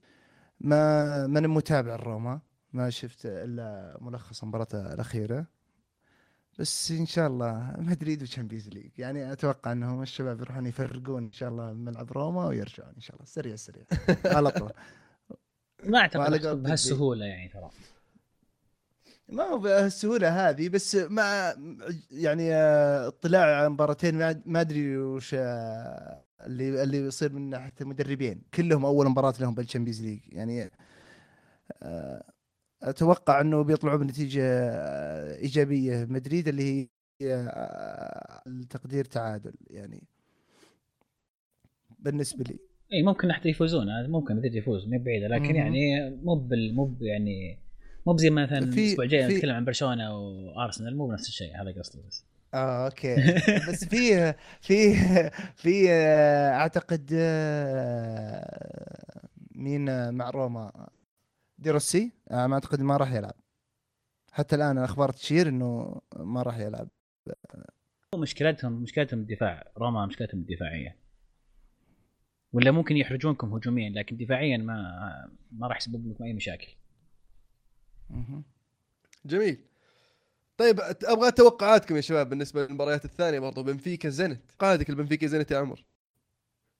ما 0.59 1.27
من 1.27 1.47
متابع 1.47 1.95
الروما 1.95 2.39
ما 2.73 2.89
شفت 2.89 3.25
إلا 3.25 3.97
ملخص 4.01 4.41
المباراة 4.43 4.67
الأخيرة. 4.93 5.45
بس 6.59 6.91
إن 6.91 7.05
شاء 7.05 7.27
الله 7.27 7.75
مدريد 7.77 8.21
و 8.21 8.26
Champions 8.26 8.69
League 8.69 8.91
يعني 8.97 9.31
أتوقع 9.31 9.71
إنهم 9.71 10.01
الشباب 10.01 10.41
يروحون 10.41 10.65
يفرقون 10.65 11.23
إن 11.23 11.31
شاء 11.31 11.49
الله 11.49 11.73
ملعب 11.73 12.11
روما 12.11 12.45
ويرجعون 12.47 12.93
إن 12.95 13.01
شاء 13.01 13.15
الله. 13.15 13.25
سريع 13.25 13.55
سريع. 13.55 13.83
على 14.25 14.51
طول. 14.51 14.71
ما 15.83 15.99
أعتقد 15.99 16.63
بهالسهولة 16.63 17.25
يعني 17.25 17.49
ترى. 17.49 17.69
ما 19.29 19.43
هو 19.43 19.57
بالسهولة 19.59 20.49
هذه 20.49 20.69
بس 20.69 20.95
مع 20.95 21.53
يعني 22.11 22.55
اطلاع 22.55 23.57
على 23.57 23.69
مباراتين 23.69 24.17
ما- 24.17 24.41
ما 24.45 24.61
أدري 24.61 24.97
وش 24.97 25.33
اللي 25.33 26.83
اللي 26.83 26.97
يصير 26.97 27.33
من 27.33 27.49
ناحية 27.49 27.73
المدربين. 27.81 28.41
كلهم 28.53 28.85
أول 28.85 29.07
مباراة 29.09 29.33
لهم 29.39 29.55
بال 29.55 29.64
Champions 29.64 30.01
League 30.01 30.19
يعني 30.27 30.71
آه، 31.83 32.23
أتوقع 32.83 33.41
أنه 33.41 33.61
بيطلعوا 33.61 33.97
بنتيجة 33.97 34.43
آه، 34.43 35.37
إيجابية. 35.37 36.05
مدريد 36.09 36.47
اللي 36.47 36.63
هي 36.63 36.87
آه، 37.31 38.41
التقدير 38.47 39.05
تعادل 39.05 39.53
يعني. 39.69 40.03
بالنسبة 41.99 42.43
لي. 42.43 42.59
اي 42.93 43.03
ممكن 43.03 43.33
حتى 43.33 43.49
يفوزون. 43.49 44.09
ممكن 44.09 44.35
مدريد 44.35 44.55
يفوز 44.55 44.87
ما 44.87 44.97
بعيدة. 44.97 45.27
لكن 45.27 45.43
مهم. 45.43 45.55
يعني 45.55 46.09
مو 46.23 46.35
بال 46.35 46.75
مو 46.75 46.93
يعني 47.01 47.59
مو 48.05 48.13
بزي 48.13 48.29
مثلا 48.29 48.57
الأسبوع 48.57 49.05
الجاي 49.05 49.27
نتكلم 49.27 49.55
عن 49.55 49.65
برشلونة 49.65 50.17
وأرسنال. 50.19 50.97
مو 50.97 51.07
بنفس 51.07 51.27
الشيء. 51.27 51.61
هذا 51.61 51.71
قصدي 51.79 52.01
بس. 52.07 52.23
آه 52.53 52.85
أوكي. 52.85 53.15
بس 53.69 53.85
في 53.85 54.33
في 54.61 54.93
في 55.55 55.91
آه، 55.91 56.49
أعتقد 56.49 57.09
آه، 57.13 59.27
مين 59.55 60.13
مع 60.13 60.29
روما؟ 60.29 60.87
ديروسي 61.57 62.11
آه، 62.31 62.47
ما 62.47 62.53
أعتقد 62.53 62.81
ما 62.81 62.97
راح 62.97 63.13
يلعب. 63.13 63.35
حتى 64.31 64.55
الآن 64.55 64.77
الاخبار 64.77 65.11
تشير 65.11 65.47
إنه 65.47 66.01
ما 66.15 66.41
راح 66.41 66.57
يلعب. 66.57 66.87
مشكلتهم 68.15 68.71
مشكلتهم 68.71 69.19
الدفاع. 69.19 69.71
روما 69.77 70.05
مشكلتهم 70.05 70.39
الدفاعية. 70.39 70.95
ولا 72.53 72.71
ممكن 72.71 72.97
يحرجونكم 72.97 73.53
هجوميا 73.53 73.89
لكن 73.89 74.17
دفاعيا 74.17 74.57
ما 74.57 75.29
ما 75.51 75.67
راح 75.67 75.77
يسبب 75.77 76.11
لكم 76.11 76.23
أي 76.23 76.33
مشاكل. 76.33 76.67
جميل. 79.25 79.57
طيب 80.57 80.79
أبغى 81.03 81.31
توقعاتكم 81.31 81.95
يا 81.95 82.01
شباب 82.01 82.29
بالنسبة 82.29 82.65
للمباريات 82.65 83.05
الثانية 83.05 83.39
برضو. 83.39 83.63
بنفيكا 83.63 84.09
زنت 84.09 84.41
قاعدك 84.59 84.89
البنفيكا 84.89 85.27
زنت 85.27 85.51
يا 85.51 85.57
عمر. 85.57 85.83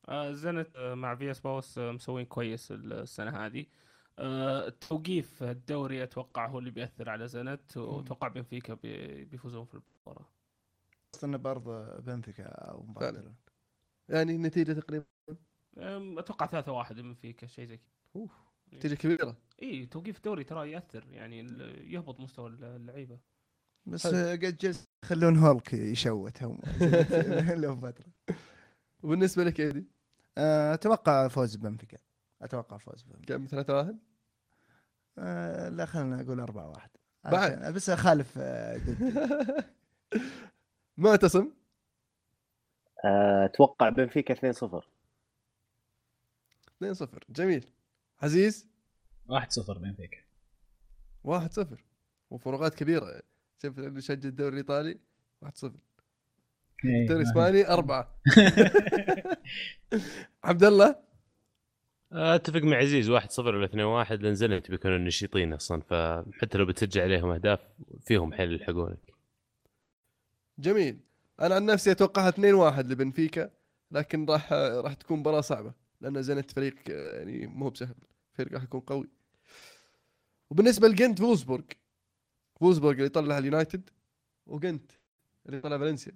آه، 0.10 0.32
زنت 0.32 0.76
آه، 0.76 0.94
مع 0.94 1.16
في 1.16 1.32
اس 1.32 1.40
باوس 1.40 1.78
مسوين 1.78 2.26
كويس 2.26 2.72
السنة 2.72 3.46
هذه. 3.46 3.66
التوقيف 4.20 5.44
الدوري 5.44 6.04
أتوقع 6.04 6.48
هو 6.48 6.60
اللي 6.60 6.72
بيأثر 6.72 7.10
على 7.10 7.28
زنت 7.28 7.78
وأتوقع 7.78 8.28
بنفيكا 8.28 8.74
بي- 8.74 9.26
بيفوزون 9.26 9.66
في 9.66 9.74
المباراة. 9.74 10.26
انه 11.24 11.38
برضه 11.38 12.00
بنفيكا 12.00 12.44
أو 12.44 12.84
مباراة 12.84 13.12
فعلا. 13.12 13.34
يعني 14.10 14.36
النتيجه 14.36 14.74
تقريبا؟ 14.74 15.06
أتوقع 16.20 16.46
3 16.46 16.72
1 16.72 17.00
من 17.00 17.14
فيك 17.14 17.46
شيء 17.46 17.66
زي 17.66 17.78
كذا. 17.78 17.88
أوف. 18.16 18.32
نتيجة 18.74 18.96
كبيرة. 18.96 19.38
اي 19.62 19.86
توقيف 19.86 20.18
الدوري 20.18 20.44
ترى 20.44 20.72
يأثر 20.72 21.06
يعني 21.12 21.40
يهبط 21.94 22.20
مستوى 22.20 22.48
اللعيبة. 22.50 23.20
بس 23.86 24.08
قد 24.08 24.58
جلس 24.58 24.84
يخلون 25.04 25.38
هولك 25.38 25.74
يشوت 25.74 26.44
هم. 26.44 26.60
له 27.62 27.76
فتره 27.76 28.06
وبالنسبة 29.04 29.44
لك 29.44 29.60
ايدي 29.60 29.86
آه، 30.38 30.74
أتوقع 30.74 31.28
فوز 31.28 31.56
بنفيكا. 31.56 31.98
أتوقع 32.42 32.78
فوز 32.78 33.04
بنفيكا 33.04 33.38
كم؟ 33.38 33.46
3 33.46 33.74
1 33.74 33.98
آه، 35.20 35.70
لا 35.70 35.86
خلينا 35.86 36.24
نقول 36.24 36.40
4 36.40 36.70
1 36.70 36.90
بعد. 37.24 37.74
بس 37.74 37.90
أخالف 37.90 38.34
آه،. 38.38 38.82
معتصم 40.98 41.52
آه، 43.06 43.46
أتوقع 43.46 43.90
بنفيكا 43.90 44.34
2-0 44.34 44.40
2 46.78 46.94
0 46.94 47.26
جميل. 47.30 47.66
عزيز؟ 48.22 48.68
1-0 49.30 49.72
بنفيكا. 49.72 50.18
1 51.24 51.54
0 51.54 51.84
وفروقات 52.30 52.76
كبيرة. 52.76 53.22
شوف 53.62 53.80
اللي 53.80 54.00
يشجع 54.00 54.30
الدوري 54.30 54.50
الإيطالي 54.50 55.00
1 55.42 55.58
0 55.58 55.74
إيه، 56.86 57.02
الدوري 57.02 57.22
الإسباني 57.22 57.68
4 57.68 58.16
عبد 60.44 60.64
الله؟ 60.64 61.07
أتفق 62.12 62.62
مع 62.62 62.78
عزيز 62.78 63.10
1-0 63.12 63.40
ولا 63.40 63.68
2-1 63.68 64.12
لأن 64.12 64.36
زلمت 64.36 64.72
بيكونوا 64.72 64.98
نشيطين 64.98 65.54
أصلا 65.54 65.82
فحتى 65.82 66.58
لو 66.58 66.66
بتسجل 66.66 67.02
عليهم 67.02 67.30
أهداف 67.30 67.60
فيهم 68.02 68.34
حيل 68.34 68.52
يلحقونك. 68.52 69.14
جميل. 70.60 71.00
أنا 71.40 71.56
عن 71.56 71.66
نفسي 71.66 71.92
أتوقعها 71.92 72.30
2 72.30 72.54
1 72.54 72.92
لبنفيكا 72.92 73.50
لكن 73.92 74.26
راح 74.26 74.54
راح 74.54 74.94
تكون 74.94 75.20
مباراة 75.20 75.42
صعبة 75.42 75.74
لأن 76.02 76.22
زينت 76.22 76.52
فريق 76.52 76.76
يعني 76.88 77.48
مو 77.48 77.70
بسهل 77.70 77.96
فريق 78.34 78.54
راح 78.54 78.64
يكون 78.64 78.80
قوي. 78.80 79.08
وبالنسبة 80.50 80.88
لجنت 80.88 81.20
فولسبورغ 81.20 81.64
فولسبورغ 82.60 82.98
اللي 82.98 83.10
طلع 83.10 83.38
اليونايتد 83.38 83.90
وجنت 84.46 84.92
اللي 85.46 85.60
طلع 85.62 85.78
فالنسيا. 85.78 86.16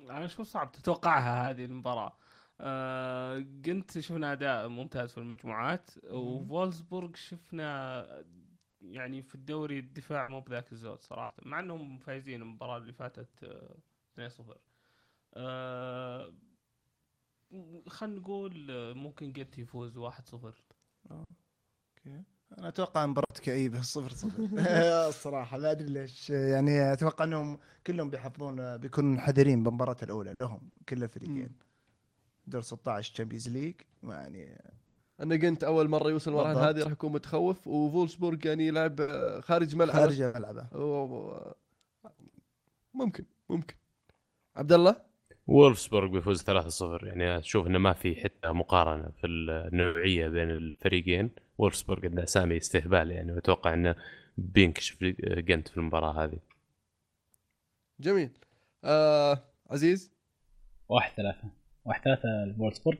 أنا 0.00 0.24
أشوف 0.24 0.48
صعب 0.48 0.72
تتوقعها 0.72 1.50
هذه 1.50 1.64
المباراة؟ 1.64 2.16
آه 2.62 3.44
قلت 3.66 3.98
شفنا 3.98 4.32
أداء 4.32 4.68
ممتاز 4.68 5.12
في 5.12 5.18
المجموعات 5.18 5.90
وفولسبورغ 6.10 7.14
شفنا 7.14 8.24
يعني 8.80 9.22
في 9.22 9.34
الدوري 9.34 9.78
الدفاع 9.78 10.28
مو 10.28 10.40
بذاك 10.40 10.72
الزود 10.72 11.02
صراحة 11.02 11.34
مع 11.42 11.60
إنهم 11.60 11.98
فايزين 11.98 12.42
المباراة 12.42 12.76
اللي 12.78 12.92
فاتت 12.92 13.44
آه، 13.44 13.76
2-0 14.18 14.58
آه 15.34 16.34
خلينا 17.88 18.20
نقول 18.20 18.70
آه، 18.70 18.92
ممكن 18.92 19.32
جنت 19.32 19.58
يفوز 19.58 19.98
1-0 19.98 20.62
أنا 22.58 22.68
أتوقع 22.68 23.06
مباراة 23.06 23.40
كئيبة 23.42 23.80
صفر 23.94 24.10
صفر. 24.10 24.48
الصراحة 25.08 25.58
ما 25.58 25.70
أدري 25.70 25.88
ليش 25.88 26.30
يعني 26.30 26.92
أتوقع 26.92 27.24
إنهم 27.24 27.58
كلهم 27.86 28.10
بيحافظون 28.10 28.76
بيكونوا 28.76 29.20
حذرين 29.20 29.62
بالمباراة 29.62 29.96
الأولى 30.02 30.34
لهم 30.40 30.70
كل 30.88 31.02
الفريقين. 31.04 31.69
دور 32.50 32.60
16 32.60 33.14
Champions 33.14 33.48
League 33.48 33.74
يعني 34.02 34.62
ان 35.22 35.38
جنت 35.38 35.64
أول 35.64 35.88
مرة 35.88 36.10
يوصل 36.10 36.30
المرحله 36.30 36.54
بالضبط. 36.54 36.76
هذه 36.76 36.82
راح 36.82 36.92
يكون 36.92 37.12
متخوف 37.12 37.66
وفولسبورغ 37.66 38.46
يعني 38.46 38.66
يلعب 38.66 39.00
خارج 39.40 39.76
ملعبه. 39.76 39.98
خارج 39.98 40.22
ملعبه. 40.22 40.66
ممكن 42.94 43.24
ممكن. 43.48 43.74
عبد 44.56 44.72
الله؟ 44.72 44.96
وولفسبورغ 45.46 46.06
بيفوز 46.06 46.42
3-0 46.42 47.04
يعني 47.04 47.38
أشوف 47.38 47.66
إنه 47.66 47.78
ما 47.78 47.92
في 47.92 48.16
حتى 48.16 48.48
مقارنة 48.48 49.10
في 49.20 49.26
النوعية 49.26 50.28
بين 50.28 50.50
الفريقين. 50.50 51.30
وولفسبورغ 51.58 52.04
عنده 52.04 52.22
أسامي 52.22 52.56
استهبال 52.56 53.10
يعني 53.10 53.32
واتوقع 53.32 53.74
إنه 53.74 53.96
بينكشف 54.38 55.04
جنت 55.20 55.68
في 55.68 55.76
المباراة 55.76 56.24
هذه. 56.24 56.38
جميل. 58.00 58.30
آه 58.84 59.44
عزيز؟ 59.70 60.12
1-3 60.92 61.59
1-3 61.88 62.24
لفولسبورغ 62.46 62.98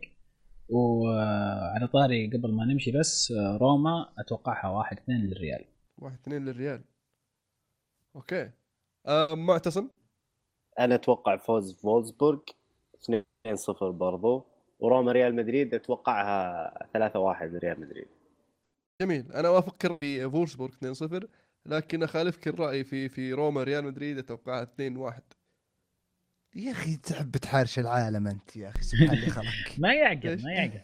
وعلى 0.68 1.87
طاري 1.93 2.26
قبل 2.26 2.53
ما 2.53 2.64
نمشي 2.64 2.93
بس 2.93 3.33
روما 3.33 4.12
أتوقعها 4.18 4.68
1-2 4.68 4.99
للريال. 5.09 5.64
واحد 5.99 6.18
اثنين 6.22 6.45
للريال. 6.45 6.85
okay. 8.16 8.51
آه 9.07 9.35
معتصم؟ 9.35 9.89
أنا 10.78 10.95
أتوقع 10.95 11.37
فوز 11.37 11.74
فولسبورغ 11.74 12.39
2-0 12.95 13.91
برضو. 13.91 14.47
وروما 14.81 15.12
ريال 15.12 15.35
مدريد 15.35 15.74
أتوقعها 15.74 16.89
3-1 16.95 17.55
لريال 17.55 17.81
مدريد. 17.81 18.09
جميل. 19.03 19.33
أنا 19.33 19.49
اوافقك 19.49 19.85
الراي 19.85 20.31
فولسبورغ 20.31 20.72
2-0 20.72 21.26
لكن 21.66 22.03
أخالفك 22.03 22.49
الرأي 22.49 22.85
في 22.85 23.09
في 23.09 23.33
روما 23.33 23.62
ريال 23.62 23.85
مدريد 23.85 24.18
أتوقعها 24.18 24.62
2-1 24.62 25.39
يا 26.57 26.72
أخي 26.72 26.96
تحب 26.96 27.36
تحارش 27.36 27.78
العالم 27.78 28.26
أنت 28.26 28.57
يا 28.57 28.68
أخي 28.68 28.82
سبحان 28.82 29.09
اللي 29.11 29.26
خلقك. 29.30 29.72
ما 29.78 29.94
يعقل؟ 29.94 30.42
ما 30.44 30.53
يعقل. 30.53 30.80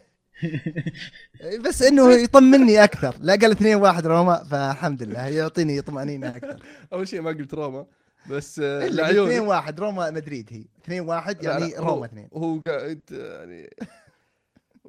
بس 1.68 1.82
إنه 1.82 2.12
يطمني 2.12 2.84
أكثر. 2.84 3.14
لا 3.20 3.32
قال 3.34 3.50
2 3.50 3.74
1 3.76 4.06
روما 4.06 4.44
فالحمد 4.44 5.02
لله 5.02 5.26
يعطيني 5.26 5.80
طمانينه 5.80 6.28
أكثر. 6.28 6.62
أول 6.92 7.08
شيء 7.08 7.20
ما 7.20 7.30
قلت 7.30 7.54
روما 7.54 7.86
بس 8.30 8.58
إلا 8.58 8.86
2 8.86 8.94
لعيونك 8.96 9.48
1 9.48 9.80
روما 9.80 10.10
مدريد 10.10 10.48
هي. 10.52 10.64
2 10.84 11.00
1 11.00 11.44
لا، 11.44 11.50
يعني 11.50 11.70
لا، 11.72 11.78
روما 11.80 11.90
هو- 11.90 12.04
2 12.04 12.28
هو 12.34 12.60
قاعد 12.66 13.00
يعني 13.10 13.70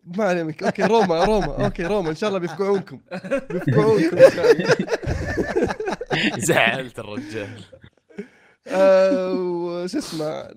ما 0.04 0.24
عليك 0.24 0.64
okay 0.64 0.84
روما 0.84 1.24
روما. 1.24 1.66
okay 1.66 1.84
روما 1.86 2.10
إن 2.10 2.16
شاء 2.16 2.28
الله 2.30 2.40
بيفقعونكم. 2.40 3.00
بيفقعونكم 3.50 4.18
الله. 4.18 4.76
زعلت 6.38 7.00
الرجال. 7.00 7.64
وش 8.74 9.96
اسمه 9.96 10.56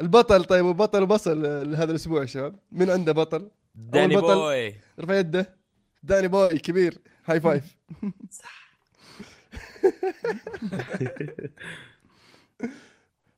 البطل 0.00 0.44
طيب 0.44 0.66
البطل 0.66 1.02
وبصل 1.02 1.42
لهذا 1.42 1.90
الأسبوع 1.90 2.20
يا 2.20 2.26
شباب. 2.26 2.58
من 2.72 2.90
عنده 2.90 3.12
بطل؟ 3.12 3.50
داني 3.74 4.16
بطل. 4.16 4.34
boy. 4.34 4.74
رفع 5.00 5.14
يده. 5.14 5.58
داني 6.02 6.28
boy 6.28 6.58
كبير. 6.58 6.98
high 7.24 7.40
five. 7.40 7.76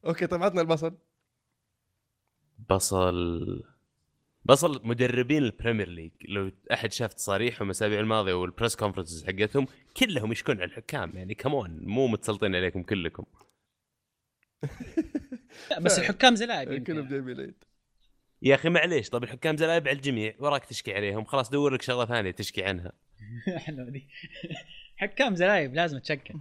okay 0.07 0.27
طيب 0.27 0.43
عطنا 0.43 0.61
البصل. 0.61 0.95
بصل. 2.71 3.63
بصل 4.45 4.81
مدربين 4.85 5.43
ال 5.43 5.48
Premier 5.49 5.89
League 5.89 6.11
لو 6.29 6.53
أحد 6.73 6.93
شاف 6.93 7.15
تصاريحهم 7.15 7.67
الاسابيع 7.67 8.01
الماضية 8.01 8.33
وال 8.35 8.47
press 8.47 8.77
conferences 8.77 9.25
حقتهم 9.25 9.67
كلهم 9.97 10.33
يشكون 10.33 10.57
على 10.57 10.65
الحكام 10.65 11.17
يعني 11.17 11.35
come 11.35 11.65
on 11.65 11.81
مو 11.83 12.07
متسلطين 12.07 12.55
عليكم 12.57 12.83
كلكم. 12.83 13.25
لا 15.71 15.81
بس 15.81 15.99
الحكام 15.99 16.35
زلايب 16.37 16.73
يمكن. 16.73 16.85
كلهم 16.95 17.09
جايبين 17.09 17.37
العيد 17.37 17.65
يا 18.43 18.55
أخي 18.55 18.69
معليش 18.69 19.11
طب 19.11 19.25
الحكام 19.25 19.57
زلايب 19.57 19.89
على 19.89 19.97
الجميع 19.97 20.35
وراك 20.39 20.65
تشكي 20.65 20.95
عليهم 20.95 21.25
خلاص 21.25 21.51
دور 21.51 21.75
لك 21.75 21.83
شغلة 21.83 22.07
ثانية 22.07 22.31
تشكي 22.31 22.65
عنها. 22.65 22.93
حلوة 23.67 23.91
دي. 23.91 24.09
حكام 24.97 25.35
زلايب 25.37 25.75
لازم 25.75 25.99
تشكل. 25.99 26.35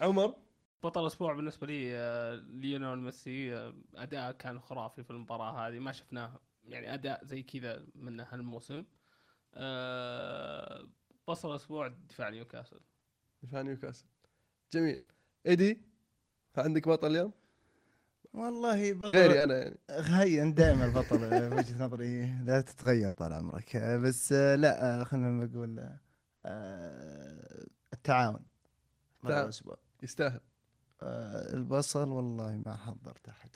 عمر؟ 0.00 0.34
بطل 0.82 1.00
الأسبوع 1.02 1.32
بالنسبة 1.34 1.66
لي 1.66 1.96
آه، 1.96 2.34
ليونيل 2.34 2.98
ميسي 2.98 3.56
آه، 3.56 3.74
أداء 3.94 4.32
كان 4.32 4.60
خرافي 4.60 5.02
في 5.04 5.10
المباراة 5.10 5.68
هذه 5.68 5.78
ما 5.78 5.92
شفناه 5.92 6.40
يعني 6.64 6.94
أداء 6.94 7.24
زي 7.24 7.42
كذا 7.42 7.86
منه 7.94 8.26
هالموسم. 8.30 8.84
آه، 9.54 10.88
بطل 11.28 11.50
الأسبوع 11.50 11.88
دفاع 11.88 12.28
نيوكاسل. 12.28 12.80
دفاع 13.42 13.62
نيوكاسل. 13.62 14.06
جميل. 14.72 15.04
إيدي 15.46 15.80
عندك 16.56 16.88
بطل 16.88 17.10
اليوم؟ 17.10 17.32
والله 18.34 18.92
بطل- 18.92 19.08
غيري 19.08 19.44
أنا 19.44 19.58
يعني. 19.58 19.78
هي 19.90 20.50
دائما 20.52 20.84
البطل 20.84 21.24
وجهة 21.54 21.84
نظري. 21.84 22.26
لا 22.44 22.60
تتغير 22.60 23.12
طال 23.12 23.32
عمرك. 23.32 23.76
بس 23.76 24.32
لا 24.32 25.04
خلينا 25.04 25.44
نقول 25.44 25.88
التعاون. 27.92 28.34
بطل 29.22 29.28
تعاون. 29.28 29.44
الأسبوع. 29.44 29.76
يستاهل. 30.02 30.40
البصل 31.02 32.08
والله 32.08 32.62
ما 32.66 32.76
حضرت 32.76 33.28
أحد 33.28 33.50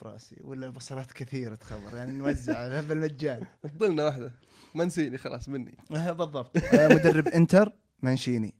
براسي 0.00 0.36
ولا 0.40 0.66
البصلات 0.66 1.12
كثيرة 1.12 1.54
تخبر 1.54 1.96
يعني 1.96 2.12
نوزع 2.12 2.80
بالمجان 2.80 3.46
ضلنا 3.78 4.04
واحدة. 4.04 4.32
منسيني 4.74 5.18
خلاص 5.18 5.48
مني. 5.48 5.78
آه، 5.96 6.12
بالضبط. 6.20 6.56
آه، 6.56 6.88
مدرب 6.88 7.28
إنتر 7.28 7.72
منشيني 8.02 8.54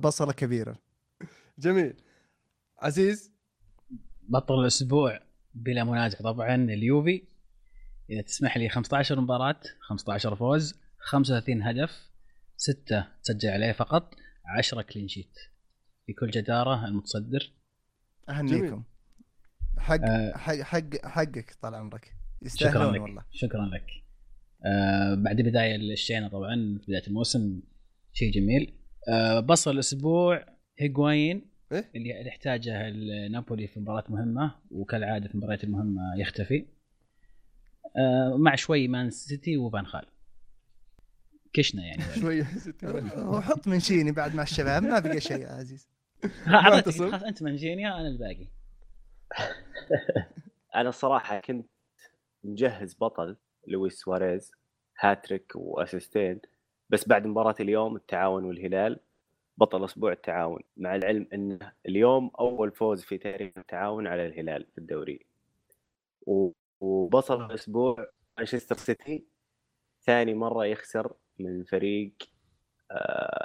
بصلة 0.00 0.32
كبيرة. 0.32 0.78
جميل. 1.58 2.02
عزيز؟ 2.78 3.32
بطل 4.28 4.60
الأسبوع 4.60 5.20
بلا 5.54 5.84
منازع 5.84 6.18
طبعا 6.18 6.54
اليوفي. 6.54 7.24
إذا 8.10 8.22
تسمح 8.22 8.56
لي 8.56 8.68
15 8.68 9.20
مباراة 9.20 9.60
15 9.80 10.36
فوز 10.36 10.74
35 10.98 11.62
هدف 11.62 12.10
6 12.56 13.06
تسجل 13.22 13.48
عليه 13.50 13.72
فقط 13.72 14.14
10 14.58 14.82
كلين 14.82 15.08
شيت 15.08 15.38
بكل 16.08 16.30
جدارة 16.30 16.86
المتصدر. 16.86 17.52
أهنيكم. 18.28 18.82
حق 19.78 20.00
آه. 20.02 20.36
حق 20.36 20.54
حق 20.54 21.06
حقك 21.06 21.56
طال 21.62 21.74
عمرك. 21.74 22.12
شكرا 22.46 22.92
لك. 22.92 23.00
والله. 23.00 23.24
شكرا 23.32 23.66
لك. 23.66 23.86
آه 24.66 25.14
بعد 25.14 25.36
بداية 25.36 25.76
الشينه 25.76 26.28
طبعا 26.28 26.78
بداية 26.88 27.06
الموسم 27.06 27.60
شيء 28.12 28.32
جميل. 28.32 28.74
آه 29.08 29.40
بصل 29.40 29.70
الأسبوع 29.70 30.46
هيغوايين 30.78 31.50
إيه؟ 31.72 31.90
اللي 31.96 32.26
يحتاجه 32.26 32.90
نابولي 33.28 33.66
في 33.66 33.80
مباراة 33.80 34.04
مهمة 34.08 34.54
وكالعادة 34.70 35.28
في 35.28 35.34
المباريات 35.34 35.64
المهمة 35.64 36.02
يختفي. 36.20 36.66
آه 37.96 38.36
مع 38.36 38.54
شوي 38.54 38.88
مان 38.88 39.10
سيتي 39.10 39.56
وفان 39.56 39.86
خال. 39.86 40.06
كشنا 41.52 41.82
يعني. 41.86 42.02
شوية 42.20 42.46
وحط 43.16 43.68
منشيني 43.68 44.12
بعد 44.12 44.34
مع 44.34 44.42
الشباب 44.42 44.82
ما 44.82 44.98
بقى 44.98 45.20
شيء 45.20 45.40
يا 45.40 45.48
عزيز. 45.48 45.95
اعطيتك. 46.48 46.88
خلاص 47.10 47.22
أنت 47.22 47.42
منجينيا 47.42 47.88
أنا 48.00 48.08
الباقي 48.08 48.46
أنا 50.76 50.88
الصراحه 50.88 51.40
كنت 51.40 51.66
مجهز 52.44 52.94
بطل 52.94 53.36
لويس 53.66 53.94
سواريز 54.00 54.52
hat-trick 55.00 55.52
و 55.56 55.65
assist 55.65 56.21
ين 56.21 56.40
بس 56.90 57.08
بعد 57.08 57.26
مباراة 57.26 57.54
اليوم 57.60 57.96
التعاون 57.96 58.44
والهلال 58.44 59.00
بطل 59.58 59.84
أسبوع 59.84 60.12
التعاون 60.12 60.60
مع 60.76 60.94
العلم 60.96 61.28
انه 61.32 61.72
اليوم 61.88 62.30
أول 62.40 62.70
فوز 62.72 63.02
في 63.02 63.18
تاريخ 63.18 63.52
التعاون 63.58 64.06
على 64.06 64.26
الهلال 64.26 64.66
في 64.72 64.78
الدوري 64.78 65.26
و- 66.26 66.50
وبصل 66.80 67.44
الأسبوع 67.44 68.06
مانشستر 68.38 68.76
سيتي 68.76 69.24
ثاني 70.02 70.34
مرة 70.34 70.64
يخسر 70.66 71.12
من 71.38 71.64
فريق 71.64 72.12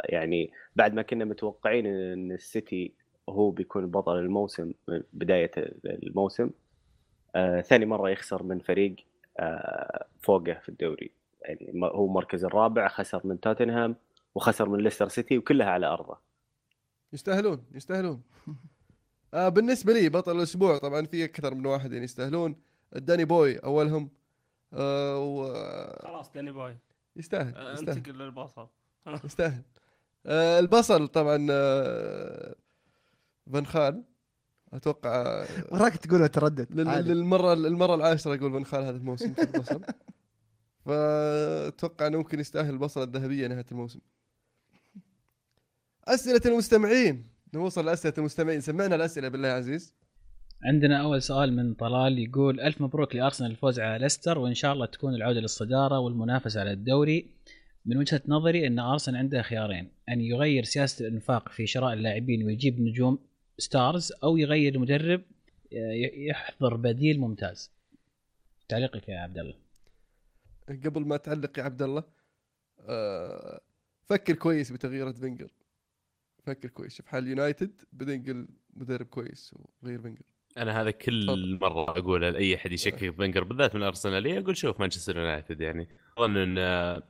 يعني 0.05 0.51
بعد 0.75 0.93
ما 0.93 1.01
كنا 1.01 1.25
متوقعين 1.25 1.85
إن 1.85 2.31
السيتي 2.31 2.93
هو 3.29 3.51
بيكون 3.51 3.87
بطل 3.87 4.17
الموسم 4.17 4.73
من 4.87 5.03
بداية 5.13 5.51
الموسم 5.85 6.49
آه، 7.35 7.61
ثاني 7.61 7.85
مرة 7.85 8.09
يخسر 8.09 8.43
من 8.43 8.59
فريق 8.59 8.95
آه، 9.39 10.05
فوقه 10.21 10.53
في 10.53 10.69
الدوري. 10.69 11.11
يعني 11.41 11.71
هو 11.83 12.05
المركز 12.05 12.45
الرابع 12.45 12.87
خسر 12.87 13.21
من 13.23 13.39
توتنهام 13.39 13.95
وخسر 14.35 14.69
من 14.69 14.79
ليستر 14.79 15.07
سيتي 15.07 15.37
وكلها 15.37 15.69
على 15.69 15.87
أرضه. 15.87 16.17
يستاهلون 17.13 17.63
يستاهلون. 17.71 18.21
آه 19.33 19.49
بالنسبة 19.49 19.93
لي 19.93 20.09
بطل 20.09 20.37
الأسبوع 20.37 20.77
طبعا 20.77 21.05
في 21.05 21.25
أكثر 21.25 21.55
من 21.55 21.65
واحد 21.65 21.91
يعني 21.91 22.05
يستاهلون. 22.05 22.55
داني 22.93 23.25
بوي 23.25 23.57
أولهم. 23.57 24.09
آه 24.73 25.19
و 25.19 25.53
خلاص 26.03 26.31
داني 26.31 26.51
بوي. 26.51 26.77
يستاهل 27.15 27.55
آه، 27.55 27.73
يستاهل. 27.73 27.97
انتقل 27.97 28.17
للبصل 28.17 28.67
يستاهل 29.25 29.61
آه 30.25 30.59
البصل 30.59 31.07
طبعا 31.07 31.47
آه 31.51 32.55
فان 33.53 33.65
خال. 33.65 34.03
أتوقع 34.73 35.21
آه، 35.21 35.47
وراك 35.71 35.97
تقولها 35.97 36.27
تردد 36.27 36.67
لل-. 36.71 37.07
للمرة 37.07 37.53
المره 37.53 37.95
العاشرة 37.95 38.35
أقول 38.35 38.51
فان 38.51 38.65
خال 38.65 38.83
هذا 38.83 38.97
الموسم 38.97 39.33
في 39.33 39.41
البصل. 39.41 39.81
فأتوقع 40.85 42.07
إنه 42.07 42.17
ممكن 42.17 42.39
يستاهل 42.39 42.73
البصلة 42.73 43.03
الذهبية 43.03 43.47
نهاية 43.47 43.65
الموسم. 43.71 43.99
أسئلة 46.07 46.41
المستمعين. 46.45 47.27
نوصل 47.53 47.85
لأسئلة 47.85 48.13
المستمعين. 48.17 48.61
سمعنا 48.61 48.95
الأسئلة 48.95 49.27
بالله 49.27 49.47
يا 49.47 49.53
عزيز. 49.53 49.93
عندنا 50.63 51.01
أول 51.01 51.21
سؤال 51.21 51.55
من 51.55 51.73
طلال 51.73 52.19
يقول 52.19 52.59
ألف 52.59 52.81
مبروك 52.81 53.15
لأرسنال 53.15 53.51
الفوز 53.51 53.79
على 53.79 53.99
ليستر 53.99 54.37
وإن 54.37 54.53
شاء 54.53 54.73
الله 54.73 54.85
تكون 54.85 55.15
العودة 55.15 55.39
للصدارة 55.39 55.99
والمنافسة 55.99 56.59
على 56.59 56.71
الدوري. 56.71 57.29
من 57.85 57.97
وجهة 57.97 58.21
نظري 58.27 58.67
أن 58.67 58.79
أرسنال 58.79 59.17
عنده 59.17 59.41
خيارين. 59.41 59.91
أن 60.09 60.21
يغير 60.21 60.63
سياسة 60.63 61.07
الإنفاق 61.07 61.49
في 61.49 61.67
شراء 61.67 61.93
اللاعبين 61.93 62.43
ويجيب 62.45 62.81
نجوم 62.81 63.19
stars 63.57 64.13
أو 64.23 64.37
يغير 64.37 64.75
المدرب 64.75 65.21
ي- 65.71 66.27
يحضر 66.27 66.75
بديل 66.75 67.19
ممتاز. 67.19 67.71
تعليقك 68.69 69.09
يا 69.09 69.19
عبد 69.19 69.37
الله. 69.37 69.55
قبل 70.85 71.01
ما 71.05 71.17
تعلق 71.17 71.59
يا 71.59 71.63
عبد 71.63 71.81
الله 71.81 72.03
آه، 72.79 73.61
فكر 74.05 74.33
كويس 74.33 74.71
بتغيير 74.71 75.13
فينجر. 75.13 75.49
فكر 76.43 76.69
كويس. 76.69 76.95
شوف 76.95 77.05
حال 77.07 77.27
يونايتد 77.27 77.81
بعدين 77.93 78.23
قل 78.23 78.47
مدرب 78.73 79.05
كويس 79.05 79.55
وغير 79.83 80.01
فينجر. 80.01 80.21
أنا 80.57 80.81
هذا 80.81 80.91
كل 80.91 81.23
تفضل. 81.27 81.59
مرة 81.61 81.83
أقول 81.97 82.21
لأي 82.21 82.55
أحد 82.55 82.71
يشكك 82.71 82.97
في 82.97 83.11
فينجر 83.11 83.43
بالذات 83.43 83.75
من 83.75 83.81
الارسناليه 83.81 84.39
أقول 84.39 84.57
شوف 84.57 84.79
مانشستر 84.79 85.17
يونايتد 85.17 85.61
يعني. 85.61 85.87
أظن 86.17 86.37
أن 86.37 86.57
آه، 86.57 87.03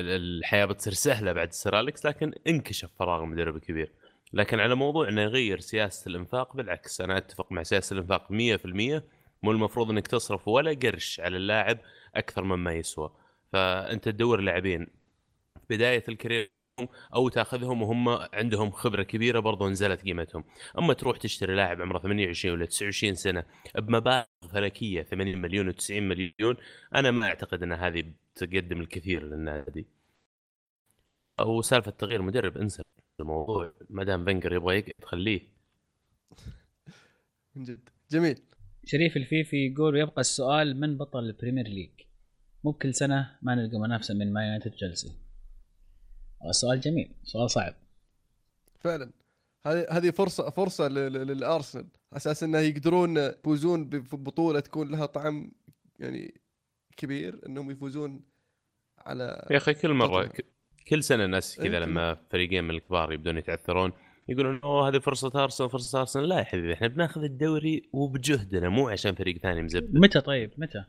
الحياة 0.00 0.64
بتصير 0.64 0.92
سهلة 0.92 1.32
بعد 1.32 1.52
سير 1.52 1.80
لكن 1.80 2.32
انكشف 2.46 2.90
فراغ 2.98 3.22
المدرب 3.22 3.56
الكبير 3.56 3.92
لكن 4.32 4.60
على 4.60 4.74
موضوع 4.74 5.08
إنه 5.08 5.22
يغير 5.22 5.60
سياسة 5.60 6.08
الإنفاق 6.08 6.56
بالعكس 6.56 7.00
أنا 7.00 7.18
أتفق 7.18 7.52
مع 7.52 7.62
سياسة 7.62 7.94
الإنفاق 7.94 8.28
100% 8.28 9.02
مو 9.42 9.50
المفروض 9.52 9.90
إنك 9.90 10.06
تصرف 10.06 10.48
ولا 10.48 10.78
قرش 10.82 11.20
على 11.20 11.36
اللاعب 11.36 11.78
أكثر 12.14 12.44
مما 12.44 12.72
يسوى. 12.72 13.10
فأنت 13.52 14.04
تدور 14.04 14.40
لاعبين 14.40 14.86
بداية 15.70 16.04
الكارير 16.08 16.50
أو 17.14 17.28
تأخذهم 17.28 17.82
وهم 17.82 18.08
عندهم 18.32 18.70
خبرة 18.70 19.02
كبيرة 19.02 19.40
برضو 19.40 19.68
نزلت 19.68 20.02
قيمتهم. 20.02 20.44
أما 20.78 20.94
تروح 20.94 21.16
تشتري 21.16 21.54
لاعب 21.54 21.82
عمره 21.82 21.98
28 21.98 22.54
ولا 22.54 22.66
29 22.66 23.14
سنة 23.14 23.44
بمبالغ 23.74 24.24
فلكية 24.52 25.02
80 25.02 25.38
مليون 25.38 25.72
و90 25.72 25.90
مليون 25.90 26.56
أنا 26.94 27.10
ما 27.10 27.26
أعتقد 27.26 27.62
إن 27.62 27.72
هذه 27.72 28.04
بتقدم 28.36 28.80
الكثير 28.80 29.22
للنادي. 29.22 29.86
أو 31.40 31.62
سالفة 31.62 31.90
تغيير 31.90 32.22
مدرب 32.22 32.56
انسى 32.56 32.82
الموضوع. 33.20 33.72
ما 33.90 34.04
دام 34.04 34.24
فينجر 34.24 34.52
يبغى 34.52 34.78
يقعد 34.78 35.04
خليه. 35.04 35.40
من 37.54 37.64
جد. 37.64 37.88
جميل. 38.10 38.42
شريف 38.84 39.16
الفيفي 39.16 39.66
يقول 39.66 39.94
ويبقى 39.94 40.20
السؤال 40.20 40.80
من 40.80 40.96
بطل 40.96 41.18
ال 41.18 41.24
Premier 41.24 41.68
League؟ 41.68 41.90
مو 42.64 42.70
بكل 42.70 42.94
سنة 42.94 43.38
ما 43.42 43.54
نلقى 43.54 43.78
منافسة 43.78 44.14
من 44.14 44.32
مان 44.32 44.44
يونايتد 44.44 44.72
وتشيلسي 44.72 45.12
السؤال 46.48 46.80
جميل. 46.80 47.14
سؤال 47.24 47.50
صعب. 47.50 47.74
فعلا. 48.80 49.10
هذه 49.66 49.86
هذه 49.90 50.10
فرصة 50.10 50.50
فرصة 50.50 50.88
للأرسنال. 50.88 51.84
على 52.12 52.16
أساس 52.16 52.42
إنه 52.42 52.58
يقدرون 52.58 53.16
يفوزون 53.16 53.84
ببطولة 53.84 54.60
تكون 54.60 54.90
لها 54.90 55.06
طعم 55.06 55.52
يعني 55.98 56.40
كبير 56.96 57.40
إنهم 57.46 57.70
يفوزون 57.70 58.20
على 58.98 59.46
يا 59.50 59.56
أخي 59.56 59.74
كل 59.74 59.92
مرة. 59.92 60.24
ك- 60.26 60.46
كل 60.88 61.02
سنة 61.02 61.24
الناس 61.24 61.58
إيه، 61.60 61.68
كذا 61.68 61.78
كل 61.78 61.90
لما 61.90 62.16
فريقين 62.30 62.64
من 62.64 62.70
الكبار 62.70 63.12
يبدون 63.12 63.38
يتعثرون 63.38 63.92
يقولون 64.28 64.60
أوه 64.64 64.88
هذه 64.88 64.98
فرصة 64.98 65.42
أرسنال 65.44 65.70
فرصة 65.70 66.00
أرسنال 66.00 66.28
لا 66.28 66.38
يا 66.38 66.44
حبيبي 66.44 66.74
إحنا 66.74 66.86
بناخذ 66.88 67.22
الدوري 67.22 67.82
وبجهدنا 67.92 68.68
مو 68.68 68.88
عشان 68.88 69.14
فريق 69.14 69.38
ثاني 69.38 69.62
مزبد 69.62 69.94
متى 69.94 70.20
طيب 70.20 70.50
متى 70.58 70.84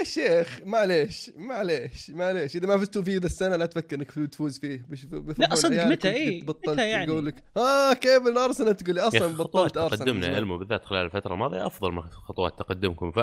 يا 0.00 0.04
شيخ 0.04 0.60
معليش 0.64 1.30
معليش 1.36 2.10
معليش 2.10 2.56
إذا 2.56 2.66
ما 2.66 2.78
فزتوا 2.78 3.02
فيه 3.02 3.18
ذا 3.18 3.26
السنة 3.26 3.56
لا 3.56 3.66
تفكر 3.66 3.96
إنك 3.96 4.10
تفوز 4.10 4.58
فيه 4.58 4.86
بش 4.88 5.06
لا، 5.38 5.54
صدق، 5.54 5.84
متى؟ 5.86 6.08
إيه؟ 6.10 6.42
متى 6.42 6.88
يعني؟ 6.90 7.12
يقول 7.12 7.26
لك 7.26 7.34
آه 7.56 7.92
كيف 7.94 8.26
الأرسنال 8.26 8.76
تقول 8.76 8.94
لي 8.94 9.00
أصلا 9.00 9.36
بطلت 9.36 9.76
ارسنال 9.76 9.98
تقدمنا. 9.98 10.38
المو 10.38 10.58
بالذات 10.58 10.84
خلال 10.84 11.04
الفترة 11.06 11.34
الماضية 11.34 11.66
أفضل 11.66 11.92
من 11.92 12.02
خطوات 12.02 12.58
تقدمكم 12.58 13.12
ف... 13.12 13.18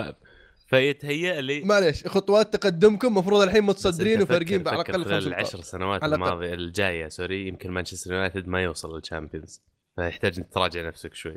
فيتهيأ 0.66 1.40
لي 1.40 1.64
معليش 1.64 2.06
خطوات 2.06 2.56
تقدمكم 2.56 3.08
المفروض 3.08 3.42
الحين 3.42 3.64
متصدرين 3.64 4.22
وفارقين 4.22 4.68
على 4.68 4.80
الاقل 4.80 5.04
خمس 5.04 5.26
العشر 5.26 5.60
سنوات. 5.60 6.04
الماضية 6.04 6.54
الجاية 6.54 7.08
sorry 7.08 7.48
يمكن 7.48 7.70
مانشستر 7.70 8.12
يونايتد 8.12 8.48
ما 8.48 8.62
يوصل 8.62 8.96
لل 8.96 9.08
Champions 9.08 9.62
فيحتاج 9.96 10.38
انك 10.38 10.48
تراجع 10.52 10.86
نفسك 10.88 11.14
شوي. 11.14 11.36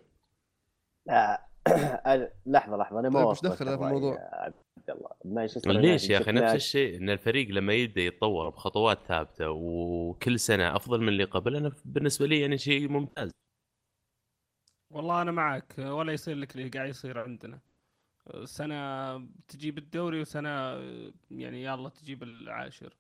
لا 1.07 1.47
لحظة 2.45 2.77
لحظة 2.77 2.99
أنا 2.99 3.09
ما 3.09 3.33
طيب، 3.33 3.51
دخل 3.51 3.67
هذا 3.67 3.77
في 3.77 3.83
الموضوع؟ 3.83 4.29
عبد 4.33 4.89
الله 4.89 5.09
مانشستر 5.25 5.71
ليش 5.71 6.09
يا 6.09 6.17
أخي؟ 6.17 6.31
نفس 6.31 6.55
الشيء 6.55 6.97
إن 6.97 7.09
الفريق 7.09 7.49
لما 7.49 7.73
يبدأ 7.73 8.01
يتطور 8.01 8.49
بخطوات 8.49 8.99
ثابتة 9.07 9.49
وكل 9.49 10.39
سنة 10.39 10.75
أفضل 10.75 11.01
من 11.01 11.07
اللي 11.07 11.23
قبل 11.23 11.55
أنا 11.55 11.71
بالنسبة 11.85 12.27
لي 12.27 12.41
يعني 12.41 12.57
شيء 12.57 12.87
ممتاز. 12.89 13.31
والله 14.93 15.21
أنا 15.21 15.31
معك 15.31 15.75
ولا 15.77 16.13
يصير 16.13 16.35
لك 16.35 16.55
اللي 16.55 16.69
قاعد 16.69 16.89
يصير 16.89 17.19
عندنا. 17.19 17.59
سنة 18.43 19.17
تجيب 19.47 19.77
الدوري 19.77 20.21
وسنة 20.21 20.49
يعني 21.31 21.63
يلا 21.63 21.89
تجيب 21.89 22.23
العاشر. 22.23 22.93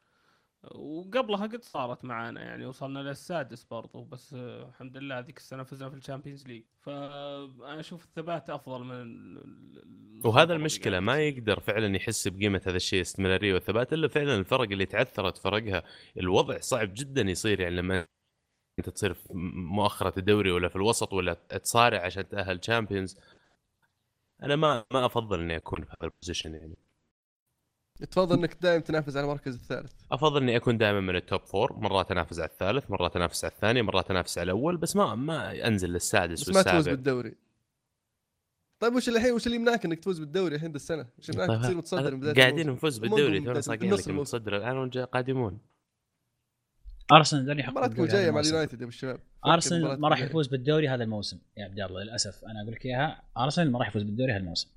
وقبلها 0.75 1.47
قد 1.47 1.63
صارت 1.63 2.05
معانا 2.05 2.41
يعني 2.41 2.65
وصلنا 2.65 2.99
للسادس 2.99 3.63
برضو 3.63 4.03
بس 4.03 4.33
الحمد 4.33 4.97
لله 4.97 5.19
هذيك 5.19 5.37
السنة 5.37 5.63
فزنا 5.63 5.89
في 5.89 5.95
ال 5.95 6.01
Champions 6.01 6.47
League. 6.47 6.63
فأنا 6.81 7.79
أشوف 7.79 8.05
الثبات 8.05 8.49
أفضل 8.49 8.83
من 8.83 9.37
وهذا 10.25 10.53
المشكلة 10.53 10.91
قاعد 10.91 11.03
ما. 11.03 11.19
يقدر 11.19 11.59
فعلا 11.59 11.95
يحس 11.95 12.27
بقيمة 12.27 12.61
هذا 12.65 12.75
الشيء 12.75 12.99
الاستمراريه 12.99 13.53
والثبات 13.53 13.93
إلا 13.93 14.07
فعلا 14.07 14.35
الفرق 14.35 14.71
اللي 14.71 14.85
تعثرت 14.85 15.37
فرقها. 15.37 15.83
الوضع 16.17 16.59
صعب 16.59 16.93
جدا 16.93 17.21
يصير 17.21 17.59
يعني 17.59 17.75
لما 17.75 18.05
أنت 18.79 18.89
تصير 18.89 19.13
في 19.13 19.27
مؤخرة 19.53 20.19
الدوري 20.19 20.51
ولا 20.51 20.69
في 20.69 20.75
الوسط 20.75 21.13
ولا 21.13 21.33
تصارع 21.33 22.05
عشان 22.05 22.29
تأهل 22.29 22.59
Champions 22.59 23.17
أنا 24.43 24.55
ما 24.55 24.85
ما 24.91 25.05
أفضل 25.05 25.39
إني 25.39 25.55
أكون 25.55 25.83
في 25.83 25.89
هذا 25.89 26.11
ال 26.11 26.16
position 26.16 26.53
يعني 26.53 26.77
تفضل 28.11 28.37
إنك 28.37 28.57
دائما 28.61 28.83
تنافس 28.83 29.17
على 29.17 29.25
المركز 29.25 29.55
الثالث 29.55 29.93
أفضل 30.11 30.41
إني 30.41 30.55
أكون 30.55 30.77
دائما 30.77 30.99
من 30.99 31.15
ال 31.15 31.22
top 31.22 31.41
four 31.41 31.73
مرات 31.73 32.11
أنافس 32.11 32.39
على 32.39 32.49
الثالث 32.49 32.91
مرات 32.91 33.15
أنافس 33.15 33.45
على 33.45 33.53
الثاني 33.53 33.81
مرات 33.81 34.11
أنافس 34.11 34.37
على 34.37 34.45
الأول 34.45 34.77
بس 34.77 34.95
ما 34.95 35.15
ما 35.15 35.67
أنزل 35.67 35.89
للسادس 35.89 36.41
بس 36.41 36.55
ما 36.55 36.61
تفوز 36.61 36.75
والسابع 36.75 36.95
بالدوري 36.95 37.35
طيب 38.79 38.95
وش 38.95 39.09
الحين 39.09 39.33
وش 39.33 39.45
اللي 39.45 39.57
يمنعك 39.57 39.85
إنك 39.85 39.99
تفوز 39.99 40.19
بالدوري 40.19 40.55
الحين 40.55 40.75
السنة؟ 40.75 41.07
وش 41.19 41.29
يمنعك 41.29 41.49
طيب، 41.49 41.61
تصير 41.61 41.75
متصدر 41.77 42.13
من 42.13 42.19
بداية 42.19 42.35
قاعدين؟ 42.35 42.69
نفوز 42.69 42.97
بالدوري 42.97 43.39
تونا 43.39 43.61
صاقين 43.61 43.93
لك. 43.93 44.07
المتصدر 44.07 44.57
الآن 44.57 44.89
قادمون 44.89 45.59
أرسنال 47.11 47.45
لن 47.45 47.59
يحقق 47.59 47.71
مباراتكم 47.71 48.05
جاية 48.05 48.31
مع. 48.31 48.39
اليونايتد 48.39 48.73
يا 48.73 48.83
أبو 48.83 48.87
الشباب 48.87 49.19
أرسنال 49.45 49.99
ما 49.99 50.09
راح. 50.09 50.21
يفوز 50.21 50.47
بالدوري 50.47 50.89
هذا 50.89 51.03
الموسم 51.03 51.39
يا 51.57 51.65
عبد 51.65 51.79
الله 51.79 52.03
للأسف 52.03 52.45
أنا 52.45 52.61
أقول 52.61 52.73
لك 52.73 52.85
إياها 52.85 53.21
أرسنال 53.37 53.71
ما 53.71 53.79
راح 53.79 53.87
يفوز 53.87 54.03
بالدوري 54.03 54.31
هذا 54.31 54.39
الموسم 54.39 54.69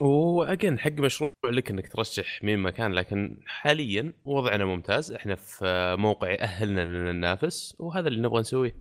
وأجين 0.00 0.78
حق 0.78 0.92
مشروع 0.92 1.32
لك 1.44 1.70
إنك 1.70 1.88
ترشح 1.88 2.42
مين 2.42 2.58
مكان 2.58 2.92
لكن 2.92 3.36
حاليا 3.46 4.12
وضعنا 4.24 4.64
ممتاز 4.64 5.12
إحنا 5.12 5.34
في 5.34 5.96
موقع 5.98 6.30
يأهلنا 6.30 6.80
لنا 6.80 7.12
ننافس 7.12 7.76
وهذا 7.78 8.08
اللي 8.08 8.20
نبغى 8.20 8.40
نسويه 8.40 8.76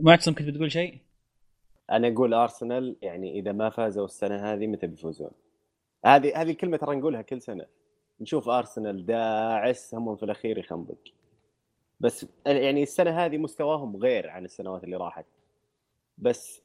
معتصم 0.00 0.34
كنت 0.34 0.48
بتقول 0.48 0.72
شيء؟ 0.72 0.98
أنا 1.90 2.08
أقول 2.08 2.34
أرسنال 2.34 2.96
يعني 3.02 3.38
إذا 3.38 3.52
ما 3.52 3.70
فازوا 3.70 4.04
السنة 4.04 4.52
هذه 4.52 4.66
متى 4.66 4.86
بيفوزون؟ 4.86 5.30
هذه 6.04 6.42
هذه 6.42 6.50
الكلمة 6.50 6.76
ترى 6.76 6.96
نقولها 6.96 7.22
كل 7.22 7.42
سنة 7.42 7.66
نشوف 8.22 8.48
أرسنال 8.48 9.06
داعس 9.06 9.94
هم 9.94 10.16
في 10.16 10.22
الأخير 10.22 10.58
يخنبق. 10.58 10.98
بس 12.00 12.26
يعني 12.46 12.82
السنة 12.82 13.10
هذه 13.10 13.38
مستواهم 13.38 13.96
غير 13.96 14.30
عن 14.30 14.44
السنوات 14.44 14.84
اللي 14.84 14.96
راحت. 14.96 15.26
بس 16.18 16.62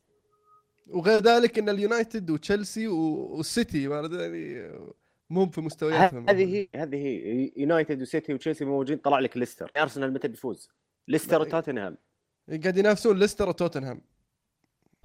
وغير 0.87 1.19
ذلك 1.21 1.59
إن 1.59 1.69
اليونايتد 1.69 2.29
وتشيلسي 2.29 2.87
والسيتي 2.87 3.83
يعني 3.83 4.71
مو 5.29 5.49
في 5.49 5.61
مستوياتهم. 5.61 6.29
هذه 6.29 6.55
هي 6.55 6.67
هذه 6.75 6.95
هي. 6.95 7.51
يونايتد 7.57 8.01
وسيتي 8.01 8.33
وتشيلسي 8.33 8.65
موجودين. 8.65 8.97
طلع 8.97 9.19
لك 9.19 9.37
ليستر. 9.37 9.71
أرسنال 9.77 10.13
متى 10.13 10.27
بيفوز؟ 10.27 10.69
ليستر 11.07 11.41
وتوتنهام. 11.41 11.97
قاعد 12.63 12.77
ينافسون 12.77 13.19
ليستر 13.19 13.49
وتوتنهام. 13.49 14.01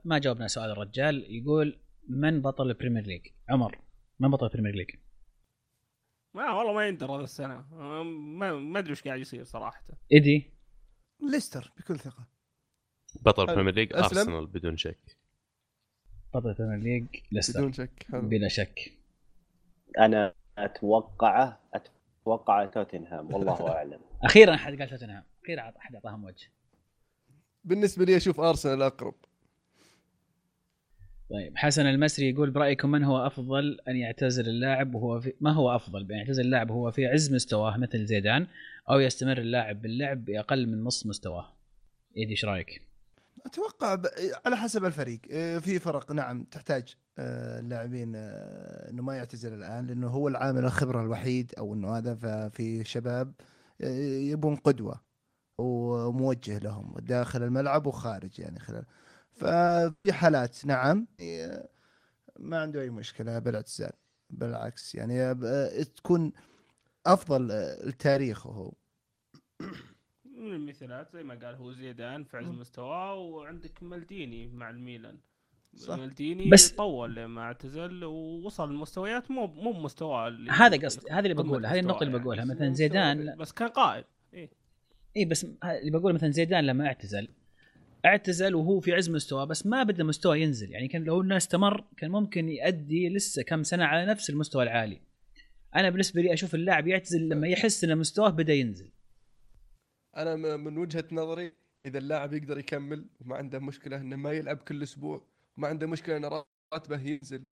ما 0.05 0.19
جاوبنا 0.19 0.49
سؤال 0.49 0.71
الرجال 0.71 1.27
يقول 1.29 1.79
من 2.09 2.43
بطل 2.43 2.67
ال 2.71 2.75
Premier 2.75 3.07
League؟ 3.07 3.27
عمر 3.49 3.79
من 4.21 4.31
بطل 4.31 4.47
البريمير 4.47 4.75
ليج؟ 4.75 4.91
ما 6.35 6.53
والله 6.53 6.73
ما 6.73 6.89
يندر 6.89 7.11
هذا 7.17 7.25
السنة. 7.25 7.65
ما 7.73 8.53
ما 8.53 8.79
أدري 8.79 8.93
وش 8.93 9.03
قاعد 9.03 9.21
يصير 9.21 9.45
صراحة. 9.45 9.83
إيدي. 10.13 10.51
ليستر 11.21 11.73
بكل 11.79 11.99
ثقة. 11.99 12.27
بطل. 13.23 13.47
Premier 13.47 13.75
League؟ 13.75 13.93
ارسنال 13.97 14.47
بدون 14.47 14.77
شك. 14.77 15.19
بطل 16.35 16.49
ال 16.49 16.53
Premier 16.53 16.79
League 16.79 17.07
ليستر. 17.33 17.61
بدون 17.61 17.73
شك 17.73 18.07
حلو. 18.11 18.21
بلا 18.21 18.49
شك. 18.49 18.93
أنا 19.99 20.35
اتوقعه 20.59 21.61
أتوقع 21.75 22.65
توتنهام 22.67 23.35
والله 23.35 23.69
أعلم. 23.77 24.01
أخيرا 24.23 24.55
احد 24.55 24.79
قال 24.79 24.89
توتنهام. 24.89 25.25
أخيرا 25.45 25.73
أحد 25.79 25.95
أعطاهم 25.95 26.25
وجه. 26.25 26.53
بالنسبة 27.65 28.05
لي 28.05 28.17
أشوف 28.17 28.41
ارسنال 28.41 28.83
أقرب. 28.83 29.15
طيب 31.33 31.57
حسن 31.57 31.87
المسري 31.87 32.31
يقول 32.31 32.51
برأيكم 32.51 32.91
من 32.91 33.05
هو 33.05 33.27
أفضل 33.27 33.79
أن 33.89 33.97
يعتزل 33.97 34.49
اللاعب 34.49 34.95
وهو 34.95 35.21
في 35.21 35.33
ما 35.41 35.53
هو 35.53 35.77
أفضل 35.77 36.05
بأن 36.05 36.19
يعتزل 36.19 36.45
اللاعب 36.45 36.71
وهو 36.71 36.91
في 36.91 37.07
عز 37.07 37.35
مستواه 37.35 37.77
مثل 37.77 38.05
زيدان 38.07 38.47
أو 38.91 39.01
يستمر 39.01 39.39
اللاعب 39.39 39.83
باللعب 39.83 40.25
بأقل 40.25 40.67
من 40.67 40.85
نص 40.85 41.07
مستواه 41.07 41.53
إيدي 42.17 42.31
إيش 42.31 42.45
رأيك؟ 42.45 42.83
أتوقع 43.47 43.95
ب... 43.95 44.07
على 44.47 44.57
حسب 44.57 44.85
الفريق 44.85 45.21
آه، 45.33 45.59
في 45.59 45.79
فرق 45.79 46.13
نعم 46.13 46.45
تحتاج 46.45 46.97
آه، 47.19 47.61
اللاعبين 47.61 48.13
آه، 48.17 48.91
إنه 48.91 49.03
ما 49.03 49.17
يعتزل 49.17 49.55
الآن 49.55 49.87
لأنه 49.87 50.09
هو 50.09 50.29
العامل 50.29 50.65
الخبرة 50.65 51.03
الوحيد 51.03 51.53
أو 51.59 51.75
إنه 51.75 51.99
هذا 51.99 52.15
ففي 52.15 52.85
شباب 52.85 53.33
يبون 53.81 54.57
قدوة 54.57 55.01
وموجه 55.59 56.59
لهم 56.59 56.95
داخل 56.99 57.43
الملعب 57.43 57.87
وخارج 57.87 58.41
يعني 58.41 58.59
خلال 58.59 58.85
ففي 59.43 60.13
حالات 60.13 60.67
نعم. 60.67 61.07
آه، 61.21 61.69
ما 62.39 62.61
عنده 62.61 62.81
أي 62.81 62.91
مشكلة 62.91 63.39
بالاعتزال 63.39 63.93
بالعكس. 64.31 64.95
يعني 64.95 65.35
تكون 65.85 66.33
أفضل 67.07 67.49
لتاريخه. 67.85 68.51
هو 68.51 68.73
من 70.25 70.53
المثالات 70.55 71.13
زي 71.13 71.23
ما 71.23 71.35
قال 71.35 71.55
هو 71.55 71.73
زيدان 71.73 72.25
في 72.25 72.37
عز 72.37 72.45
مستواه 72.47 73.15
وعندك 73.15 73.83
مالديني 73.83 74.47
مع 74.49 74.71
الميلان. 74.71 75.19
صح. 75.77 75.97
مالديني 75.97 76.51
بس- 76.51 76.71
بس 76.71 76.77
طول 76.77 77.15
لما 77.15 77.43
اعتزل 77.43 78.05
ووصل 78.05 78.73
لمستويات 78.75 79.31
مو 79.31 79.47
مو 79.47 79.73
بمستواه 79.73 80.29
اللي 80.29 80.51
هذا 80.53 80.85
قصدي، 80.87 81.11
هذا 81.11 81.21
اللي 81.21 81.35
بقوله، 81.35 81.73
هذه 81.73 81.79
النقطة 81.81 82.03
اللي 82.03 82.13
مستواه 82.15 82.23
بقولها. 82.25 82.45
بس 82.45 82.51
مثلاً 82.51 82.75
زيدان- 82.75 83.37
بس 83.39 83.53
كان 83.53 83.69
قائد 83.69 84.05
إيه. 84.35 84.51
اي 85.17 85.25
بس 85.25 85.45
ه- 85.45 85.49
اللي 85.65 85.91
بقول 85.91 86.15
مثلا 86.15 86.31
زيدان 86.31 86.65
لما 86.67 86.87
اعتزل 86.87 87.29
اعتزل 88.07 88.55
وهو 88.55 88.81
في 88.81 88.93
عز 88.93 89.11
مستواه 89.11 89.45
بس 89.45 89.67
ما 89.67 89.83
بدأ 89.83 90.05
مستواه 90.05 90.37
ينزل. 90.37 90.71
يعني 90.71 90.89
كان 90.89 91.05
لو 91.05 91.23
انه 91.23 91.37
استمر 91.37 91.85
كان 91.97 92.11
ممكن 92.11 92.49
يؤدي 92.49 93.09
لسه 93.09 93.43
كم 93.43 93.63
سنة 93.63 93.85
على 93.85 94.07
نفس 94.07 94.31
المستوى 94.31 94.63
العالي. 94.63 95.01
أنا 95.77 95.91
بالنسبة 95.91 96.23
لي 96.23 96.33
أشوف 96.33 96.55
اللاعب 96.55 96.87
يعتزل 96.87 97.29
لما 97.29 97.49
يحس 97.49 97.85
إن 97.85 97.99
مستواه 97.99 98.31
بدأ 98.31 98.53
ينزل. 98.53 98.91
أنا 100.17 100.57
من 100.57 100.79
وجهة 100.79 101.05
نظري 101.13 101.53
إذا 101.87 101.99
اللاعب 101.99 102.33
يقدر 102.33 102.59
يكمل 102.59 103.07
وما 103.21 103.37
عنده 103.37 103.59
مشكلة 103.59 103.97
إنه 103.97 104.17
ما 104.17 104.33
يلعب 104.33 104.57
كل 104.57 104.83
أسبوع 104.83 105.27
وما 105.57 105.69
عنده 105.69 105.87
مشكلة 105.87 106.17
ان 106.17 106.43
راتبه 106.73 107.01
ينزل 107.01 107.45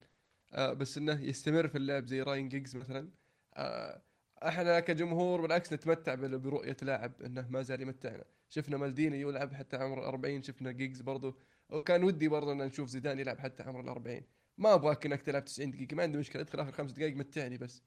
آه 0.53 0.73
بس 0.73 0.97
إنه 0.97 1.21
يستمر 1.21 1.67
في 1.67 1.77
اللعب 1.77 2.05
زي 2.05 2.21
راين 2.21 2.49
جيجز 2.49 2.75
مثلا 2.75 3.09
آه 3.53 4.01
إحنا 4.47 4.79
كجمهور 4.79 5.41
بالعكس 5.41 5.73
نتمتع 5.73 6.15
برؤية 6.15 6.77
لاعب 6.81 7.21
إنه 7.21 7.47
ما 7.49 7.61
زال 7.61 7.81
يمتعنا. 7.81 8.23
شفنا 8.49 8.77
مالديني 8.77 9.21
يلعب 9.21 9.53
حتى 9.53 9.77
عمر 9.77 10.07
40 10.07 10.43
شفنا 10.43 10.71
جيجز 10.71 11.01
برضو. 11.01 11.35
وكان 11.69 12.03
ودي 12.03 12.27
برضو 12.27 12.51
إن 12.51 12.57
نشوف 12.57 12.89
زيدان 12.89 13.19
يلعب 13.19 13.39
حتى 13.39 13.63
عمر 13.63 13.81
ال 13.81 13.89
40 13.89 14.21
ما 14.57 14.73
أبغاك 14.73 15.05
إنك 15.05 15.21
تلعب 15.21 15.45
90 15.45 15.71
دقيقة 15.71 15.95
ما 15.95 16.03
عندي 16.03 16.17
مشكلة. 16.17 16.41
ادخل 16.41 16.59
آخر 16.59 16.71
خمس 16.71 16.91
دقائق 16.91 17.15
متعني 17.15 17.57
بس. 17.57 17.83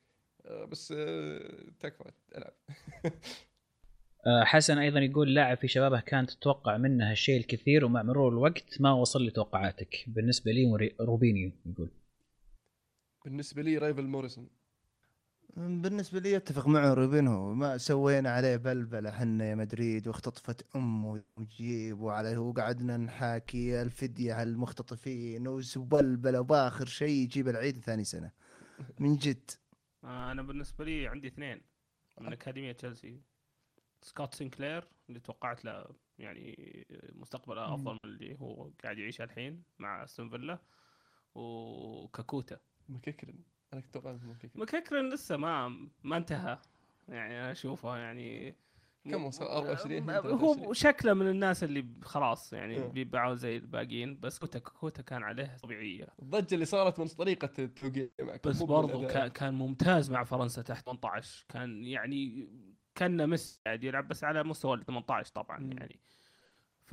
آه 0.46 0.64
بس 0.64 0.92
آه 0.96 1.72
تكفى. 1.80 2.10
ألعب. 2.36 2.52
آه، 4.26 4.44
حسن 4.44 4.78
أيضا 4.78 5.00
يقول 5.00 5.34
لاعب 5.34 5.56
في 5.56 5.68
شبابه 5.68 6.00
كانت 6.00 6.30
تتوقع 6.30 6.76
منه 6.76 7.12
الشيء 7.12 7.40
الكثير 7.40 7.84
ومع 7.84 8.02
مرور 8.02 8.32
الوقت 8.32 8.80
ما 8.80 8.92
وصل 8.92 9.26
لتوقعاتك. 9.26 10.04
بالنسبة 10.06 10.52
لي 10.52 10.94
روبينيو 11.00 11.52
يقول. 11.66 11.90
بالنسبة 13.24 13.62
لي 13.62 13.78
رافيل 13.78 14.06
موريسون. 14.06 14.48
بالنسبة 15.56 16.20
لي 16.20 16.36
أتفق 16.36 16.66
معه 16.66 16.94
روبينهو. 16.94 17.54
ما 17.54 17.78
سوينا 17.78 18.30
عليه 18.30 18.56
بلبله 18.56 19.10
حنا 19.10 19.44
يا 19.50 19.54
مدريد 19.54 20.08
واختطفت 20.08 20.76
أمه 20.76 21.22
وجيب 21.36 22.00
وعلى 22.00 22.36
وقعدنا 22.36 22.96
نحاكي 22.96 23.82
الفدية 23.82 24.34
على 24.34 24.50
المختطفين 24.50 25.48
وبلبله 25.48 26.40
باخر 26.40 26.86
شيء 26.86 27.22
يجيب 27.22 27.48
العيد 27.48 27.84
ثاني 27.84 28.04
سنة. 28.04 28.30
من 28.98 29.16
جد. 29.16 29.50
آه، 30.04 30.32
أنا 30.32 30.42
بالنسبة 30.42 30.84
لي 30.84 31.08
عندي 31.08 31.28
اثنين. 31.28 31.60
من 32.20 32.32
أكاديمية 32.32 32.72
تشيلسي. 32.72 33.20
سكوت 34.02 34.34
سينكلير 34.34 34.88
اللي 35.08 35.20
توقعت 35.20 35.64
له 35.64 35.86
يعني 36.18 36.56
مستقبله 37.12 37.74
أفضل 37.74 37.92
من 37.92 37.98
اللي 38.04 38.40
هو 38.40 38.70
قاعد 38.82 38.98
يعيشه 38.98 39.24
الحين 39.24 39.62
مع 39.78 40.04
أستون 40.04 40.28
فيلا 40.30 40.58
وكاكوتا. 41.34 42.58
مككرن 42.88 43.38
أنا 43.74 43.82
كنت 43.82 43.96
أتوقع 43.96 44.10
إنه 44.10 44.36
مككرن 44.54 45.08
لسه 45.12 45.36
ما 45.36 45.88
ما 46.04 46.16
انتهى 46.16 46.58
يعني 47.08 47.40
أنا 47.40 47.52
أشوفه 47.52 47.96
يعني 47.96 48.54
كم 49.10 49.24
وصل؟ 49.24 49.44
24 49.44 50.02
م- 50.02 50.06
23. 50.06 50.64
هو 50.66 50.72
شكله 50.72 51.14
من 51.14 51.28
الناس 51.28 51.64
اللي 51.64 51.86
خلاص 52.02 52.52
يعني 52.52 52.74
إيه. 52.76 52.86
بيبيعوا 52.86 53.34
زي 53.34 53.56
الباقيين 53.56 54.20
بس 54.20 54.38
كوتا 54.38 54.58
كوتا 54.58 55.02
كان 55.02 55.22
عليه 55.22 55.56
طبيعية 55.62 56.06
الضجة 56.22 56.54
اللي 56.54 56.64
صارت 56.64 56.98
من 56.98 57.06
طريقة 57.06 57.50
التوقيع 57.58 58.08
معك 58.20 58.48
بس 58.48 58.62
برضو. 58.62 59.06
كان 59.06 59.28
كان 59.28 59.54
ممتاز 59.54 60.10
مع 60.10 60.24
فرنسا 60.24 60.62
تحت 60.62 60.86
18 60.86 61.44
كان 61.48 61.84
يعني 61.84 62.48
كان 62.94 63.28
مس 63.28 63.60
قاعد 63.66 63.84
يلعب 63.84 64.08
بس 64.08 64.24
على 64.24 64.42
مستوى 64.44 64.74
ال 64.76 64.84
18 64.86 65.32
طبعا 65.34 65.58
مم. 65.58 65.72
يعني 65.72 66.00
ف 66.84 66.92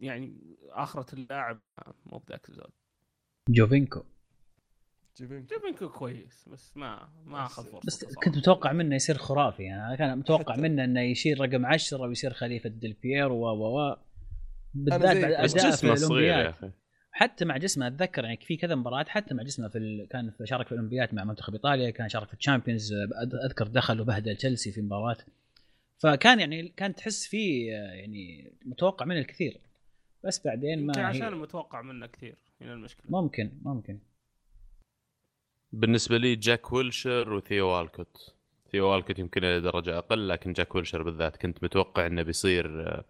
يعني 0.00 0.56
آخرة 0.70 1.14
اللاعب 1.14 1.60
مو 2.06 2.18
بذاك 2.18 2.48
الزود 2.48 2.70
جوفينكو 3.48 4.02
جيفينكو. 5.18 5.54
جيفينكو 5.54 5.88
كويس 5.88 6.48
بس 6.52 6.76
ما 6.76 7.08
ما 7.24 7.44
أخذ 7.46 7.64
فرصة 7.70 7.86
بس 7.86 8.04
كنت 8.14 8.36
متوقع 8.38 8.72
منه 8.72 8.94
يصير 8.96 9.16
خرافي 9.18 9.62
يعني 9.62 9.86
أنا 9.86 9.96
كان 9.96 10.18
متوقع 10.18 10.54
حتى- 10.54 10.58
منه 10.58 10.84
إنه 10.84 11.00
يشيل 11.00 11.40
رقم 11.40 11.66
10 11.66 12.00
ويصير 12.00 12.32
خليفة 12.32 12.68
ديل 12.68 12.92
بييرو 13.02 13.34
و 13.34 13.46
و 13.48 13.90
و. 13.90 13.96
بالذات 14.74 15.16
بس 15.16 15.24
اداء 15.24 15.46
في 15.46 15.68
جسمه 15.68 15.94
صغير 15.94 16.22
يا 16.38 16.50
أخي. 16.50 16.70
حتى 17.12 17.44
مع 17.44 17.56
جسمه 17.56 17.86
أتذكر 17.86 18.24
يعني 18.24 18.36
في 18.36 18.56
كذا 18.56 18.74
مباراة 18.74 19.04
حتى 19.08 19.34
مع 19.34 19.42
جسمه 19.42 19.68
في 19.68 19.78
ال... 19.78 20.06
كان 20.10 20.30
في 20.30 20.46
شارك 20.46 20.66
في 20.66 20.72
الأولمبياد 20.72 21.14
مع 21.14 21.24
منتخب 21.24 21.52
إيطاليا 21.52 21.90
كان 21.90 22.08
شارك 22.08 22.28
في 22.28 22.34
ال 22.34 22.40
Champions 22.40 22.92
أذكر 23.44 23.66
دخل 23.66 24.00
وبهدل 24.00 24.36
تشيلسي 24.36 24.72
في 24.72 24.80
مباراة. 24.82 25.16
فكان 25.98 26.40
يعني 26.40 26.68
كان 26.76 26.94
تحس 26.94 27.26
فيه 27.26 27.72
يعني 27.72 28.52
متوقع 28.64 29.06
منه 29.06 29.18
الكثير. 29.18 29.60
بس 30.24 30.44
بعدين 30.46 30.78
يمكن 30.78 31.00
ما 31.00 31.06
عشان 31.06 31.22
هي... 31.22 31.30
متوقع 31.30 31.82
منه 31.82 32.06
كثير 32.06 32.36
هنا 32.60 32.72
المشكلة. 32.72 33.06
ممكن 33.08 33.50
ممكن. 33.62 33.98
بالنسبة 35.74 36.16
لي 36.18 36.36
جاك 36.36 36.72
ويلشر 36.72 37.32
وثيو 37.32 37.66
والكوت 37.68 38.34
ثيو 38.72 38.86
والكوت 38.86 39.18
يمكن 39.18 39.44
إلى 39.44 39.60
درجة 39.60 39.98
أقل 39.98 40.28
لكن 40.28 40.52
جاك 40.52 40.74
ويلشر 40.74 41.02
بالذات 41.02 41.36
كنت 41.36 41.64
متوقع 41.64 42.06
إنه 42.06 42.22
بيصير 42.22 42.88
آه، 42.88 43.04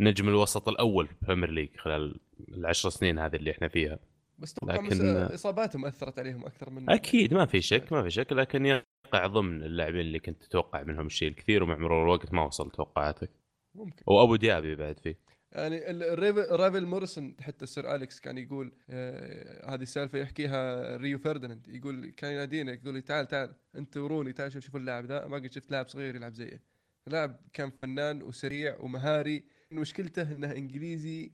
نجم 0.00 0.28
الوسط 0.28 0.68
الأول 0.68 1.06
في 1.06 1.12
ال 1.22 1.26
Premier 1.26 1.50
League 1.50 1.68
خلال 1.76 2.16
العشر 2.48 2.88
سنين 2.90 3.18
هذه 3.18 3.36
اللي 3.36 3.50
إحنا 3.50 3.68
فيها. 3.68 3.98
بس 4.38 4.54
لكن- 4.62 4.84
لكن... 4.86 5.16
إصاباتهم 5.34 5.84
أثرت 5.86 6.18
عليهم 6.18 6.44
أكثر 6.46 6.70
من 6.70 6.90
أكيد 6.90 7.34
ما 7.34 7.46
في 7.46 7.60
شك 7.60 7.92
ما 7.92 8.02
في 8.02 8.10
شك 8.10 8.32
لكن 8.32 8.66
يقع 8.66 9.26
ضمن 9.26 9.62
اللاعبين 9.62 10.00
اللي 10.00 10.18
كنت 10.18 10.42
تتوقع 10.42 10.82
منهم 10.82 11.06
الشيء 11.06 11.28
الكثير 11.28 11.62
ومع 11.62 11.76
مرور 11.76 12.02
الوقت 12.04 12.32
ما 12.32 12.44
وصل 12.44 12.70
توقعاتك. 12.70 13.30
ممكن. 13.74 14.02
وأبو 14.06 14.36
ديابي 14.36 14.74
بعد 14.74 14.98
فيه. 14.98 15.18
يعني 15.52 15.90
ال- 15.90 16.02
الريف- 16.02 16.36
رافل 16.52 16.86
موريسون 16.86 17.36
حتى 17.40 17.66
سير 17.66 17.94
أليكس 17.94 18.20
كان 18.20 18.38
يقول 18.38 18.72
آه 18.90 19.74
هذه 19.74 19.82
السالفة 19.82 20.18
يحكيها 20.18 20.96
ريو 20.96 21.18
فرديناند 21.18 21.68
يقول 21.68 22.10
كان 22.10 22.32
ينادينا 22.32 22.72
يقول 22.72 22.94
لي 22.94 23.00
تعال 23.00 23.26
تعال 23.28 23.54
انت 23.76 23.96
وروني 23.96 24.32
تعال 24.32 24.52
شوف 24.52 24.64
شوف 24.64 24.76
اللاعب 24.76 25.04
ذا 25.06 25.26
ما 25.26 25.36
قد 25.36 25.52
شفت 25.52 25.70
لاعب 25.70 25.88
صغير 25.88 26.16
يلعب 26.16 26.34
زيه. 26.34 26.62
لاعب 27.06 27.40
كان 27.52 27.70
فنان 27.70 28.22
وسريع 28.22 28.76
ومهاري 28.80 29.44
مشكلته 29.72 30.22
إنه 30.22 30.52
إنجليزي 30.52 31.32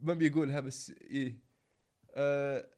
ما 0.00 0.14
بيقولها 0.14 0.60
بس 0.60 0.90
إيه 1.00 1.36
آه 2.14 2.68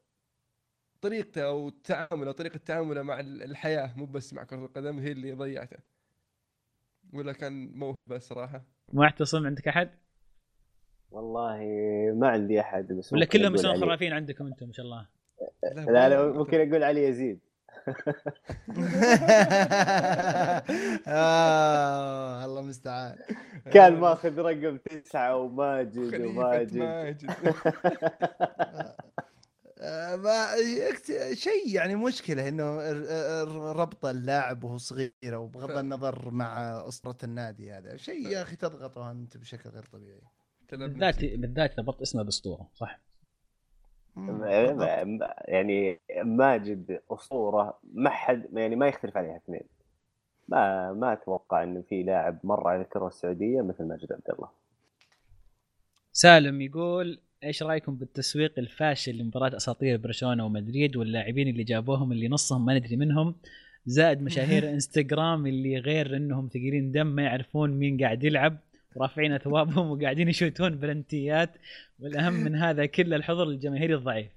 طريقته 1.01 1.43
أو 1.47 1.69
تعامله 1.69 2.33
طريقة 2.33 2.57
تعامله 2.59 3.03
مع 3.03 3.21
ال- 3.21 3.43
الحياة 3.43 3.95
مو 3.97 4.07
بس 4.07 4.33
مع 4.33 4.45
كرة 4.45 4.65
القدم 4.65 4.99
هي 4.99 5.13
اللي 5.13 5.33
ضيعته. 5.33 5.77
ولا 7.13 7.33
كان 7.33 7.73
موهبة 7.79 8.19
صراحة؟ 8.19 8.65
معتصم 8.93 9.47
عندك 9.47 9.69
أحد؟ 9.69 9.91
والله 11.11 11.59
ما 12.15 12.29
عندي 12.29 12.61
أحد 12.61 12.93
بس 12.93 13.13
ولا 13.13 13.25
كلهم 13.25 13.57
علي. 13.67 13.81
خرافين 13.81 14.13
عندكم 14.13 14.47
أنتم 14.47 14.67
ما 14.67 14.73
شاء 14.73 14.87
الله. 14.87 15.07
لا 15.89 16.09
لا 16.09 16.27
ممكن 16.33 16.69
أقول 16.71 16.85
علي 16.85 17.05
يزيد. 17.09 17.41
آه 21.07 22.45
الله 22.45 22.61
المستعان. 22.61 23.17
كان 23.73 23.97
ماخذ 24.01 24.39
رقم 24.39 24.77
تسعة 24.77 25.37
وماجد 25.37 26.21
وماجد 26.21 26.77
ماجد 26.77 27.31
آه، 29.81 30.17
ما 30.17 30.47
يكت- 30.55 31.33
شيء 31.33 31.75
يعني 31.75 31.95
مشكلة 31.97 32.49
إنه 32.49 32.77
ر- 32.93 33.45
ر- 33.49 33.77
ربط 33.77 34.07
اللاعب 34.07 34.65
وهو 34.65 34.79
صغير 34.79 35.13
وبغض 35.25 35.71
النظر 35.79 36.31
مع 36.31 36.83
أسرة 36.89 37.17
النادي 37.25 37.73
هذا. 37.73 37.97
شيء 37.97 38.29
يا 38.29 38.43
أخي 38.43 38.57
تضغطه 38.57 39.11
أنت 39.11 39.37
بشكل 39.37 39.71
غير 39.71 39.83
طبيعي. 39.93 40.21
بالذات. 40.75 41.25
بالذات 41.25 41.79
ربطت 41.79 42.03
اسمه 42.03 42.23
باسطوره 42.23 42.69
صح؟ 42.75 42.99
يعني 45.49 46.01
ماجد 46.25 47.01
أسطورة 47.11 47.79
ما 47.95 48.11
حد 48.11 48.47
يعني 48.53 48.77
ما 48.77 48.89
يختلف 48.89 49.17
عليها 49.17 49.37
اثنين. 49.37 49.65
ما 50.49 50.93
ما 50.93 51.13
أتوقع 51.13 51.63
إن 51.63 51.83
في 51.83 52.03
لاعب 52.03 52.39
مر 52.45 52.69
على 52.69 52.83
الكرة 52.83 53.07
السعودية 53.07 53.63
مثل 53.63 53.85
ماجد 53.85 54.13
عبد 54.13 54.31
الله. 54.31 54.49
سالم 56.13 56.61
يقول 56.61 57.19
إيش 57.45 57.63
رأيكم 57.63 57.95
بالتسويق 57.95 58.59
الفاشل 58.59 59.19
لمباراة 59.19 59.57
أساطير 59.57 59.97
برشلونة 59.97 60.47
ومدريد 60.47 60.97
واللاعبين 60.97 61.49
اللي 61.49 61.65
جابوهم 61.65 62.13
اللي 62.13 62.29
نصهم 62.29 62.67
ما 62.67 62.79
ندري 62.79 62.97
منهم؟ 62.97 63.35
زائد 63.87 64.23
مشاهير 64.23 64.69
إنستغرام 64.75 65.47
اللي 65.47 65.79
غير 65.79 66.17
إنهم 66.17 66.49
ثقيلين 66.49 66.93
دم 66.93 67.07
ما 67.07 67.23
يعرفون 67.23 67.71
مين 67.71 68.01
قاعد 68.03 68.25
يلعب. 68.25 68.59
ورافعين 68.97 69.33
اثوابهم 69.33 69.91
وقاعدين 69.91 70.29
يشوتون 70.29 70.77
بلنتيات 70.77 71.57
والأهم 71.99 72.35
من 72.35 72.55
هذا 72.57 72.87
كله 72.87 73.17
الحضور 73.17 73.49
الجماهيري 73.49 73.95
الضعيف. 73.95 74.33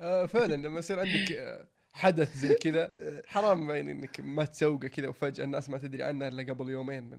آه 0.00 0.26
فعلا 0.26 0.54
لما 0.54 0.78
يصير 0.78 1.00
عندك 1.00 1.32
آه، 1.32 1.68
حدث 1.92 2.36
زي 2.36 2.54
كذا 2.54 2.90
آه، 3.00 3.22
حرام 3.26 3.70
يعني 3.70 3.92
إنك 3.92 4.20
ما 4.20 4.44
تسوقه 4.44 4.88
كذا 4.88 5.08
وفجأة 5.08 5.44
الناس 5.44 5.70
ما 5.70 5.78
تدري 5.78 6.02
عنه 6.02 6.28
إلا 6.28 6.52
قبل 6.52 6.70
يومين 6.70 7.04
من 7.04 7.18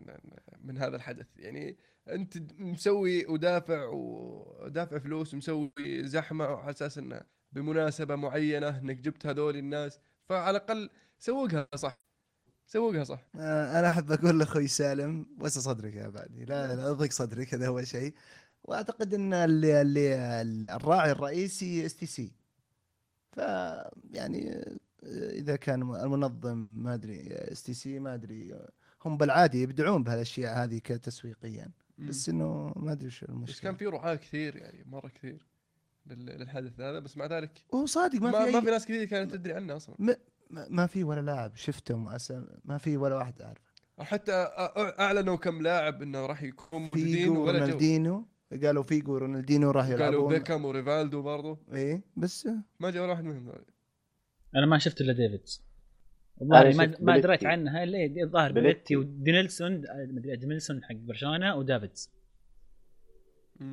من 0.64 0.78
هذا 0.78 0.95
الحدث. 0.95 1.28
يعني 1.38 1.78
أنت 2.10 2.38
مسوي 2.60 3.26
ودافع 3.26 3.86
ودافع 3.86 4.97
فلوس 4.99 5.34
ومسوي 5.34 5.72
زحمة 6.03 6.45
على 6.45 6.70
أساس 6.70 6.97
إنه 6.97 7.22
بمناسبة 7.51 8.16
معينة 8.16 8.70
إنك 8.80 8.97
جبت 8.97 9.26
هذول 9.26 9.57
الناس 9.57 9.99
فعلى 10.30 10.57
الأقل 10.57 10.89
سوقها 11.20 11.68
صح. 11.76 12.09
سوقها 12.70 13.03
صح. 13.03 13.26
آه، 13.36 13.80
أنا 13.80 13.89
أحب 13.89 14.11
أقول 14.11 14.39
لأخوي 14.39 14.67
سالم 14.67 15.26
وسع 15.39 15.61
صدرك 15.61 15.93
يا 15.95 16.07
بعدي. 16.09 16.45
لا 16.45 16.76
لا 16.76 16.89
أضيق 16.91 17.11
صدرك 17.11 17.53
هذا 17.53 17.67
أول 17.67 17.88
شيء. 17.88 18.13
وأعتقد 18.63 19.13
إن 19.13 19.34
اللي 19.34 19.82
اللي 19.82 20.15
الراعي 20.76 21.11
الرئيسي 21.11 21.86
STC 21.86 22.32
ف 23.32 23.38
يعني 24.11 24.51
آه، 24.55 24.76
إذا 25.32 25.55
كان 25.55 25.82
المنظم 25.82 26.67
ما 26.74 26.93
أدري 26.93 27.28
STC 27.32 27.99
ما 27.99 28.13
أدري 28.13 28.53
آه، 28.53 28.70
هم 29.05 29.17
بالعادي 29.17 29.61
يبدعون 29.61 30.03
بهالأشياء 30.03 30.63
هذه 30.63 30.78
كتسويقيا. 30.84 31.72
بس 31.97 32.30
إنه 32.30 32.74
ما 32.76 32.91
أدري 32.91 33.07
وش 33.07 33.24
بس 33.24 33.30
المشكلة 33.30 33.61
كان 33.72 33.76
في 33.78 33.86
رعاة 33.86 34.15
كثير 34.15 34.55
يعني 34.55 34.84
مرة 34.86 35.07
كثير 35.07 35.45
لل- 36.05 36.26
للحدث 36.26 36.80
هذا 36.80 36.99
بس 36.99 37.17
مع 37.17 37.26
ذلك 37.26 37.63
هو 37.74 37.86
صادق 37.86 38.22
ما, 38.22 38.32
ما, 38.32 38.45
في 38.45 38.51
ما 38.51 38.59
أي- 38.61 38.63
في 38.63 38.72
ناس 38.72 38.86
كثير 38.86 39.05
كانت 39.05 39.32
تدري 39.32 39.53
عنه 39.53 39.76
أصلا. 39.76 39.95
ما, 39.99 40.15
ما 40.50 40.88
في 40.88 41.04
ولا 41.04 41.22
لاعب 41.22 41.56
شفتهم 41.56 42.10
أسم 42.10 42.45
ما 42.66 42.78
في 42.78 42.97
ولا 42.97 43.16
واحد 43.16 43.41
اعرف 43.41 43.58
حتى 44.00 44.32
أعلنوا 45.00 45.36
كم 45.36 45.62
لاعب 45.62 46.02
إنه 46.02 46.26
راح 46.26 46.43
يكون 46.43 46.82
موجودين 46.82 47.06
فيجو 47.06 47.43
ولا 47.43 47.52
جو 47.52 47.60
ورونالدينو 47.60 48.28
قالوا 48.64 48.84
فيجو 48.84 49.14
ورونالدينو 49.14 49.72
راح 49.72 49.86
قالوا 49.86 50.06
يلعبون 50.06 50.34
بيكام 50.34 50.66
وريفالدو 50.66 51.22
برضو 51.22 51.58
إيه 51.74 52.04
بس 52.18 52.50
ما 52.80 52.91
جاء 52.91 53.04
ولا 53.04 53.12
واحد 53.12 53.24
منهم. 53.24 53.52
أنا 54.56 54.66
ما 54.66 54.78
شفت 54.78 55.02
إلا 55.02 55.14
ديفيدز 55.14 55.64
والله 56.38 56.78
ما 56.78 56.95
ما 57.00 57.20
دريت. 57.20 57.45
عنها 57.45 57.84
الا 57.84 58.24
الظاهر 58.24 58.52
بليتي. 58.52 58.95
ودينيلسون 58.95 59.84
مدري 59.89 60.36
دينيلسون 60.36 60.84
حق 60.84 60.95
برشلونة 60.95 61.56
ودافيدز. 61.56 62.12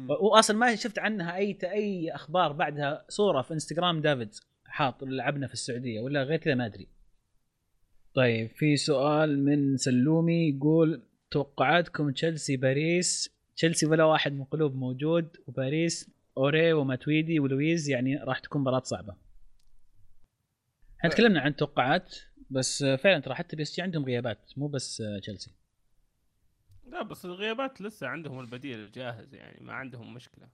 واصلا 0.09 0.57
ما 0.57 0.75
شفت 0.75 0.99
عنها 0.99 1.37
أي 1.37 1.59
أي 1.63 2.11
أخبار 2.11 2.53
بعدها 2.53 3.05
صورة 3.09 3.43
في 3.43 3.55
إنستغرام 3.55 4.01
دافيدز 4.01 4.41
حاط 4.77 5.05
لعبنا 5.05 5.47
في 5.47 5.53
السعودية 5.53 6.01
ولا 6.01 6.23
غير 6.23 6.39
كذا 6.39 6.55
ما 6.55 6.67
أدري. 6.67 6.89
طيب 8.15 8.51
في 8.51 8.77
سؤال 8.77 9.45
من 9.45 9.77
سلومي 9.77 10.49
يقول 10.49 11.03
توقعاتكم 11.31 12.11
تشيلسي 12.11 12.57
باريس؟ 12.57 13.37
تشيلسي 13.57 13.87
ولا 13.87 14.05
واحد 14.05 14.33
من 14.33 14.45
قلوب 14.45 14.77
موجود 14.77 15.37
وباريس 15.47 16.11
أورييه 16.37 16.73
وماتويدي 16.73 17.41
ولويز 17.41 17.89
يعني 17.89 18.17
راح 18.17 18.39
تكون 18.39 18.61
مباراة 18.61 18.81
صعبة. 18.81 19.17
إحنا 20.99 21.11
تكلمنا 21.11 21.41
عن 21.41 21.57
توقعات 21.57 22.17
بس 22.51 22.85
فعلا 22.85 23.21
ترى 23.21 23.35
حتى 23.35 23.57
بي 23.57 23.65
عندهم 23.79 24.05
غيابات 24.05 24.53
مو 24.57 24.69
بس 24.69 25.03
تشيلسي. 25.23 25.51
لا 26.87 27.03
بس 27.03 27.25
الغيابات 27.25 27.81
لسه 27.81 28.07
عندهم 28.07 28.41
البديل 28.41 28.79
الجاهز 28.79 29.35
يعني 29.35 29.65
ما 29.65 29.73
عندهم 29.73 30.15
مشكلة. 30.15 30.49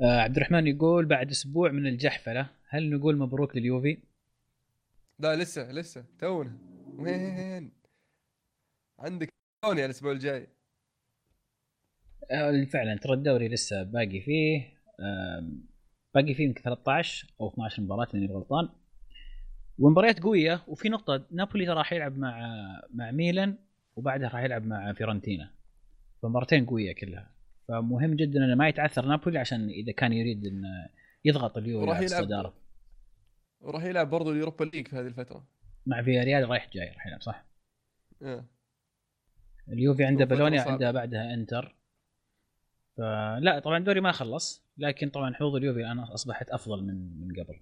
عبد 0.00 0.36
الرحمن 0.36 0.66
يقول 0.66 1.06
بعد 1.06 1.30
أسبوع 1.30 1.70
من 1.70 1.86
الجحفلة 1.86 2.50
هل 2.68 2.90
نقول 2.90 3.16
مبروك 3.16 3.56
لليوفي؟ 3.56 3.98
لا 5.18 5.36
لسه 5.36 5.72
لسه 5.72 6.04
تونا. 6.18 6.58
وين؟ 6.98 7.72
عندك 8.98 9.28
كوني 9.64 9.84
الأسبوع 9.84 10.12
الجاي. 10.12 10.48
آه 12.30 12.64
فعلا 12.64 12.96
ترى 12.96 13.12
الدوري 13.12 13.48
لسه 13.48 13.82
باقي 13.82 14.20
فيه 14.20 14.78
باقي 16.14 16.34
فيه 16.34 16.44
يمكن 16.44 16.62
13 16.62 17.34
أو 17.40 17.48
12 17.48 17.82
مباراه 17.82 18.08
اني 18.14 18.26
غلطان. 18.26 18.68
ومباريات 19.78 20.20
قوية 20.22 20.64
وفي 20.68 20.88
نقطة 20.88 21.26
نابولي 21.30 21.66
ترى 21.66 21.74
راح 21.74 21.92
يلعب 21.92 22.18
مع 22.18 22.40
مع 22.94 23.10
ميلان 23.10 23.56
وبعدها 23.96 24.28
راح 24.28 24.40
يلعب 24.42 24.66
مع 24.66 24.92
فيورنتينا. 24.92 25.50
فمباراتين 26.22 26.66
قوية 26.66 26.94
كلها. 26.94 27.37
فمهم 27.68 28.14
جدا 28.14 28.44
إنه 28.44 28.54
ما 28.54 28.68
يتعثر 28.68 29.06
نابولي 29.06 29.38
عشان 29.38 29.68
إذا 29.68 29.92
كان 29.92 30.12
يريد 30.12 30.46
انه 30.46 30.88
يضغط 31.24 31.56
اليوفي 31.56 31.84
وراح 31.84 31.96
على 31.96 32.06
يلعب 32.06 32.20
الصدارة. 32.22 32.54
وراح 33.60 33.84
يلعب 33.84 34.10
برضو 34.10 34.32
ال 34.32 34.37
Europa 34.37 34.64
League 34.64 34.88
في 34.88 34.96
هذه 34.96 35.06
الفترة. 35.06 35.46
مع 35.86 36.02
فياريال 36.02 36.50
رايح 36.50 36.70
جاي 36.72 36.88
راح 36.88 37.06
يلعب 37.06 37.22
صح؟ 37.22 37.44
آه. 38.22 38.44
اليوفي 39.68 40.04
عنده 40.04 40.26
صعبة. 40.36 40.70
عنده 40.70 40.90
بعدها 40.90 41.34
إنتر. 41.34 41.76
فلا 42.96 43.58
طبعا 43.58 43.78
الدوري 43.78 44.00
ما 44.00 44.12
خلص 44.12 44.68
لكن 44.78 45.08
طبعا 45.08 45.34
حظوظ 45.34 45.56
اليوفي 45.56 45.80
الان 45.80 45.98
أصبحت 45.98 46.50
أفضل 46.50 46.84
من 46.84 47.20
من 47.20 47.42
قبل. 47.42 47.60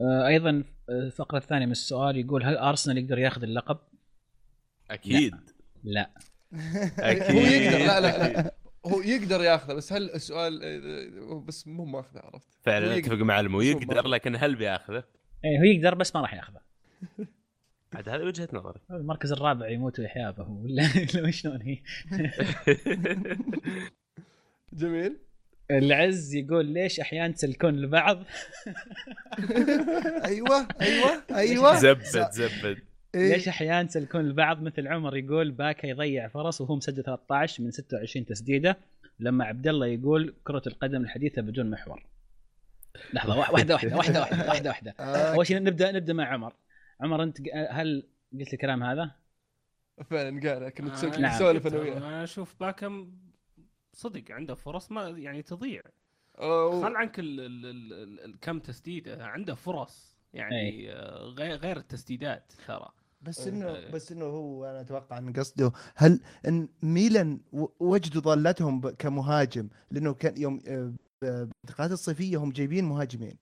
آه، 0.00 0.26
أيضا 0.26 0.64
الفقرة 0.90 1.38
الثانية 1.38 1.66
من 1.66 1.72
السؤال 1.72 2.16
يقول 2.16 2.44
هل 2.44 2.56
أرسنال 2.56 2.98
يقدر 2.98 3.18
ياخذ 3.18 3.42
اللقب؟ 3.42 3.78
أكيد. 4.90 5.34
لا. 5.84 6.10
أكيد. 6.98 7.36
هو 7.36 7.40
يقدر. 7.40 7.78
لا 7.78 8.00
لا 8.00 8.28
لا. 8.32 8.54
هو 8.86 9.00
يقدر 9.00 9.40
ياخذه 9.44 9.74
بس 9.74 9.92
هل 9.92 10.10
السؤال 10.10 10.60
بس 11.46 11.66
مو 11.66 11.84
ماخذه 11.84 12.18
عرفت؟ 12.18 12.34
هو 12.34 12.62
فعلا. 12.62 12.98
أتفق 12.98 13.14
مع 13.14 13.40
المو. 13.40 13.58
هو 13.58 13.62
يقدر 13.62 14.06
لكن 14.06 14.36
هل 14.36 14.54
بياخذه؟ 14.56 15.04
إيه 15.44 15.58
هو 15.58 15.64
يقدر 15.64 15.94
بس 15.94 16.16
ما 16.16 16.22
راح 16.22 16.34
ياخذه. 16.34 16.60
عاد 17.94 18.08
هذه 18.08 18.22
وجهة 18.22 18.48
نظري. 18.52 18.80
المركز 18.90 19.32
الرابع 19.32 19.68
يموت 19.68 19.98
ويحيا 20.00 20.30
به 20.30 20.48
ولا 20.50 20.88
ولا 21.14 21.30
شلون 21.30 21.62
هي؟ 21.62 21.78
جميل. 24.72 25.16
العز 25.70 26.34
يقول 26.34 26.66
ليش 26.66 27.00
أحيانا 27.00 27.32
تسلكون 27.32 27.74
لبعض 27.76 28.22
أيوه 30.24 30.68
أيوه 30.80 31.22
أيوه. 31.34 31.76
زبد 31.76 32.30
زبد. 32.30 32.78
إيه. 33.14 33.32
ليش 33.32 33.48
أحيانا 33.48 33.82
تسلكون 33.88 34.28
لبعض 34.28 34.62
مثل 34.62 34.88
عمر 34.88 35.16
يقول 35.16 35.50
باكا 35.50 35.86
يضيع 35.86 36.28
فرص 36.28 36.60
وهو 36.60 36.76
مسجل 36.76 37.02
13 37.02 37.62
من 37.62 37.70
26 37.70 38.26
تسديدة 38.26 38.76
لما 39.18 39.44
عبد 39.44 39.68
الله 39.68 39.86
يقول 39.86 40.34
كرة 40.44 40.62
القدم 40.66 41.02
الحديثة 41.02 41.42
بدون 41.42 41.70
محور 41.70 42.06
لحظة 43.14 43.38
وا- 43.38 43.50
واحدة 43.50 43.74
واحدة 43.74 43.96
واحدة 43.96 44.20
واحدة 44.20 44.46
واحدة 44.48 44.70
واحدة 44.70 44.94
آه، 45.00 45.34
أول 45.34 45.46
شيء 45.46 45.62
نبدأ 45.62 45.92
نبدأ 45.92 46.12
مع 46.12 46.24
عمر 46.32 46.52
عمر 47.00 47.22
أنت 47.22 47.40
ق- 47.40 47.70
هل 47.70 48.08
قلت 48.40 48.52
الكلام 48.54 48.82
هذا؟ 48.82 49.10
فعلا 50.10 50.50
قال 50.50 50.68
كنا 50.68 50.94
آه،. 51.02 51.34
نسولف 51.36 51.66
أنا 51.66 51.78
وياه 51.78 51.96
أنا 51.98 52.24
أشوف 52.24 52.54
باكم 52.60 53.12
صدق 53.92 54.24
عنده 54.30 54.54
فرص 54.54 54.92
ما 54.92 55.08
يعني 55.08 55.42
تضيع 55.42 55.82
خل 56.82 56.96
عنك 56.96 57.18
ال 57.18 57.40
ال 57.40 57.66
ال 57.66 58.20
ال 58.20 58.40
كم 58.40 58.58
تسديدة 58.58 59.26
عنده 59.26 59.54
فرص 59.54 60.16
يعني 60.34 60.60
أي. 60.60 60.92
آه، 60.92 61.34
غير 61.38 61.56
غير 61.56 61.76
التسديدات 61.76 62.52
ترى 62.66 62.88
بس 63.22 63.48
إنه 63.48 63.76
إيه. 63.76 63.90
بس 63.92 64.12
إنه 64.12 64.24
هو 64.24 64.64
أنا 64.64 64.80
أتوقع 64.80 65.18
إن 65.18 65.32
قصده 65.32 65.72
هل 65.96 66.20
إن 66.48 66.68
ميلان 66.82 67.40
وجدوا 67.80 68.22
ضالتهم 68.22 68.80
كمهاجم 68.90 69.68
لأنه 69.90 70.14
كان 70.14 70.40
يوم 70.40 70.60
آه، 70.68 70.84
ب- 70.86 70.94
بالانتقالات 71.24 71.92
الصيفية 71.92 72.36
هم 72.36 72.50
جايبين 72.50 72.84
مهاجمين. 72.84 73.36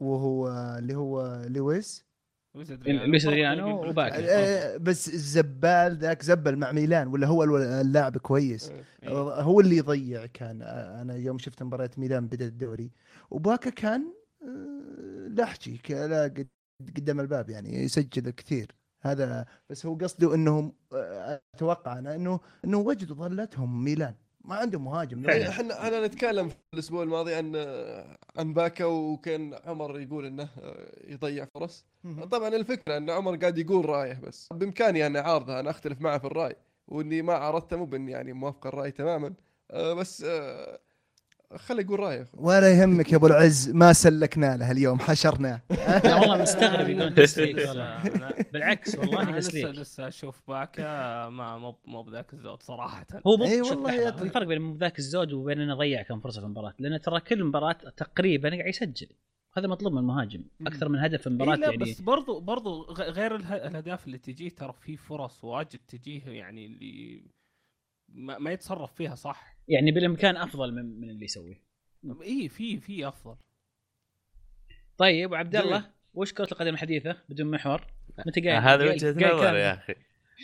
وهو 0.00 0.48
اللي 0.78 0.94
هو 0.94 1.42
لويس 1.48 2.06
لويس 2.54 2.70
برضو 2.70 3.90
وباكا. 3.90 4.16
يجيب 4.16 4.28
آه، 4.30 4.76
بس 4.76 5.08
الزبال 5.08 5.96
ذاك 5.98 6.22
زبل 6.22 6.56
مع 6.56 6.72
ميلان 6.72 7.08
ولا 7.08 7.26
هو 7.26 7.44
اللاعب 7.56 8.16
كويس 8.18 8.70
إيه. 9.02 9.10
هو 9.42 9.60
اللي 9.60 9.76
يضيع 9.76 10.26
كان 10.26 10.62
آه، 10.62 11.02
أنا 11.02 11.14
يوم 11.16 11.38
شفت 11.38 11.62
مباراة 11.62 11.90
ميلان 11.96 12.26
بدأ 12.26 12.46
الدوري 12.46 12.90
وباكا 13.30 13.70
كان 13.70 14.12
آه، 14.42 15.28
لحجي 15.28 15.80
لا 15.90 16.22
قد- 16.22 16.48
قدام 16.80 17.20
الباب 17.20 17.50
يعني 17.50 17.74
يسجل 17.84 18.30
كثير 18.30 18.72
هذا 19.02 19.46
بس 19.70 19.86
هو 19.86 19.94
قصده 19.94 20.34
إنهم 20.34 20.72
آه، 20.92 21.40
أتوقع 21.54 21.98
أنا 21.98 22.14
إنه 22.14 22.40
إنه 22.64 22.78
وجدوا 22.78 23.16
ضلتهم 23.16 23.84
ميلان. 23.84 24.14
ما 24.44 24.54
عندهم 24.54 24.84
مهاجم. 24.84 25.30
إيه، 25.30 25.48
إحنا 25.48 25.82
إحنا 25.82 26.06
نتكلم 26.06 26.48
في 26.48 26.56
الأسبوع 26.74 27.02
الماضي 27.02 27.34
عن 27.34 27.56
عن 28.36 28.54
باكا 28.54 28.84
وكان 28.84 29.54
عمر 29.64 30.00
يقول 30.00 30.26
إنه 30.26 30.48
يضيع 31.04 31.46
فرص. 31.54 31.84
طبعا 32.30 32.48
الفكرة 32.48 32.96
إن 32.96 33.10
عمر 33.10 33.36
قاعد 33.36 33.58
يقول 33.58 33.86
رأيه 33.88 34.20
بس. 34.20 34.48
بإمكاني 34.52 35.06
أن 35.06 35.16
أعارضه 35.16 35.60
أنا 35.60 35.70
أختلف 35.70 36.00
معه 36.00 36.18
في 36.18 36.24
الرأي. 36.24 36.56
وإني 36.88 37.22
ما 37.22 37.34
عارضته 37.34 37.76
مو 37.76 37.84
بإني 37.84 38.12
يعني 38.12 38.32
موافق 38.32 38.66
الرأي 38.66 38.90
تماما. 38.90 39.34
آه، 39.70 39.94
بس 39.94 40.26
خليه 41.54 41.82
يقول 41.84 42.00
رأيه 42.00 42.26
ولا 42.34 42.70
يهمك 42.80 43.12
يا 43.12 43.16
أبو 43.16 43.26
العز 43.26 43.70
ما 43.70 43.92
سلكنا 43.92 44.56
له 44.56 44.70
اليوم 44.70 44.98
حشرناه 44.98 45.60
لا 46.04 46.14
والله 46.16 46.42
مستغرب 46.42 46.88
يقولون 46.88 47.14
تسليك. 47.24 47.56
بالعكس 48.52 48.94
والله 48.98 49.22
أنا 49.22 49.36
لسه 49.36 49.48
تسليك. 49.48 49.66
لسه 49.66 50.08
أشوف 50.08 50.40
باكا 50.48 50.82
ما 51.28 51.58
مو 51.58 51.76
مو 51.84 52.02
بذاك 52.02 52.32
الزود 52.34 52.62
صراحة. 52.62 53.06
هو 53.26 53.36
مو 53.36 53.46
شوف 53.46 53.70
والله 53.70 53.90
لحظة، 53.90 54.02
يا 54.06 54.10
في 54.10 54.18
أخي. 54.22 54.28
فرق 54.30 54.46
بين 54.46 54.76
ذاك 54.76 54.98
الزود 54.98 55.32
وبين 55.32 55.60
إنه 55.60 55.74
ضيع 55.74 56.02
كم 56.02 56.20
فرصة 56.20 56.40
في 56.40 56.46
المباراة. 56.46 56.74
لأن 56.78 57.00
ترى 57.00 57.20
كل 57.20 57.44
مباراة 57.44 57.72
تقريبا 57.96 58.48
قاعد 58.50 58.66
يسجل. 58.68 59.08
هذا 59.56 59.68
مطلوب 59.68 59.92
من 59.92 59.98
المهاجم 59.98 60.44
أكثر 60.66 60.88
من 60.88 60.98
هدف 60.98 61.20
في 61.20 61.26
المباراه 61.26 61.54
إيه 61.54 61.60
لا 61.60 61.66
يعني 61.66 61.76
بس 61.76 62.00
برضو 62.00 62.40
برضو 62.40 62.82
غ- 62.82 63.10
غير 63.10 63.36
الأهداف 63.36 64.06
اللي 64.06 64.18
تجيه 64.18 64.48
ترى 64.48 64.72
في 64.72 64.96
فرص 64.96 65.44
واجد 65.44 65.78
تجيه 65.88 66.22
يعني 66.26 66.66
اللي 66.66 67.22
ما, 68.08 68.38
ما 68.38 68.50
يتصرف 68.50 68.92
فيها 68.94 69.14
صح؟ 69.14 69.55
يعني 69.68 69.90
بالامكان 69.90 70.36
افضل 70.36 70.74
من, 70.74 71.00
من 71.00 71.10
اللي 71.10 71.24
يسويه 71.24 71.62
اي 72.22 72.48
في 72.48 72.80
في 72.80 73.08
افضل 73.08 73.36
طيب 74.98 75.32
وعبد. 75.32 75.56
الله 75.56 75.90
وش 76.14 76.32
كرة 76.32 76.48
القدم 76.52 76.74
الحديثة 76.74 77.16
بدون 77.28 77.50
محور؟ 77.50 77.86
متى 78.26 78.40
قايل 78.40 78.62
هذا 78.62 78.84
وجهة 78.84 79.10
نظر 79.10 79.56
يا؟ 79.56 79.74
أخي 79.74 79.94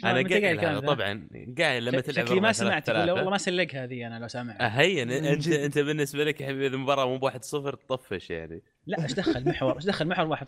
أنا 0.04 0.28
قايل؟ 0.28 0.80
طبعا 0.80 1.28
قايل 1.58 1.84
لما 1.84 2.00
تلعب 2.00 2.26
شكلي 2.26 2.40
ما 2.40 2.52
ثلاثة. 2.52 3.14
والله 3.14 3.30
ما 3.30 3.38
سلقها 3.38 3.86
ذي 3.86 4.06
أنا 4.06 4.18
لو 4.18 4.28
سامع 4.28 4.56
هين 4.60 5.10
انت. 5.10 5.48
أنت 5.48 5.78
بالنسبة 5.78 6.24
لك 6.24 6.40
يا 6.40 6.46
حبيبي 6.46 6.66
إذا 6.66 6.74
المباراه 6.74 7.08
مو 7.08 7.18
بواحد 7.18 7.44
صفر 7.44 7.74
تطفش 7.74 8.30
يعني 8.30 8.62
لا 8.86 9.02
إيش 9.02 9.12
دخل 9.12 9.48
محور 9.48 9.76
إيش 9.76 9.84
دخل 9.84 10.08
محور 10.08 10.36
1-0 10.36 10.42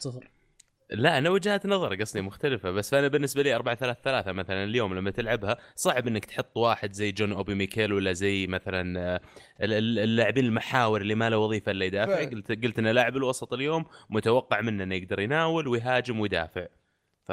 لا 0.90 1.19
أنا 1.19 1.31
وجهات 1.31 1.66
نظر 1.66 1.94
قصدي 1.94 2.20
مختلفة 2.23 2.70
بس 2.70 2.94
أنا 2.94 3.09
بالنسبة 3.09 3.43
لي 3.43 3.55
4 3.55 3.74
3 3.74 4.01
3 4.02 4.32
مثلا 4.32 4.65
اليوم 4.65 4.94
لما 4.94 5.11
تلعبها 5.11 5.56
صعب 5.77 6.06
إنك 6.06 6.24
تحط 6.24 6.56
واحد 6.56 6.93
زي 6.93 7.12
جون 7.12 7.32
أوبي 7.32 7.55
ميكيل 7.55 7.93
ولا 7.93 8.12
زي 8.12 8.47
مثلا 8.47 9.01
آه، 9.01 9.20
ال- 9.61 9.73
ال- 9.73 9.98
اللاعبين 9.98 10.44
المحاور 10.44 11.01
اللي 11.01 11.15
ما 11.15 11.31
له 11.31 11.39
وظيفة 11.39 11.73
إلا 11.73 11.85
يدافع. 11.85 12.15
فعلا. 12.16 12.31
قلت 12.31 12.65
قلت 12.65 12.78
إن 12.78 12.86
لاعب 12.86 13.16
الوسط 13.16 13.52
اليوم 13.52 13.85
متوقع 14.11 14.61
منه 14.61 14.82
إنه 14.85 14.94
يقدر 14.94 15.20
يناول 15.20 15.69
ويهاجم 15.69 16.20
ويدافع. 16.20 16.66
ف 17.24 17.32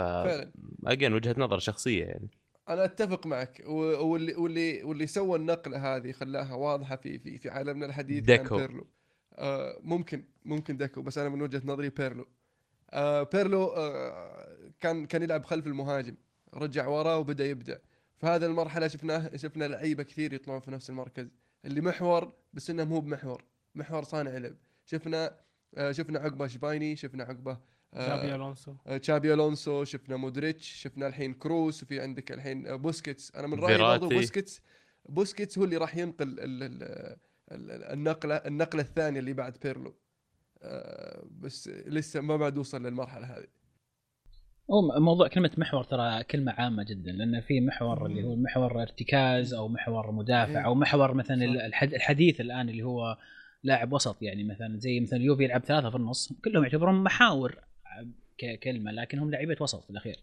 again 0.85 1.13
وجهة 1.13 1.35
نظر 1.37 1.59
شخصية 1.59 2.05
يعني. 2.05 2.29
أنا 2.69 2.85
أتفق 2.85 3.25
معك 3.27 3.61
واللي 3.67 4.33
واللي 4.35 4.83
واللي 4.83 5.07
سوى 5.07 5.37
النقلة 5.39 5.95
هذه 5.95 6.11
خلاها 6.11 6.53
واضحة 6.55 6.95
في 6.95 7.19
في 7.19 7.37
في 7.37 7.49
عالمنا 7.49 7.85
الحديث 7.85 8.23
ديكو. 8.23 8.57
بيرلو. 8.57 8.87
آه 9.37 9.79
ممكن 9.83 10.23
ممكن 10.45 10.77
ديكو 10.77 11.01
بس 11.01 11.17
أنا 11.17 11.29
من 11.29 11.41
وجهة 11.41 11.61
نظري 11.65 11.89
بيرلو. 11.89 12.27
آه 12.93 13.23
بيرلو 13.23 13.63
آه 13.67 14.71
كان 14.79 15.05
كان 15.05 15.23
يلعب 15.23 15.45
خلف 15.45 15.67
المهاجم. 15.67 16.15
رجع 16.53 16.87
وراه 16.87 17.17
وبدأ 17.17 17.45
يبدع. 17.45 17.77
في 18.17 18.27
هذه 18.27 18.45
المرحلة 18.45 18.87
شفناه 18.87 19.35
شفنا 19.35 19.65
لعيبة 19.65 20.03
كثير 20.03 20.33
يطلعون 20.33 20.59
في 20.59 20.71
نفس 20.71 20.89
المركز. 20.89 21.27
اللي 21.65 21.81
محور 21.81 22.33
بس 22.53 22.69
إنه 22.69 22.83
مو 22.83 22.99
بمحور. 22.99 23.43
محور 23.75 24.03
صانع 24.03 24.37
لعب. 24.37 24.55
شفنا 24.85 25.35
آه 25.77 25.91
شفنا 25.91 26.19
عقبه 26.19 26.47
شبايني 26.47 26.95
شفنا 26.95 27.23
عقبه 27.23 27.57
تشابي 27.95 28.35
ألونسو. 28.35 28.75
آه، 28.87 28.97
تشابي 28.97 29.33
ألونسو 29.33 29.83
شفنا 29.83 30.15
مودريتش 30.17 30.67
شفنا 30.71 31.07
الحين 31.07 31.33
كروس 31.33 31.83
وفي 31.83 31.99
عندك 31.99 32.31
الحين 32.31 32.67
آه، 32.67 32.75
بوسكيتس. 32.75 33.35
أنا 33.35 33.47
من 33.47 33.59
رأيي 33.59 33.77
برضو. 33.77 34.09
بوسكيتس 34.09 34.61
بوسكيتس 35.09 35.57
هو 35.57 35.63
اللي 35.63 35.77
راح 35.77 35.97
ينقل 35.97 36.27
ال 36.39 36.39
ال 36.39 36.83
ال 37.51 37.83
النقلة 37.93 38.35
النقلة 38.35 38.81
الثانية 38.81 39.19
اللي 39.19 39.33
بعد 39.33 39.57
بيرلو. 39.63 39.89
آه، 39.89 39.93
بس 41.41 41.67
لسه 41.67 42.21
ما 42.21 42.37
بعد 42.37 42.57
وصل 42.57 42.85
للمرحلة 42.85 43.25
هذه. 43.25 43.47
موضوع 44.99 45.27
كلمة 45.27 45.51
محور 45.57 45.83
ترى 45.83 46.23
كلمة 46.23 46.51
عامة 46.51 46.83
جدا 46.83 47.11
لأن 47.11 47.41
في 47.41 47.61
محور 47.61 48.05
اللي 48.05 48.23
هو 48.23 48.35
محور 48.35 48.81
ارتكاز 48.81 49.53
أو 49.53 49.67
محور 49.67 50.11
مدافع. 50.11 50.65
أو 50.65 50.75
محور 50.75 51.13
مثلا 51.13 51.67
الحديث 51.83 52.41
الآن 52.41 52.69
اللي 52.69 52.83
هو 52.83 53.17
لاعب 53.63 53.93
وسط 53.93 54.21
يعني 54.21 54.43
مثلا 54.43 54.79
زي 54.79 54.99
مثلا 54.99 55.19
اليوفي 55.19 55.43
يلعب 55.43 55.61
ثلاثة 55.65 55.89
في 55.89 55.95
النص 55.95 56.33
كلهم 56.45 56.63
يعتبرون 56.63 57.03
محاور 57.03 57.59
ككلمة 58.37 58.91
لكن 58.91 59.19
هم 59.19 59.31
لعيبة 59.31 59.57
وسط 59.61 59.83
في 59.83 59.89
الأخير. 59.89 60.19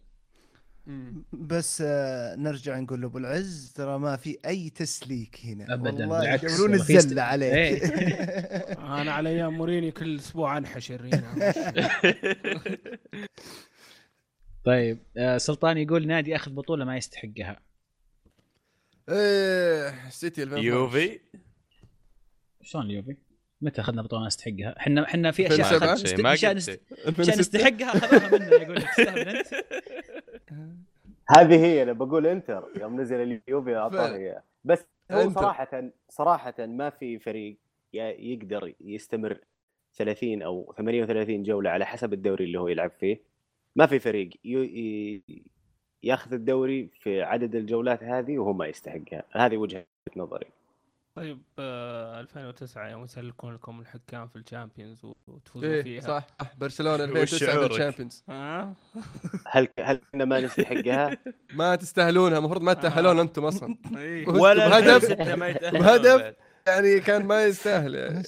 بس 1.32 1.82
آه، 1.86 2.36
نرجع 2.36 2.78
نقول 2.78 3.00
لأبو 3.00 3.18
العز 3.18 3.72
ترى 3.76 3.98
ما 3.98 4.16
في 4.16 4.38
أي 4.46 4.70
تسليك 4.70 5.40
هنا. 5.44 5.74
أبداً، 5.74 5.90
والله 5.90 6.20
بالعكس، 6.20 6.60
الزله 6.60 7.22
عليك. 7.22 7.54
إيه. 7.54 7.78
أنا 9.00 9.12
على 9.12 9.28
أيام 9.28 9.54
موريني 9.54 9.90
كل 9.90 10.16
أسبوع 10.18 10.58
أنحش 10.58 10.92
الرينا 10.92 11.34
طيب 14.64 14.98
آه، 15.16 15.38
سلطان 15.38 15.78
يقول 15.78 16.06
نادي 16.06 16.36
أخذ 16.36 16.52
بطولة 16.52 16.84
ما 16.84 16.96
يستحقها. 16.96 17.60
إيه 19.08 20.08
سيتي 20.10 20.42
2012. 20.42 20.66
يوفي. 20.66 21.20
شلون 22.62 22.84
اليوفي؟ 22.86 23.16
متى 23.60 23.80
أخذنا 23.80 24.02
بطولة 24.02 24.20
ما 24.20 24.26
نستحقها؟ 24.26 24.76
إحنا 24.78 25.04
إحنا 25.04 25.30
في 25.30 25.46
أشياء 25.46 25.60
2007 25.74 25.94
أخذ- 25.96 26.06
شيء 26.06 26.22
ما 26.22 26.32
نست-. 26.32 26.38
أشياء 26.38 26.52
2006. 27.08 27.40
نستحقها 27.40 27.88
أخذوها 27.96 28.38
منا 28.38 28.62
يقول 28.62 28.76
لك 28.76 28.88
تستهبل 28.88 29.28
أنت 29.28 29.46
هذه 31.36 31.64
هي 31.64 31.82
أنا 31.82 31.92
بقول 31.92 32.26
إنتر 32.26 32.68
يوم 32.80 33.00
نزل 33.00 33.40
اليوفي 33.48 33.76
اعطانا 33.76 34.02
فعلا. 34.02 34.16
اياه 34.16 34.42
بس 34.64 34.84
هو 35.10 35.20
إنتر. 35.20 35.40
صراحة 35.40 35.82
صراحة 36.08 36.54
ما 36.66 36.90
في 36.90 37.18
فريق 37.18 37.56
ي- 37.94 38.32
يقدر 38.32 38.72
يستمر 38.80 39.38
30 39.94 40.42
أو 40.42 40.74
38 40.78 41.42
جولة 41.42 41.70
على 41.70 41.86
حسب 41.86 42.12
الدوري 42.12 42.44
اللي 42.44 42.58
هو 42.60 42.68
يلعب 42.68 42.90
فيه 43.00 43.20
ما 43.76 43.86
في 43.86 43.98
فريق 43.98 44.28
ي- 44.44 45.20
ي- 45.28 45.42
ياخذ 46.02 46.32
الدوري 46.32 46.88
في 47.00 47.22
عدد 47.22 47.54
الجولات 47.54 48.02
هذه 48.04 48.38
وهو 48.38 48.52
ما 48.52 48.66
يستحقها 48.66 49.22
هذه 49.30 49.56
وجهة 49.56 49.86
نظري 50.16 50.46
طيب 51.18 51.38
آه 51.58 52.20
2009 52.20 52.88
يوم 52.88 53.04
يسلكون 53.04 53.54
لكم 53.54 53.80
الحكام 53.80 54.28
في 54.28 54.36
ال 54.36 54.42
Champions 54.42 54.98
وتفوزوا 55.26 55.68
إيه 55.68 55.82
فيها. 55.82 56.00
صح. 56.00 56.26
برشلونة 56.58 57.04
وش 57.04 57.08
2009 57.10 57.38
في 57.38 57.38
شعورك؟ 57.46 57.70
ال 57.70 57.75
Champions. 57.75 58.24
ها 58.28 58.74
هل 59.46 59.68
هل 59.80 60.00
كنا 60.12 60.24
ما 60.24 60.40
نستحقها؟ 60.40 61.16
ما 61.58 61.76
تستاهلونها 61.76 62.38
المفروض 62.38 62.62
ما 62.62 62.72
تتاهلون 62.74 63.18
أنتم 63.20 63.44
أصلا. 63.44 63.76
إيه. 63.96 64.28
ولا 64.28 64.68
بهدف 64.68 65.04
2006 65.10 65.36
ما 65.36 65.48
يتأهلون 65.48 65.80
بهدف. 65.80 66.34
يعني 66.66 67.00
كان 67.00 67.24
ما 67.24 67.44
يستاهل. 67.44 67.94
يعني 67.94 68.22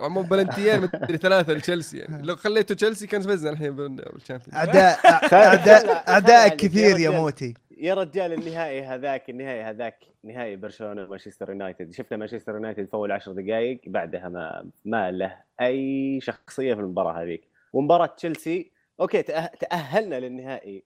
عمو 0.00 0.22
بلنتيين 0.22 0.80
مدري 0.80 1.16
ثلاثة 1.18 1.52
لتشيلسي 1.52 1.98
يعني. 1.98 2.22
لو 2.26 2.36
خليتوا 2.36 2.76
تشيلسي 2.76 3.06
كان 3.06 3.22
فزنا 3.22 3.50
الحين 3.50 3.76
بال- 3.76 4.04
بال 4.12 4.20
Champions 4.20 4.54
اعداء 4.54 4.98
اعداء 5.34 6.04
اعداء 6.10 6.48
كثير 6.56 6.98
يا. 6.98 7.10
موتي. 7.10 7.54
يا 7.78 7.94
رجال 7.94 8.32
النهائي 8.32 8.82
هذاك 8.82 9.30
النهائي 9.30 9.62
هذاك 9.62 10.04
نهائي 10.24 10.56
برشلونة 10.56 11.06
مانشستر 11.06 11.48
يونايتد. 11.50 11.92
شفنا 11.92 12.18
مانشستر 12.18 12.54
يونايتد 12.54 12.88
أول 12.88 13.12
10 13.12 13.32
دقائق 13.32 13.80
بعدها 13.86 14.28
ما 14.28 14.70
ما 14.84 15.10
له 15.10 15.36
أي 15.60 16.20
شخصية 16.20 16.74
في 16.74 16.80
المباراة 16.80 17.22
هذيك. 17.22 17.48
ومباراة 17.72 18.06
تشيلسي 18.06 18.70
okay 19.00 19.22
تأهلنا 19.22 20.20
للنهائي 20.20 20.84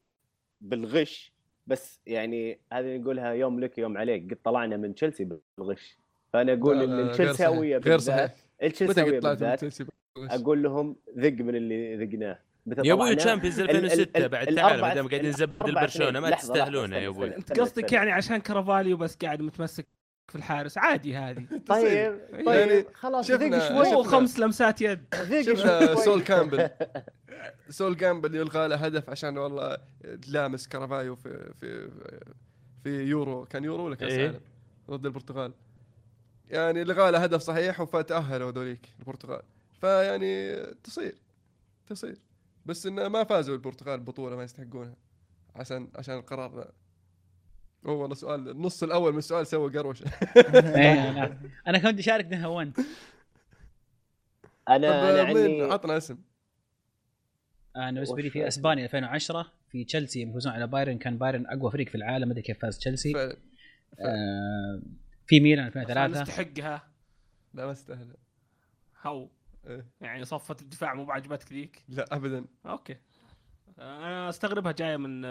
بالغش 0.61 1.33
بس 1.67 2.01
يعني 2.07 2.59
هذه 2.73 2.97
نقولها 2.97 3.33
يوم 3.33 3.61
لك 3.61 3.79
يوم 3.79 3.99
عليك. 3.99 4.31
قد 4.31 4.39
طلعنا 4.45 4.77
من 4.77 4.95
تشيلسي 4.95 5.29
بالغش. 5.59 5.99
فأنا 6.33 6.53
أقول 6.53 6.83
إن 6.83 7.01
التشيلساويه. 7.01 7.79
غير 7.79 7.99
صحيح. 7.99 8.35
التشيلساويه 8.63 9.13
من 9.13 9.21
بالذات 9.21 9.59
تشيلسي 9.59 9.87
أقول 10.17 10.63
لهم 10.63 10.97
ذق 11.19 11.33
من 11.33 11.57
اللي 11.57 11.97
ذقناه. 11.97 12.39
يا 12.85 12.93
أبوي؟ 12.93 13.15
تشامبيونز 13.15 13.61
ال- 13.61 13.71
ال- 13.71 13.77
2006 13.77 14.19
ال- 14.25 14.29
بعد 14.29 14.47
تعال 14.55 14.81
ما 14.81 14.95
دام 14.95 15.09
قاعدين 15.09 15.31
نزبد 15.31 15.55
الأربعة 15.63 15.85
برشلونه 15.85 16.11
سنين. 16.21 16.31
ما 16.31 16.37
استنى، 16.37 16.97
يا 17.03 17.09
أبوي. 17.09 17.37
انت 17.37 17.61
قصدك. 17.61 17.93
يعني 17.93 18.11
عشان 18.13 18.37
كرافاليو 18.37 18.97
بس 18.97 19.17
قاعد 19.17 19.43
متمسك 19.43 19.87
في 20.29 20.37
الحارس؟ 20.37 20.79
عادي 20.79 21.17
هذه. 21.17 21.47
طيب 21.67 21.87
يعني 22.33 22.45
طيب 22.45 22.87
خلاص 22.95 23.27
شفنا- 23.29 23.57
ذق 23.59 23.73
مو 23.73 23.85
شوي 23.85 23.93
شفنا- 24.03 24.11
خمس 24.13 24.39
لمسات 24.39 24.83
يد. 24.83 25.05
شفنا 25.47 25.87
شوي. 25.95 26.05
سول 26.05 26.23
كامبل. 26.23 26.69
سول 27.71 27.95
كامبل 27.95 28.35
يلغى 28.35 28.69
له 28.69 28.77
هدف 28.77 29.11
عشان 29.11 29.39
والله 29.39 29.79
لامس 30.29 30.69
كرافايو 30.69 31.17
في 31.17 31.53
في 31.61 31.91
في 32.85 33.03
يورو. 33.03 33.45
كان 33.45 33.65
يورو 33.65 33.85
ولا 33.87 33.97
كأس 33.97 34.13
إيه. 34.13 34.27
عالم 34.27 34.41
ضد 34.91 35.07
البرتغال. 35.07 35.53
يعني 36.51 36.85
لغى 36.85 37.11
له 37.11 37.19
هدف 37.19 37.41
صحيح 37.41 37.83
فتاهلوا 37.83 38.51
ذوليك 38.51 38.81
البرتغال. 39.01 39.43
فيعني 39.81 40.57
تصير 40.85 41.15
تصير. 41.87 42.17
بس 42.69 42.87
إنه 42.87 43.09
ما 43.09 43.25
فازوا 43.25 43.55
البرتغال 43.55 44.01
ببطوله 44.01 44.37
ما 44.37 44.43
يستحقونها. 44.43 44.97
عشان 45.55 45.89
عشان 45.95 46.15
القرار. 46.15 46.59
ذا 46.59 46.73
هو 47.87 48.01
والله 48.03 48.15
سؤال 48.15 48.49
النص 48.49 48.83
الأول 48.83 49.13
من 49.13 49.19
السؤال 49.19 49.47
سوى 49.47 49.79
قروشة. 49.79 50.05
إيه، 50.37 51.13
أنا- 51.27 51.33
أنا 51.69 51.79
كنت 51.79 51.99
أشارك 51.99 52.25
ده 52.25 52.37
هونت 52.37 52.79
أنا 54.69 55.11
أنا 55.11 55.23
عني 55.23 55.63
عطنا 55.63 55.97
اسم. 55.97 56.19
أنا 57.77 57.91
بالنسبة 57.91 58.23
لي 58.23 58.31
في؟ 58.31 58.49
إسبانيا 58.49 58.85
2010 58.85 59.53
في 59.71 59.85
تشيلسي 59.85 60.23
يفوزون 60.23 60.53
على 60.53 60.67
بايرن 60.67 60.99
كان 60.99 61.19
بايرن 61.19 61.47
أقوى 61.47 61.71
فريق 61.71 61.89
في 61.89 61.95
العالم 61.95 62.27
ما 62.29 62.33
أدري 62.33 62.43
كيف 62.43 62.59
فاز 62.63 62.79
تشيلسي. 62.79 63.13
فعلا. 63.13 63.37
آه 64.01 64.83
في 65.27 65.41
ميلان 65.41 65.65
عشان 65.67 65.81
2003 65.83 66.23
نستحقها؟ 66.23 66.89
لا 67.55 67.67
ما 67.67 67.73
استاهل 67.73 68.17
هو 69.07 69.29
إيه. 69.69 69.87
يعني 70.01 70.25
صفة 70.25 70.57
الدفاع 70.63 70.95
مو 70.95 71.05
بعجبتك 71.05 71.53
ذيك؟ 71.53 71.85
لا 71.89 72.05
ابدا. 72.13 72.45
okay. 72.67 72.97
أنا 73.79 74.29
أستغربها 74.29 74.73
جاية 74.73 74.97
من 74.97 75.25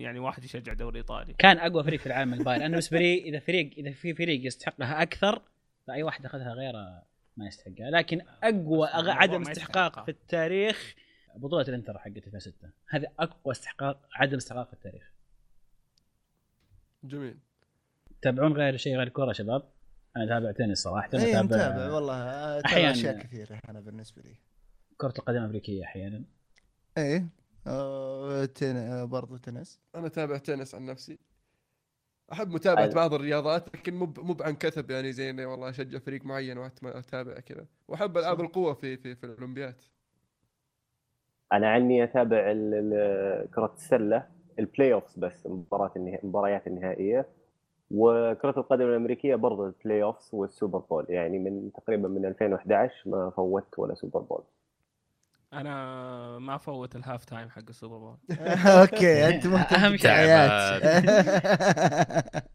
يعني 0.00 0.18
واحد 0.18 0.44
يشجع 0.44 0.72
دوري 0.72 0.98
إيطالي. 0.98 1.34
كان 1.38 1.58
أقوى 1.58 1.84
فريق 1.84 2.00
في 2.00 2.06
العالم 2.06 2.34
البايرن. 2.34 2.60
أنا 2.62 2.70
بالنسبة 2.70 2.98
لي 2.98 3.18
إذا 3.18 3.38
فريق 3.38 3.70
إذا 3.76 3.92
في 3.92 4.14
فريق 4.14 4.46
يستحقها 4.46 5.02
أكثر 5.02 5.42
فأي 5.86 6.02
واحد 6.02 6.24
أخذها 6.24 6.52
غيره 6.52 7.02
ما 7.36 7.46
يستحقها. 7.46 7.90
لكن 7.90 8.20
أقوى 8.42 8.88
عدم 8.92 9.42
استحقاق. 9.42 10.04
في 10.04 10.10
التاريخ 10.10 10.94
بطولة 11.36 11.68
الإنتر 11.68 11.98
حقت 11.98 12.16
2006 12.16 12.70
هذا 12.88 13.08
أقوى 13.18 13.52
استحقاق 13.52 14.08
عدم 14.14 14.36
استحقاق 14.36 14.66
في 14.66 14.72
التاريخ. 14.72 15.12
جميل. 17.04 17.38
تتابعون 18.20 18.52
غير 18.52 18.76
شيء 18.76 18.96
غير 18.96 19.06
الكورة 19.06 19.32
شباب؟ 19.32 19.62
أنا 20.16 20.26
تابع 20.26 20.52
تنس 20.52 20.78
صراحة 20.82 21.08
اي 21.14 21.42
متابع 21.42 21.92
والله 21.92 22.14
أتابع 22.58 22.66
أحياناً. 22.66 22.90
أشياء 22.90 23.18
كثيرة 23.18 23.58
أنا 23.68 23.80
بالنسبة 23.80 24.22
لي. 24.22 24.34
كرة 24.96 25.14
القدم 25.18 25.36
الامريكيه 25.38 25.84
أحيانا. 25.84 26.24
إيه 26.98 27.26
آه، 27.66 28.44
تن... 28.44 28.76
آه، 28.76 29.04
برضو 29.04 29.36
تنس. 29.36 29.80
أنا 29.94 30.06
أتابع 30.06 30.36
تنس 30.38 30.74
عن 30.74 30.86
نفسي. 30.86 31.18
أحب 32.32 32.48
متابعة 32.48 32.94
بعض 32.94 33.14
الرياضات 33.14 33.76
لكن 33.76 33.94
مو 33.94 34.12
مو 34.18 34.36
عن 34.40 34.54
كثب 34.54 34.90
يعني 34.90 35.12
زي 35.12 35.30
اني 35.30 35.44
والله 35.44 35.68
أشجع 35.70 35.98
فريق 35.98 36.24
معين 36.24 36.58
واتابع 36.58 37.34
كذا. 37.40 37.66
وأحب 37.88 38.18
ألعاب 38.18 38.40
القوة 38.40 38.74
في 38.74 38.96
في 38.96 39.14
في 39.14 39.26
الاولمبياد 39.26 39.76
أنا 41.52 41.70
عني 41.70 42.04
أتابع 42.04 42.50
ال- 42.50 42.74
ال- 42.74 43.50
كرة 43.50 43.72
السلة 43.76 44.28
ال 44.58 44.92
playoffs 44.92 45.18
بس 45.18 45.46
المباراة 45.46 45.92
النها... 45.96 46.18
المباريات 46.22 46.66
النهائية. 46.66 47.28
وكرة 47.90 48.54
القدم 48.56 48.84
الأمريكية 48.84 49.34
برضه 49.34 49.66
ال 49.66 50.02
playoffs 50.02 50.30
وال 50.32 50.45
Super 50.45 50.78
Bowl. 50.78 51.06
يعني 51.08 51.38
من 51.38 51.72
تقريبا 51.72 52.08
من 52.08 52.24
2011 52.24 52.94
ما 53.06 53.30
فوتت 53.30 53.78
ولا 53.78 53.94
Super 53.94 54.20
Bowl. 54.20 54.44
أنا 55.52 56.38
ما 56.38 56.56
فوت 56.56 56.96
ال 56.96 57.02
half 57.02 57.24
time 57.24 57.50
حق 57.50 57.62
ال 57.68 57.73
Super 57.73 57.98
Bowl. 57.98 58.16
okay 58.80 59.28
أنت 59.28 59.46
مهتم 59.54 59.76
أهم 59.76 59.96
شيء. 59.96 60.10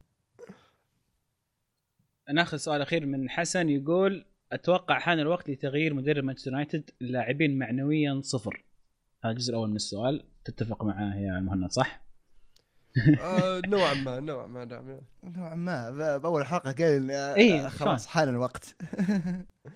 ناخذ 2.34 2.58
سؤال 2.58 2.82
أخير 2.82 3.06
من 3.06 3.30
حسن 3.30 3.70
يقول 3.70 4.26
أتوقع 4.52 5.00
حان 5.00 5.20
الوقت 5.20 5.50
لتغيير 5.50 5.94
مدرب 5.94 6.24
مانشستر 6.24 6.52
يونايتد 6.52 6.90
اللاعبين 7.02 7.60
معنويا 7.60 8.22
صفر. 8.24 8.64
هذا 9.24 9.32
الجزء 9.32 9.52
الأول 9.52 9.70
من 9.70 9.76
السؤال. 9.76 10.24
تتفق 10.46 10.84
معاه 10.84 11.16
يا 11.16 11.40
مهند 11.40 11.72
صح؟ 11.72 12.09
آه 13.22 13.62
نوعا 13.68 13.94
ما 13.94 14.20
نوعا 14.20 14.48
ما 14.48 14.66
نعم. 14.66 15.00
نوعا 15.24 15.56
ما. 15.56 15.90
ب- 15.90 16.22
بأول 16.22 16.46
حلقة 16.46 16.72
قال 16.72 17.12
آه، 17.12 17.36
إيه، 17.36 17.68
خلاص 17.68 18.08
حان 18.08 18.30
الوقت. 18.30 18.76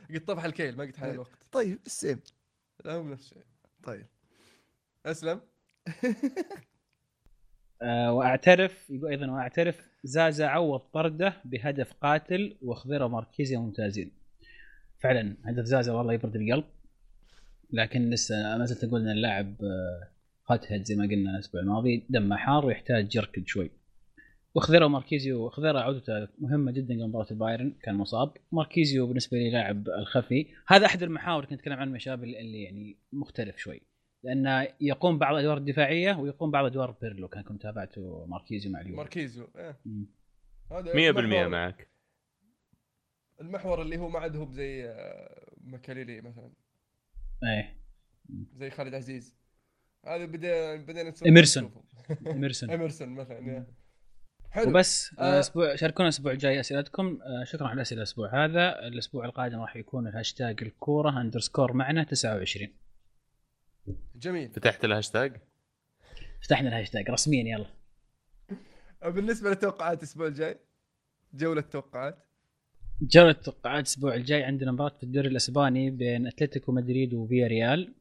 قد 0.10 0.26
طفح 0.28 0.44
الكيل 0.44 0.78
ما 0.78 0.84
قد 0.84 0.96
حان 0.96 1.10
الوقت. 1.12 1.30
طيب 1.52 1.80
السيم. 1.86 2.20
لا 2.86 3.02
مو 3.02 3.10
نفس 3.14 3.24
الشيء. 3.24 3.44
طيب. 3.84 4.06
أسلم. 5.06 5.40
وأعترف 8.12 8.90
يقول 8.90 9.10
أيضا 9.12 9.32
وأعترف 9.32 9.88
زازا 10.04 10.46
عوض 10.48 10.80
طرده 10.80 11.34
بهدف 11.46 11.94
قاتل 11.94 12.58
وخضيره 12.62 13.08
ماركيزيا 13.08 13.60
ممتازين. 13.60 14.12
فعلا 15.00 15.36
هدف 15.46 15.64
زازا 15.66 15.94
والله 15.94 16.14
يبرد 16.14 16.36
القلب. 16.36 16.64
لكن 17.72 18.10
لسه 18.10 18.58
ما 18.58 18.66
زلت 18.66 18.84
أقول 18.84 19.02
إن 19.02 19.10
اللاعب 19.10 19.56
hothead 20.50 20.84
زي 20.84 20.96
ما 20.96 21.04
قلنا 21.06 21.32
الأسبوع 21.36 21.62
الماضي 21.62 22.06
دمه 22.10 22.36
حار 22.38 22.66
ويحتاج 22.66 23.16
يركض 23.16 23.44
شوي. 23.46 23.72
وخضيره 24.56 24.88
ماركيزيو 24.88 25.50
خضيره 25.50 25.80
عودته 25.80 26.28
مهمة 26.40 26.72
جدا 26.72 26.94
قبل 26.94 27.08
مباراة 27.08 27.28
البايرن 27.32 27.72
كان 27.84 27.96
مصاب. 27.96 28.34
ماركيزيو 28.52 29.08
بالنسبة 29.08 29.38
لي 29.38 29.50
لاعب 29.52 29.88
الخفي. 29.88 30.48
هذا 30.68 30.86
أحد 30.86 31.04
المحاور 31.04 31.46
كنت 31.46 31.54
أتكلم 31.60 31.74
عنه 31.80 31.94
يا 31.94 32.00
شباب 32.00 32.24
اللي 32.24 32.64
يعني 32.64 32.98
مختلف 33.14 33.58
شوي. 33.58 33.82
لأنه 34.24 34.68
يقوم 34.82 35.18
بعض 35.20 35.34
الادوار 35.36 35.58
الدفاعية 35.58 36.14
ويقوم 36.20 36.52
بعض 36.52 36.66
أدوار 36.66 36.92
بيرلو 36.92 37.28
كان 37.28 37.44
كنت 37.44 37.62
تابعته 37.62 38.26
ماركيزيو 38.26 38.72
مع 38.72 38.82
اليوم 38.82 38.98
ماركيزيو 38.98 39.48
إيه. 39.58 39.80
مم. 39.86 40.06
هذا 40.72 40.94
100% 40.94 40.98
المحور- 41.20 41.48
معك. 41.50 41.88
المحور 43.42 43.82
اللي 43.82 43.98
هو 43.98 44.10
ما 44.10 44.20
عاد 44.20 44.36
هو 44.36 44.52
زي 44.52 44.86
آه، 44.86 45.54
مكاليلي 45.62 46.22
مثلا. 46.22 46.52
إيه. 47.44 47.78
زي 48.54 48.70
خالد 48.70 48.94
عزيز. 48.94 49.36
هذا 50.06 50.26
بدينا 50.26 50.76
بدينا. 50.76 51.10
نشوفه. 51.10 51.26
ايمرسون 52.34 52.70
ايمرسون 52.70 53.10
مثلا. 53.10 53.66
حلو. 54.52 54.70
وبس 54.70 55.16
آه. 55.20 55.40
أسبوع 55.40 55.76
شاركونا 55.76 56.10
الأسبوع 56.10 56.32
الجاي 56.32 56.60
أسئلتكم. 56.60 57.20
آه، 57.22 57.44
شكرا 57.44 57.68
على 57.68 57.76
الاسئله 57.76 57.98
الأسبوع 57.98 58.46
هذا. 58.46 58.88
الأسبوع 58.88 59.26
القادم 59.26 59.60
راح 59.60 59.76
يكون 59.76 60.08
الهاشتاج 60.08 60.64
الكورة 60.64 61.22
underscore 61.22 61.74
معنا 61.74 62.04
29 62.04 62.70
جميل. 64.16 64.50
فتحت 64.50 64.86
الهاشتاج؟ 64.86 65.42
فتحنا 66.42 66.70
الهاشتاج 66.70 67.10
رسميا 67.10 67.44
يلا. 67.44 67.68
بالنسبة 69.12 69.50
للتوقعات 69.50 69.98
الأسبوع 69.98 70.28
الجاي 70.28 70.60
جولة 71.34 71.62
توقعات. 71.62 72.18
جولة 73.02 73.30
التوقعات 73.30 73.84
الأسبوع 73.86 74.16
الجاي 74.16 74.44
عندنا 74.44 74.72
مباراة 74.72 74.98
في 74.98 75.04
الدوري 75.04 75.28
الأسباني 75.28 75.90
بين 75.90 76.28
أتلتيكو 76.28 76.72
مدريد 76.72 77.14
وفيا 77.14 77.48
ريال 77.48 77.94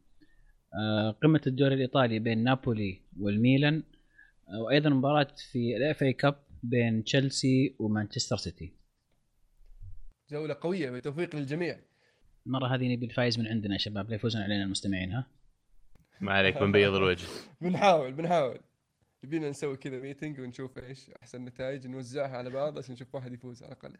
آه، 0.74 1.10
قمة 1.22 1.40
الدوري 1.46 1.74
الإيطالي 1.74 2.18
بين 2.18 2.44
نابولي 2.44 3.00
والميلان 3.20 3.82
آه، 4.48 4.62
وأيضا 4.62 4.90
مباراة 4.90 5.28
في 5.52 5.76
ال 5.76 6.02
FA 6.02 6.12
Cup 6.12 6.44
بين 6.62 7.04
تشيلسي 7.04 7.76
ومانشستر 7.78 8.36
سيتي. 8.36 8.72
جولة 10.30 10.56
قوية 10.60 10.90
بتوفيق 10.90 11.36
للجميع. 11.36 11.78
المرة 12.46 12.74
هذه 12.74 12.92
نبي 12.94 13.06
الفايز 13.06 13.38
من 13.38 13.46
عندنا 13.46 13.72
يا 13.72 13.78
شباب 13.78 14.08
لا 14.10 14.14
يفوزون 14.14 14.42
علينا 14.42 14.64
المستمعين 14.64 15.12
ها؟ 15.12 15.26
ما 16.20 16.32
عليك 16.32 16.58
بنبيض 16.58 16.94
الوجه. 16.94 17.26
بنحاول 17.60 18.12
بنحاول. 18.12 18.60
يبينا 19.24 19.50
نسوي 19.50 19.76
كذا 19.76 20.00
meeting 20.00 20.40
ونشوف 20.40 20.78
إيش 20.78 21.10
أحسن 21.22 21.44
نتائج 21.44 21.86
نوزعها 21.86 22.36
على 22.36 22.50
بعض 22.50 22.78
عشان 22.78 22.94
نشوف 22.94 23.14
واحد 23.14 23.32
يفوز 23.32 23.62
على 23.62 23.72
الأقل. 23.72 23.96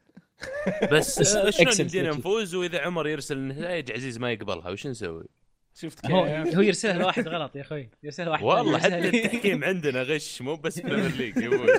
بس 0.93 1.23
شلون 1.33 1.89
logic. 1.89 2.17
نفوز 2.19 2.55
وإذا 2.55 2.81
عمر 2.81 3.09
يرسل 3.09 3.37
النتائج 3.39 3.93
عزيز 3.93 4.19
ما 4.19 4.33
يقبلها 4.33 4.71
وش 4.71 4.87
نسوي؟ 4.87 5.29
شفت 5.75 6.07
هو 6.11 6.25
كيف؟ 6.45 6.55
هو 6.57 6.61
يرسلها 6.61 6.99
لواحد 6.99 7.29
غلط 7.29 7.57
يا 7.57 7.61
أخوي. 7.61 7.91
يرسلها 8.03 8.29
واحد 8.31 8.45
والله 8.45 8.79
حتى. 8.79 8.99
التحكيم 8.99 9.65
عندنا 9.65 10.03
غش 10.03 10.43
مو 10.43 10.57
بس 10.57 10.81
Premier 10.81 11.11
League 11.11 11.37
يا 11.37 11.47
أبوي 11.49 11.67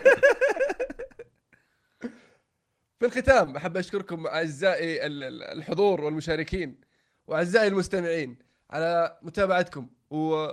في 3.00 3.06
الختام 3.06 3.56
أحب 3.56 3.78
أشكركم 3.78 4.28
أعزائي 4.28 5.06
ال- 5.06 5.24
ال- 5.24 5.44
الحضور 5.44 6.02
والمشاركين 6.02 6.82
وأعزائي 7.28 7.68
المستمعين 7.68 8.38
على 8.72 9.18
متابعتكم 9.22 9.88
و... 10.10 10.48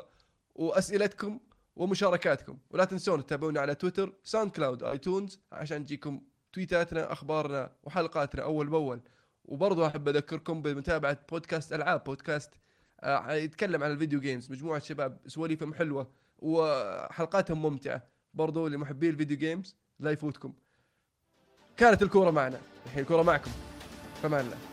وأسئلتكم 0.55 1.41
ومشاركاتكم. 1.77 2.59
ولا 2.71 2.85
تنسون 2.85 3.27
تتابعونا 3.27 3.61
على 3.61 3.75
تويتر 3.75 4.12
SoundCloud 4.24 4.82
iTunes 4.82 5.40
عشان 5.53 5.87
تجيكم 5.87 6.21
تويتاتنا 6.53 7.12
أخبارنا 7.12 7.73
وحلقاتنا 7.83 8.43
أول 8.43 8.67
بأول. 8.67 9.01
وبرضه 9.45 9.87
أحب 9.87 10.09
أذكركم 10.09 10.62
بمتابعة 10.62 11.19
بودكاست 11.31 11.73
ألعاب 11.73 12.05
بودكاست 12.05 12.51
يتكلم 13.31 13.85
عن 13.85 13.90
ال 13.90 13.95
video 13.95 14.20
games 14.20 14.51
مجموعة 14.51 14.78
شباب 14.78 15.18
سواليفهم 15.27 15.74
حلوة 15.74 16.10
وحلقاتهم 16.39 17.62
ممتعة. 17.62 18.02
برضو 18.35 18.68
لمحبي 18.68 19.10
ال 19.11 19.15
video 19.15 19.36
games 19.36 19.77
لا 20.01 20.10
يفوتكم. 20.10 20.52
كانت 21.77 22.02
الكورة 22.02 22.31
معنا. 22.31 22.60
الحين 22.86 23.02
الكورة 23.02 23.22
معكم. 23.22 23.51
فمان 24.22 24.44
الله. 24.44 24.69